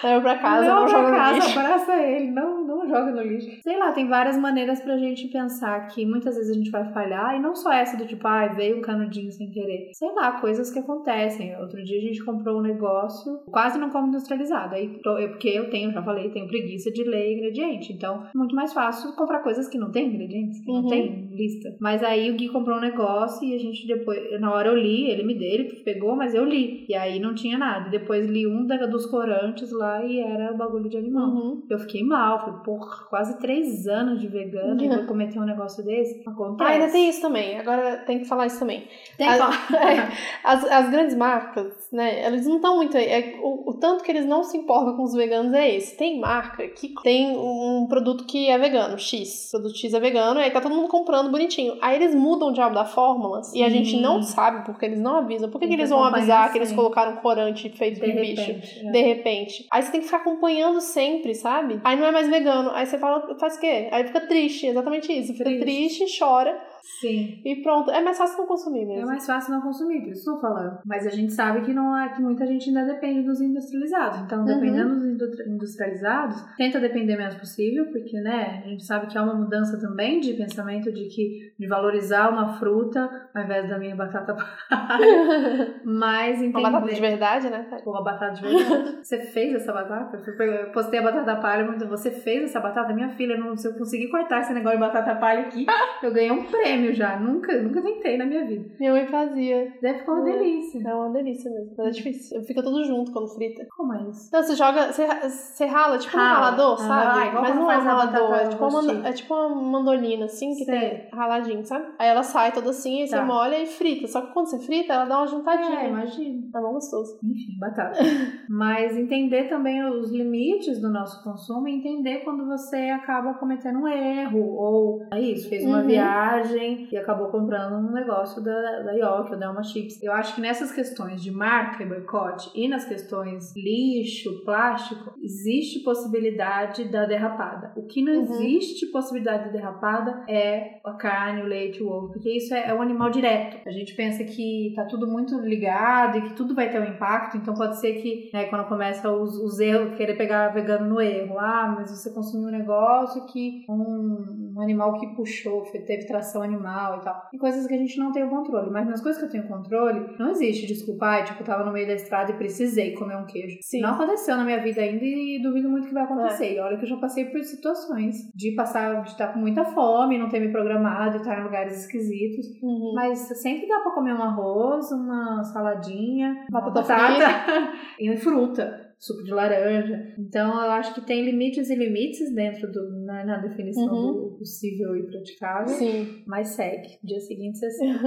Leva 0.04 0.22
pra 0.22 0.38
casa, 0.38 0.68
não, 0.68 0.82
não 0.82 0.88
joga 0.88 1.12
casa, 1.12 1.32
no 1.32 1.36
lixo. 1.38 1.60
abraça 1.60 1.96
ele, 1.98 2.32
não, 2.32 2.66
não 2.66 2.88
joga 2.88 3.12
no 3.12 3.22
lixo. 3.22 3.62
Sei 3.62 3.78
lá, 3.78 3.92
tem 3.92 4.08
várias 4.08 4.17
maneiras 4.38 4.82
pra 4.82 4.98
gente 4.98 5.28
pensar 5.28 5.88
que 5.88 6.06
muitas 6.06 6.36
vezes 6.36 6.52
a 6.52 6.56
gente 6.56 6.72
vai 6.72 6.92
falhar, 6.92 7.36
e 7.36 7.40
não 7.40 7.56
só 7.56 7.72
essa 7.72 7.98
do 7.98 8.08
tipo, 8.08 8.28
ai, 8.28 8.50
ah, 8.50 8.54
veio 8.54 8.78
um 8.78 8.82
canudinho 8.82 9.32
sem 9.32 9.52
querer. 9.52 9.92
Sei 9.94 10.12
lá, 10.14 10.40
coisas 10.40 10.72
que 10.72 10.80
acontecem. 10.80 11.56
Outro 11.60 11.84
dia 11.84 11.98
a 11.98 12.02
gente 12.02 12.24
comprou 12.24 12.60
um 12.60 12.62
negócio, 12.64 13.40
quase 13.52 13.78
não 13.78 13.90
como 13.90 14.08
industrializado. 14.08 14.76
Aí, 14.76 15.00
eu, 15.06 15.30
porque 15.30 15.50
eu 15.50 15.70
tenho, 15.70 15.92
já 15.92 16.02
falei, 16.02 16.30
tenho 16.30 16.48
preguiça 16.48 16.92
de 16.92 17.04
ler 17.04 17.38
ingrediente. 17.38 17.94
Então, 17.94 18.24
é 18.34 18.38
muito 18.38 18.56
mais 18.56 18.74
fácil 18.74 19.16
comprar 19.16 19.40
coisas 19.40 19.68
que 19.68 19.78
não 19.78 19.92
tem 19.92 20.08
ingredientes, 20.08 20.60
que 20.64 20.72
uhum. 20.72 20.82
não 20.82 20.90
tem 20.90 21.30
lista. 21.32 21.76
Mas 21.80 22.04
aí 22.04 22.32
o 22.32 22.36
Gui 22.36 22.50
comprou 22.50 22.78
um 22.78 22.82
negócio 22.82 23.48
e 23.48 23.54
a 23.54 23.60
gente 23.60 23.86
depois, 23.86 24.40
na 24.40 24.52
hora 24.52 24.70
eu 24.70 24.76
li, 24.76 25.10
ele 25.10 25.24
me 25.24 25.38
deu, 25.38 25.48
ele 25.48 25.64
pegou, 25.84 26.16
mas 26.16 26.34
eu 26.34 26.44
li. 26.44 26.86
E 26.90 26.96
aí 26.96 27.20
não 27.20 27.34
tinha 27.34 27.58
nada. 27.58 27.90
Depois 27.90 28.26
li 28.26 28.48
um 28.48 28.66
da, 28.66 28.86
dos 28.86 29.06
corantes 29.06 29.72
lá 29.72 30.04
e 30.04 30.20
era 30.20 30.54
o 30.54 30.58
bagulho 30.58 30.90
de 30.90 30.98
animal. 30.98 31.30
Uhum. 31.30 31.64
Eu 31.70 31.80
fiquei 31.80 32.04
mal, 32.04 32.40
falei, 32.40 32.62
porra, 32.64 33.06
quase 33.10 33.40
três 33.40 33.88
anos 33.88 34.07
de 34.16 34.28
vegana 34.28 34.84
e 34.84 34.88
vou 34.88 35.06
cometer 35.06 35.40
um 35.40 35.46
negócio 35.46 35.84
desse? 35.84 36.22
Acontece. 36.26 36.70
Ah, 36.70 36.74
ainda 36.74 36.92
tem 36.92 37.10
isso 37.10 37.22
também. 37.22 37.60
Agora 37.60 37.98
tem 38.06 38.20
que 38.20 38.26
falar 38.26 38.48
isso 38.48 38.60
também. 38.60 38.88
Tem 39.18 39.28
as, 39.28 39.40
é, 39.74 40.12
as, 40.44 40.64
as, 40.64 40.90
grandes 40.90 41.16
marcas, 41.16 41.74
né? 41.92 42.26
Eles 42.26 42.46
não 42.46 42.58
estão 42.58 42.76
muito. 42.76 42.98
É, 42.98 43.36
o, 43.42 43.72
o, 43.72 43.74
tanto 43.74 44.04
que 44.04 44.12
eles 44.12 44.26
não 44.26 44.44
se 44.44 44.58
importam 44.58 44.96
com 44.96 45.04
os 45.04 45.14
veganos 45.14 45.54
é 45.54 45.76
esse. 45.76 45.98
Tem 45.98 46.20
marca 46.20 46.68
que 46.68 46.94
tem 47.02 47.38
um 47.38 47.86
produto 47.88 48.26
que 48.26 48.50
é 48.50 48.58
vegano, 48.58 48.98
X. 48.98 49.50
O 49.54 49.58
produto 49.58 49.78
X 49.78 49.94
é 49.94 50.00
vegano, 50.00 50.40
e 50.40 50.44
aí 50.44 50.52
tá 50.52 50.62
todo 50.62 50.76
mundo 50.76 50.88
comprando 50.88 51.32
bonitinho. 51.32 51.78
Aí 51.82 51.96
eles 51.96 52.14
mudam 52.14 52.50
o 52.50 52.54
diabo 52.54 52.76
da 52.76 52.86
fórmula 52.86 53.42
e 53.54 53.64
a 53.64 53.70
gente 53.70 54.00
não 54.00 54.22
sabe 54.22 54.66
porque 54.66 54.86
eles 54.86 55.00
não 55.00 55.18
avisam. 55.18 55.50
Por 55.50 55.60
que, 55.60 55.68
que 55.68 55.74
eles 55.74 55.90
vão 55.90 56.04
avisar 56.04 56.52
que 56.52 56.58
eles 56.58 56.72
colocaram 56.72 57.18
corante 57.18 57.70
feito 57.70 58.00
de, 58.00 58.12
de 58.12 58.20
bicho? 58.20 58.52
É. 58.88 58.92
De 58.92 59.02
repente. 59.02 59.66
Aí 59.72 59.82
você 59.82 59.92
tem 59.92 60.02
que 60.02 60.08
ficar 60.08 60.18
acompanhando 60.18 60.82
sempre, 60.82 61.34
sabe? 61.34 61.80
Aí 61.84 61.98
não 61.98 62.06
é 62.06 62.12
mais 62.12 62.30
vegano. 62.30 62.72
Aí 62.72 62.86
você 62.86 62.98
fala, 62.98 63.38
faz 63.40 63.58
o 63.58 63.60
quê? 63.60 63.90
Aí 63.92 64.06
fica 64.06 64.22
triste, 64.22 64.68
exatamente 64.68 65.12
isso. 65.12 65.34
Fica 65.34 65.46
triste, 65.46 65.62
triste 65.62 66.20
chora. 66.20 66.60
Sim. 67.00 67.42
E 67.44 67.58
pronto. 67.62 67.92
É 67.92 68.02
mais 68.02 68.18
fácil 68.18 68.40
não 68.40 68.48
consumir 68.48 68.86
mesmo. 68.86 69.04
É 69.04 69.06
mais 69.06 69.26
fácil 69.26 69.54
não 69.54 69.62
consumir, 69.62 70.02
por 70.02 70.12
isso 70.12 70.20
estou 70.20 70.40
falando. 70.40 70.80
Mas 70.86 71.06
a 71.06 71.10
gente 71.10 71.34
sabe 71.34 71.62
que 71.62 71.74
não 71.78 71.98
é 71.98 72.10
que 72.10 72.22
muita 72.22 72.46
gente 72.46 72.70
ainda 72.70 72.86
depende 72.86 73.24
dos 73.24 73.42
industrializados. 73.42 74.20
Então, 74.20 74.44
dependendo 74.46 74.94
uhum. 74.94 75.18
dos 75.18 75.40
industrializados, 75.48 76.44
tenta 76.58 76.80
depender 76.80 77.16
o 77.16 77.18
menos 77.18 77.36
possível, 77.36 77.86
porque, 77.92 78.20
né, 78.20 78.62
a 78.66 78.68
gente 78.68 78.86
sabe 78.86 79.08
que 79.08 79.18
há 79.18 79.24
uma 79.24 79.36
mudança 79.36 79.80
também 79.80 80.20
de 80.20 80.34
pensamento 80.34 80.92
de 80.92 81.08
que 81.08 81.54
de 81.58 81.68
valorizar 81.68 82.30
uma 82.30 82.58
fruta 82.58 83.10
ao 83.34 83.44
invés 83.44 83.70
da 83.70 83.78
minha 83.78 83.96
batata 83.96 84.36
palha. 84.70 85.82
Mas 85.84 86.42
entender. 86.42 86.60
Uma 86.60 86.72
batata 86.72 86.94
de 86.94 87.02
verdade, 87.02 87.50
né? 87.50 87.68
Ou 87.86 87.96
a 87.96 88.04
batata 88.04 88.34
de 88.34 88.42
verdade. 88.42 88.98
você 89.04 89.20
fez 89.20 89.56
essa 89.56 89.74
batata? 89.74 90.22
Eu 90.40 90.72
postei 90.72 91.00
a 91.00 91.04
batata 91.04 91.36
palha, 91.38 91.66
mas 91.66 91.82
você 91.88 92.12
fez 92.12 92.44
essa 92.44 92.60
batata? 92.60 92.94
Minha 92.94 93.10
filha, 93.10 93.38
não, 93.38 93.56
se 93.56 93.68
eu 93.68 93.74
conseguir 93.74 94.10
cortar 94.10 94.42
esse 94.42 94.54
negócio 94.54 94.78
de 94.78 94.84
batata 94.86 95.16
palha 95.16 95.42
aqui, 95.42 95.66
eu 96.04 96.12
ganhei 96.12 96.32
um 96.32 96.44
prêmio 96.44 96.68
prêmio 96.78 96.94
já. 96.94 97.20
Nunca, 97.20 97.62
nunca 97.62 97.82
tentei 97.82 98.18
na 98.18 98.26
minha 98.26 98.46
vida. 98.46 98.70
Minha 98.80 98.92
mãe 98.92 99.08
fazia. 99.08 99.74
Deve 99.82 100.00
ficar 100.00 100.14
uma 100.14 100.30
é, 100.30 100.34
delícia. 100.34 100.88
É 100.88 100.94
uma 100.94 101.10
delícia 101.12 101.52
mesmo. 101.52 101.67
Mas 101.78 101.88
é 101.88 101.90
difícil. 101.92 102.44
Fica 102.44 102.62
tudo 102.62 102.84
junto 102.84 103.12
quando 103.12 103.28
frita. 103.30 103.66
Como 103.76 103.94
é 103.94 104.10
isso? 104.10 104.28
Então, 104.28 104.44
você 104.44 104.56
joga. 104.56 104.92
Você, 104.92 105.08
você 105.08 105.66
rala, 105.66 105.98
tipo 105.98 106.16
rala. 106.16 106.30
um 106.30 106.34
ralador, 106.34 106.74
ah, 106.74 106.78
sabe? 106.78 107.30
Ah, 107.30 107.42
Mas 107.42 107.56
não 107.56 107.72
é 107.72 107.78
um 107.78 107.84
ralador. 107.84 108.34
É 108.36 108.48
tipo, 108.48 108.66
uma, 108.66 109.08
é 109.08 109.14
tipo 109.14 109.34
uma 109.34 109.50
mandolina, 109.50 110.26
assim, 110.26 110.56
que 110.56 110.66
Sei. 110.66 110.80
tem 110.80 111.10
raladinho, 111.12 111.66
sabe? 111.66 111.86
Aí 112.00 112.08
ela 112.08 112.24
sai 112.24 112.52
toda 112.52 112.70
assim, 112.70 113.02
aí 113.02 113.10
tá. 113.10 113.18
você 113.18 113.24
molha 113.24 113.62
e 113.62 113.66
frita. 113.66 114.08
Só 114.08 114.22
que 114.22 114.34
quando 114.34 114.48
você 114.48 114.60
frita, 114.60 114.94
ela 114.94 115.06
dá 115.06 115.18
uma 115.18 115.28
juntadinha. 115.28 115.80
É, 115.80 115.90
imagina. 115.90 116.48
Tá 116.52 116.62
bom 116.62 116.74
gostoso. 116.74 117.20
Enfim, 117.24 117.58
batata. 117.60 118.00
Mas 118.50 118.96
entender 118.98 119.50
também 119.50 119.84
os 119.84 120.12
limites 120.12 120.80
do 120.80 120.90
nosso 120.90 121.24
consumo 121.24 121.68
e 121.68 121.76
entender 121.76 122.20
quando 122.20 122.46
você 122.46 122.90
acaba 122.90 123.34
cometendo 123.36 123.80
um 123.80 123.88
erro. 123.88 124.56
Ou 124.56 125.08
é 125.12 125.20
isso, 125.20 125.50
fez 125.50 125.66
uma 125.66 125.80
uhum. 125.80 125.88
viagem 125.88 126.88
e 126.92 126.98
acabou 126.98 127.28
comprando 127.28 127.76
um 127.76 127.92
negócio 127.92 128.42
da, 128.44 128.82
da 128.82 128.92
York 128.94 129.32
ou 129.32 129.40
da 129.40 129.48
Elma 129.48 129.64
Chips. 129.64 130.02
Eu 130.02 130.14
acho 130.14 130.36
que 130.36 130.42
nessas 130.42 130.72
questões 130.72 131.22
de 131.22 131.32
marca 131.58 131.84
e 131.84 131.86
boicote 131.88 132.52
e 132.54 132.68
nas 132.68 132.86
questões 132.86 133.54
lixo, 133.56 134.44
plástico, 134.46 135.14
existe 135.22 135.80
possibilidade 135.80 136.86
da 136.86 137.06
derrapada. 137.06 137.74
O 137.76 137.88
que 137.88 138.04
não 138.04 138.14
uhum. 138.14 138.22
existe 138.22 138.86
possibilidade 138.88 139.46
de 139.46 139.54
derrapada 139.54 140.24
é 140.30 140.80
a 140.86 140.94
carne, 140.94 141.42
o 141.42 141.46
leite, 141.46 141.82
o 141.82 141.90
ovo, 141.90 142.12
porque 142.14 142.30
isso 142.30 142.54
é, 142.54 142.70
é 142.70 142.74
um 142.74 142.82
animal 142.82 143.10
direto. 143.10 143.58
A 143.68 143.72
gente 143.72 143.96
pensa 143.96 144.24
que 144.24 144.74
tá 144.76 144.86
tudo 144.86 145.08
muito 145.08 145.40
ligado 145.40 146.18
e 146.18 146.22
que 146.22 146.36
tudo 146.36 146.54
vai 146.54 146.70
ter 146.70 146.80
um 146.80 146.86
impacto, 146.86 147.38
então 147.38 147.54
pode 147.54 147.80
ser 147.80 147.94
que 147.94 148.30
né, 148.32 148.46
quando 148.46 148.68
começa 148.68 149.12
os, 149.12 149.36
os 149.38 149.60
erros, 149.60 149.98
querer 149.98 150.16
pegar 150.16 150.50
vegano 150.50 150.88
no 150.88 151.02
erro, 151.02 151.40
ah, 151.40 151.76
mas 151.76 151.90
você 151.90 152.14
consumiu 152.14 152.50
um 152.50 152.52
negócio 152.52 153.26
que 153.26 153.66
um, 153.68 154.54
um 154.56 154.62
animal 154.62 155.00
que 155.00 155.08
puxou, 155.16 155.64
teve 155.86 156.06
tração 156.06 156.42
animal 156.42 156.98
e 156.98 157.02
tal 157.02 157.18
coisas 157.48 157.68
que 157.68 157.74
a 157.74 157.78
gente 157.78 157.98
não 157.98 158.12
tem 158.12 158.24
o 158.24 158.30
controle. 158.30 158.70
Mas 158.70 158.88
nas 158.88 159.02
coisas 159.02 159.22
que 159.22 159.28
eu 159.28 159.32
tenho 159.32 159.48
controle, 159.48 160.16
não 160.20 160.32
existe 160.32 160.68
desculpa, 160.68 161.24
tipo, 161.24 161.44
tava 161.48 161.64
no 161.64 161.72
meio 161.72 161.88
da 161.88 161.94
estrada 161.94 162.32
e 162.32 162.38
precisei 162.38 162.94
comer 162.94 163.18
um 163.18 163.26
queijo. 163.26 163.58
Sim. 163.62 163.82
Não 163.82 163.92
aconteceu 163.92 164.36
na 164.38 164.44
minha 164.44 164.62
vida 164.62 164.82
ainda 164.82 165.04
e 165.04 165.42
duvido 165.42 165.70
muito 165.70 165.88
que 165.88 165.94
vai 165.94 166.04
acontecer. 166.04 166.56
É. 166.56 166.62
olha 166.62 166.78
que 166.78 166.84
eu 166.84 166.90
já 166.90 166.98
passei 166.98 167.26
por 167.26 167.42
situações 167.44 168.16
de 168.36 168.52
passar, 168.52 169.02
de 169.04 169.12
estar 169.12 169.34
com 169.34 169.40
muita 169.40 169.64
fome, 169.66 170.18
não 170.18 170.30
ter 170.30 170.40
me 170.40 170.52
programado, 170.52 171.18
estar 171.18 171.40
em 171.40 171.44
lugares 171.44 171.82
esquisitos. 171.82 172.46
Uhum. 172.62 172.94
Mas 172.96 173.20
sempre 173.42 173.68
dá 173.68 173.80
pra 173.80 173.92
comer 173.94 174.14
um 174.14 174.22
arroz, 174.22 174.92
uma 174.92 175.44
saladinha, 175.44 176.46
batata, 176.52 176.82
batata 176.82 177.74
e 178.00 178.16
fruta 178.18 178.88
suco 179.00 179.24
de 179.24 179.32
laranja. 179.32 180.16
Então, 180.18 180.50
eu 180.54 180.72
acho 180.72 180.94
que 180.94 181.02
tem 181.02 181.24
limites 181.24 181.70
e 181.70 181.76
limites 181.76 182.34
dentro 182.34 182.72
do, 182.72 183.06
na, 183.06 183.24
na 183.24 183.38
definição 183.38 183.94
uhum. 183.94 184.14
do 184.14 184.38
possível 184.38 184.96
e 184.96 185.06
praticável. 185.06 185.68
Sim. 185.68 186.24
Mas 186.26 186.50
segue. 186.50 186.98
Dia 187.04 187.20
seguinte 187.20 187.60
você 187.60 187.70
segue. 187.72 187.98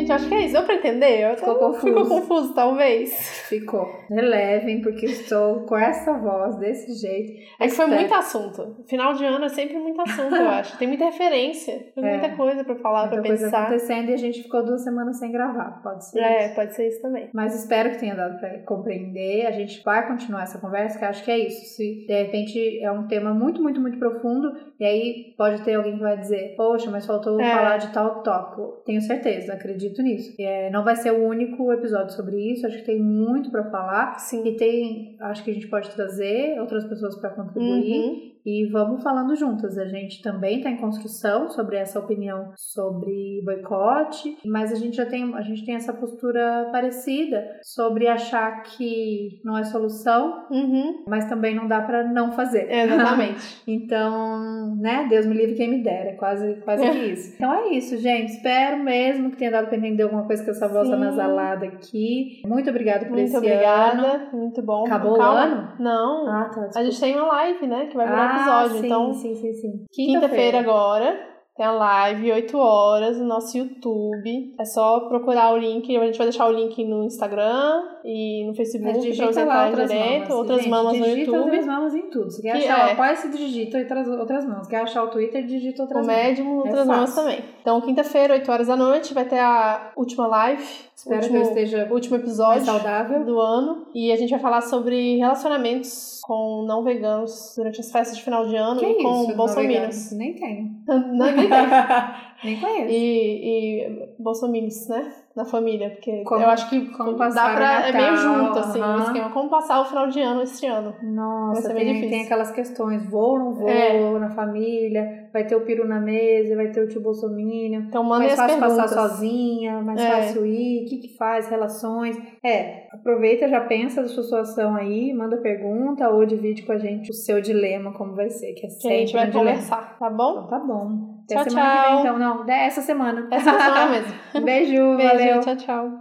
Gente, 0.00 0.12
acho 0.12 0.28
que 0.28 0.34
é 0.34 0.44
isso. 0.44 0.54
Deu 0.54 0.64
pra 0.64 0.74
entender? 0.74 1.30
Eu 1.30 1.36
Ficou 1.36 1.54
confuso. 1.56 1.86
Ficou 1.86 2.06
confuso, 2.06 2.54
talvez. 2.54 3.12
Ficou. 3.48 3.86
Relevem, 4.08 4.80
porque 4.82 5.06
estou 5.06 5.60
com 5.66 5.76
essa 5.76 6.12
voz, 6.18 6.56
desse 6.56 6.92
jeito. 6.94 7.32
É 7.58 7.66
que 7.66 7.74
foi 7.74 7.86
muito 7.86 8.12
assunto. 8.14 8.76
Final 8.88 9.14
de 9.14 9.24
ano 9.24 9.44
é 9.44 9.48
sempre 9.48 9.78
muito 9.78 10.00
assunto, 10.00 10.34
eu 10.34 10.48
acho. 10.48 10.76
Tem 10.78 10.88
muita 10.88 11.04
referência. 11.04 11.78
Tem 11.94 12.04
é. 12.04 12.18
muita 12.18 12.36
coisa 12.36 12.64
pra 12.64 12.76
falar, 12.76 13.00
muita 13.02 13.16
pra 13.16 13.26
coisa 13.26 13.44
pensar. 13.44 13.62
acontecendo 13.62 14.10
e 14.10 14.14
a 14.14 14.16
gente 14.16 14.42
ficou 14.42 14.64
duas 14.64 14.82
semanas 14.82 15.18
sem 15.18 15.30
gravar. 15.30 15.80
Pode 15.82 16.04
ser 16.06 16.20
É, 16.20 16.46
isso. 16.46 16.54
pode 16.54 16.74
ser 16.74 16.88
isso 16.88 17.02
também. 17.02 17.28
Mas 17.32 17.54
espero 17.54 17.90
que 17.90 17.98
tenha 17.98 18.14
dado 18.14 18.38
pra 18.38 18.58
compreender. 18.60 19.46
A 19.46 19.52
gente 19.52 19.82
vai 19.84 20.06
continuar 20.06 20.42
essa 20.44 20.58
conversa, 20.58 20.98
que 20.98 21.04
acho 21.04 21.24
que 21.24 21.30
é 21.30 21.38
isso. 21.38 21.76
Se 21.76 22.06
de 22.06 22.22
repente 22.22 22.82
é 22.82 22.90
um 22.90 23.06
tema 23.06 23.32
muito, 23.34 23.62
muito, 23.62 23.80
muito 23.80 23.98
profundo, 23.98 24.52
e 24.78 24.84
aí 24.84 25.34
pode 25.36 25.62
ter 25.62 25.74
alguém 25.74 25.94
que 25.94 26.02
vai 26.02 26.16
dizer, 26.16 26.54
poxa, 26.56 26.90
mas 26.90 27.06
faltou 27.06 27.40
é. 27.40 27.50
falar 27.50 27.76
de 27.76 27.92
tal 27.92 28.22
tópico. 28.22 28.82
Tenho 28.84 29.00
certeza, 29.00 29.52
acredito 29.54 29.99
acredito 30.00 30.02
nisso. 30.02 30.34
É, 30.38 30.70
não 30.70 30.82
vai 30.82 30.96
ser 30.96 31.12
o 31.12 31.26
único 31.26 31.72
episódio 31.72 32.14
sobre 32.14 32.36
isso, 32.52 32.66
acho 32.66 32.78
que 32.78 32.84
tem 32.84 33.00
muito 33.00 33.50
para 33.50 33.70
falar. 33.70 34.18
Sim. 34.18 34.46
E 34.46 34.56
tem, 34.56 35.16
acho 35.20 35.44
que 35.44 35.50
a 35.50 35.54
gente 35.54 35.68
pode 35.68 35.90
trazer 35.90 36.58
outras 36.60 36.84
pessoas 36.84 37.16
para 37.16 37.30
contribuir. 37.30 37.98
Uhum. 37.98 38.30
E 38.44 38.66
vamos 38.70 39.02
falando 39.02 39.34
juntas. 39.36 39.76
A 39.76 39.86
gente 39.86 40.22
também 40.22 40.58
está 40.58 40.70
em 40.70 40.76
construção 40.76 41.48
sobre 41.48 41.76
essa 41.76 41.98
opinião 41.98 42.52
sobre 42.56 43.42
boicote, 43.44 44.36
mas 44.44 44.72
a 44.72 44.76
gente 44.76 44.96
já 44.96 45.06
tem, 45.06 45.34
a 45.34 45.42
gente 45.42 45.64
tem 45.64 45.74
essa 45.74 45.92
postura 45.92 46.68
parecida 46.72 47.44
sobre 47.62 48.06
achar 48.08 48.62
que 48.62 49.40
não 49.44 49.56
é 49.56 49.64
solução, 49.64 50.46
uhum. 50.50 51.04
mas 51.06 51.26
também 51.26 51.54
não 51.54 51.66
dá 51.66 51.80
para 51.80 52.04
não 52.04 52.32
fazer. 52.32 52.70
Exatamente. 52.70 53.62
então, 53.66 54.76
né, 54.76 55.06
Deus 55.08 55.26
me 55.26 55.34
livre 55.34 55.54
quem 55.54 55.70
me 55.70 55.82
dera, 55.82 56.10
é 56.10 56.14
quase, 56.14 56.56
quase 56.64 56.88
que 56.90 56.98
isso. 56.98 57.30
Então 57.40 57.54
é 57.54 57.68
isso, 57.70 57.96
gente. 57.96 58.32
Espero 58.32 58.82
mesmo 58.82 59.30
que 59.30 59.36
tenha 59.36 59.50
dado 59.50 59.68
para 59.68 59.76
entender 59.76 60.02
alguma 60.02 60.24
coisa 60.24 60.44
com 60.44 60.50
essa 60.50 60.68
voz 60.68 60.90
anasalada 60.90 61.66
aqui. 61.66 62.42
Muito 62.44 62.68
obrigada 62.68 63.06
por 63.06 63.12
Muito 63.12 63.24
esse 63.24 63.36
obrigada. 63.36 63.98
ano. 63.98 64.30
Muito 64.32 64.62
bom. 64.62 64.84
Acabou 64.84 65.16
Calma. 65.16 65.32
o 65.32 65.36
ano? 65.36 65.72
Não. 65.78 66.28
Ah, 66.28 66.50
tá. 66.54 66.78
A 66.78 66.84
gente 66.84 67.00
tem 67.00 67.16
uma 67.16 67.26
live, 67.26 67.66
né, 67.66 67.86
que 67.86 67.96
vai 67.96 68.06
virar 68.06 68.29
ah, 68.29 68.29
episódio. 68.36 68.78
Sim, 68.78 68.86
então, 68.86 69.14
sim, 69.14 69.34
sim, 69.34 69.52
sim. 69.54 69.84
Quinta-feira 69.92 70.58
quinta 70.58 70.70
agora. 70.70 71.29
Tem 71.60 71.66
a 71.66 71.72
live, 71.72 72.32
8 72.32 72.56
horas, 72.56 73.18
no 73.18 73.26
nosso 73.26 73.58
YouTube. 73.58 74.54
É 74.58 74.64
só 74.64 75.00
procurar 75.00 75.52
o 75.52 75.58
link. 75.58 75.94
A 75.94 76.06
gente 76.06 76.16
vai 76.16 76.28
deixar 76.28 76.46
o 76.46 76.52
link 76.52 76.82
no 76.86 77.04
Instagram 77.04 77.82
e 78.02 78.46
no 78.46 78.54
Facebook 78.54 79.14
pra 79.14 79.26
você 79.26 79.40
entrar 79.42 79.70
direto. 79.70 79.92
Mamas. 79.92 80.30
Outras 80.30 80.58
gente, 80.60 80.70
mamas 80.70 80.98
no 80.98 81.06
YouTube. 81.06 81.36
outras 81.36 81.66
mamas 81.66 81.94
em 81.94 82.08
tudo. 82.08 82.30
Se 82.30 82.40
quer 82.40 82.52
que 82.58 82.66
achar 82.66 82.78
é. 82.78 82.88
o 82.88 82.92
apoia 82.92 83.14
se 83.14 83.28
digita 83.28 83.76
outras, 83.76 84.08
outras 84.08 84.46
mãos. 84.46 84.66
Quer 84.68 84.80
achar 84.80 85.04
o 85.04 85.08
Twitter, 85.08 85.44
digita 85.44 85.82
outras 85.82 86.02
o 86.02 86.06
mãos. 86.06 86.18
O 86.18 86.22
médium, 86.22 86.56
outras 86.56 86.80
é 86.80 86.84
mamas 86.84 87.14
também. 87.14 87.44
Então, 87.60 87.78
quinta-feira, 87.82 88.32
8 88.32 88.50
horas 88.50 88.66
da 88.68 88.76
noite, 88.76 89.12
vai 89.12 89.26
ter 89.26 89.40
a 89.40 89.92
última 89.96 90.26
live. 90.26 90.64
Espero 90.96 91.16
último, 91.16 91.32
que 91.32 91.44
eu 91.44 91.48
esteja 91.48 91.88
último 91.90 92.16
episódio 92.16 92.64
saudável 92.64 93.22
do 93.22 93.38
ano. 93.38 93.86
E 93.94 94.10
a 94.10 94.16
gente 94.16 94.30
vai 94.30 94.38
falar 94.38 94.62
sobre 94.62 95.18
relacionamentos 95.18 96.20
com 96.22 96.64
não 96.66 96.84
veganos 96.84 97.54
durante 97.56 97.80
as 97.80 97.90
festas 97.90 98.16
de 98.16 98.22
final 98.22 98.46
de 98.46 98.54
ano 98.54 98.78
que 98.78 98.86
e 98.86 99.02
com 99.02 99.24
isso, 99.24 99.36
bolsominions. 99.36 100.12
Nem 100.12 100.34
não, 100.86 101.34
nem. 101.34 101.49
nem 102.44 102.60
conheço. 102.60 102.88
E, 102.90 103.84
e 103.84 104.14
bolsominions, 104.18 104.88
né? 104.88 105.12
Na 105.36 105.44
família, 105.44 105.90
porque 105.90 106.24
como, 106.24 106.42
eu 106.42 106.48
acho 106.48 106.68
que 106.68 106.86
como 106.90 107.16
dá 107.16 107.54
pra. 107.54 107.88
É 107.88 107.92
meio 107.92 108.16
junto, 108.16 108.58
assim, 108.58 108.80
uhum. 108.80 108.96
o 108.96 109.02
esquema. 109.02 109.30
Como 109.30 109.48
passar 109.48 109.80
o 109.80 109.84
final 109.84 110.08
de 110.08 110.20
ano 110.20 110.42
esse 110.42 110.66
ano. 110.66 110.92
Nossa, 111.04 111.62
vai 111.62 111.70
ser 111.70 111.74
tem, 111.74 111.86
difícil. 111.86 112.10
tem 112.10 112.24
aquelas 112.24 112.50
questões: 112.50 113.08
vou 113.08 113.34
ou 113.34 113.38
não 113.38 113.52
vou 113.54 113.68
É. 113.68 114.18
na 114.18 114.30
família, 114.30 115.28
vai 115.32 115.46
ter 115.46 115.54
o 115.54 115.60
peru 115.64 115.86
na 115.86 116.00
mesa, 116.00 116.56
vai 116.56 116.72
ter 116.72 116.82
o 116.82 116.88
tio 116.88 117.00
Bolsominion. 117.00 117.82
Então 117.82 118.02
mandem 118.02 118.26
mais 118.26 118.40
fácil 118.40 118.58
perguntas. 118.58 118.90
passar 118.90 119.08
sozinha, 119.08 119.80
mais 119.82 120.00
É. 120.00 120.10
fácil 120.10 120.44
ir, 120.46 120.84
o 120.84 120.88
que, 120.88 120.96
que 120.96 121.16
faz, 121.16 121.48
relações. 121.48 122.16
É, 122.44 122.88
aproveita, 122.92 123.48
já 123.48 123.60
pensa 123.60 124.02
da 124.02 124.08
sua 124.08 124.24
situação 124.24 124.74
aí, 124.74 125.14
manda 125.14 125.36
pergunta 125.36 126.08
ou 126.10 126.26
divide 126.26 126.62
com 126.62 126.72
a 126.72 126.78
gente 126.78 127.08
o 127.08 127.14
seu 127.14 127.40
dilema, 127.40 127.92
como 127.92 128.16
vai 128.16 128.28
ser, 128.30 128.52
que 128.54 128.66
é 128.66 128.68
Que 128.68 128.76
a 128.76 128.80
sempre 128.80 128.96
gente 128.98 129.12
vai 129.12 129.28
um 129.28 129.32
conversar, 129.32 129.96
tá 129.96 130.10
bom? 130.10 130.32
Então 130.32 130.46
tá 130.48 130.58
bom. 130.58 131.19
Até 131.34 131.44
Tchau, 131.44 131.50
semana 131.50 131.70
que 131.70 131.80
tchau. 131.82 131.90
vem, 131.92 132.00
então. 132.00 132.18
Não, 132.18 132.44
é 132.48 132.66
essa 132.66 132.80
semana. 132.82 133.26
Essa 133.30 133.50
semana 133.52 133.86
mesmo. 133.90 134.12
Um 134.34 134.40
beijo, 134.44 134.96
Beijo, 134.96 135.08
valeu. 135.18 135.40
tchau, 135.40 135.56
tchau. 135.56 136.00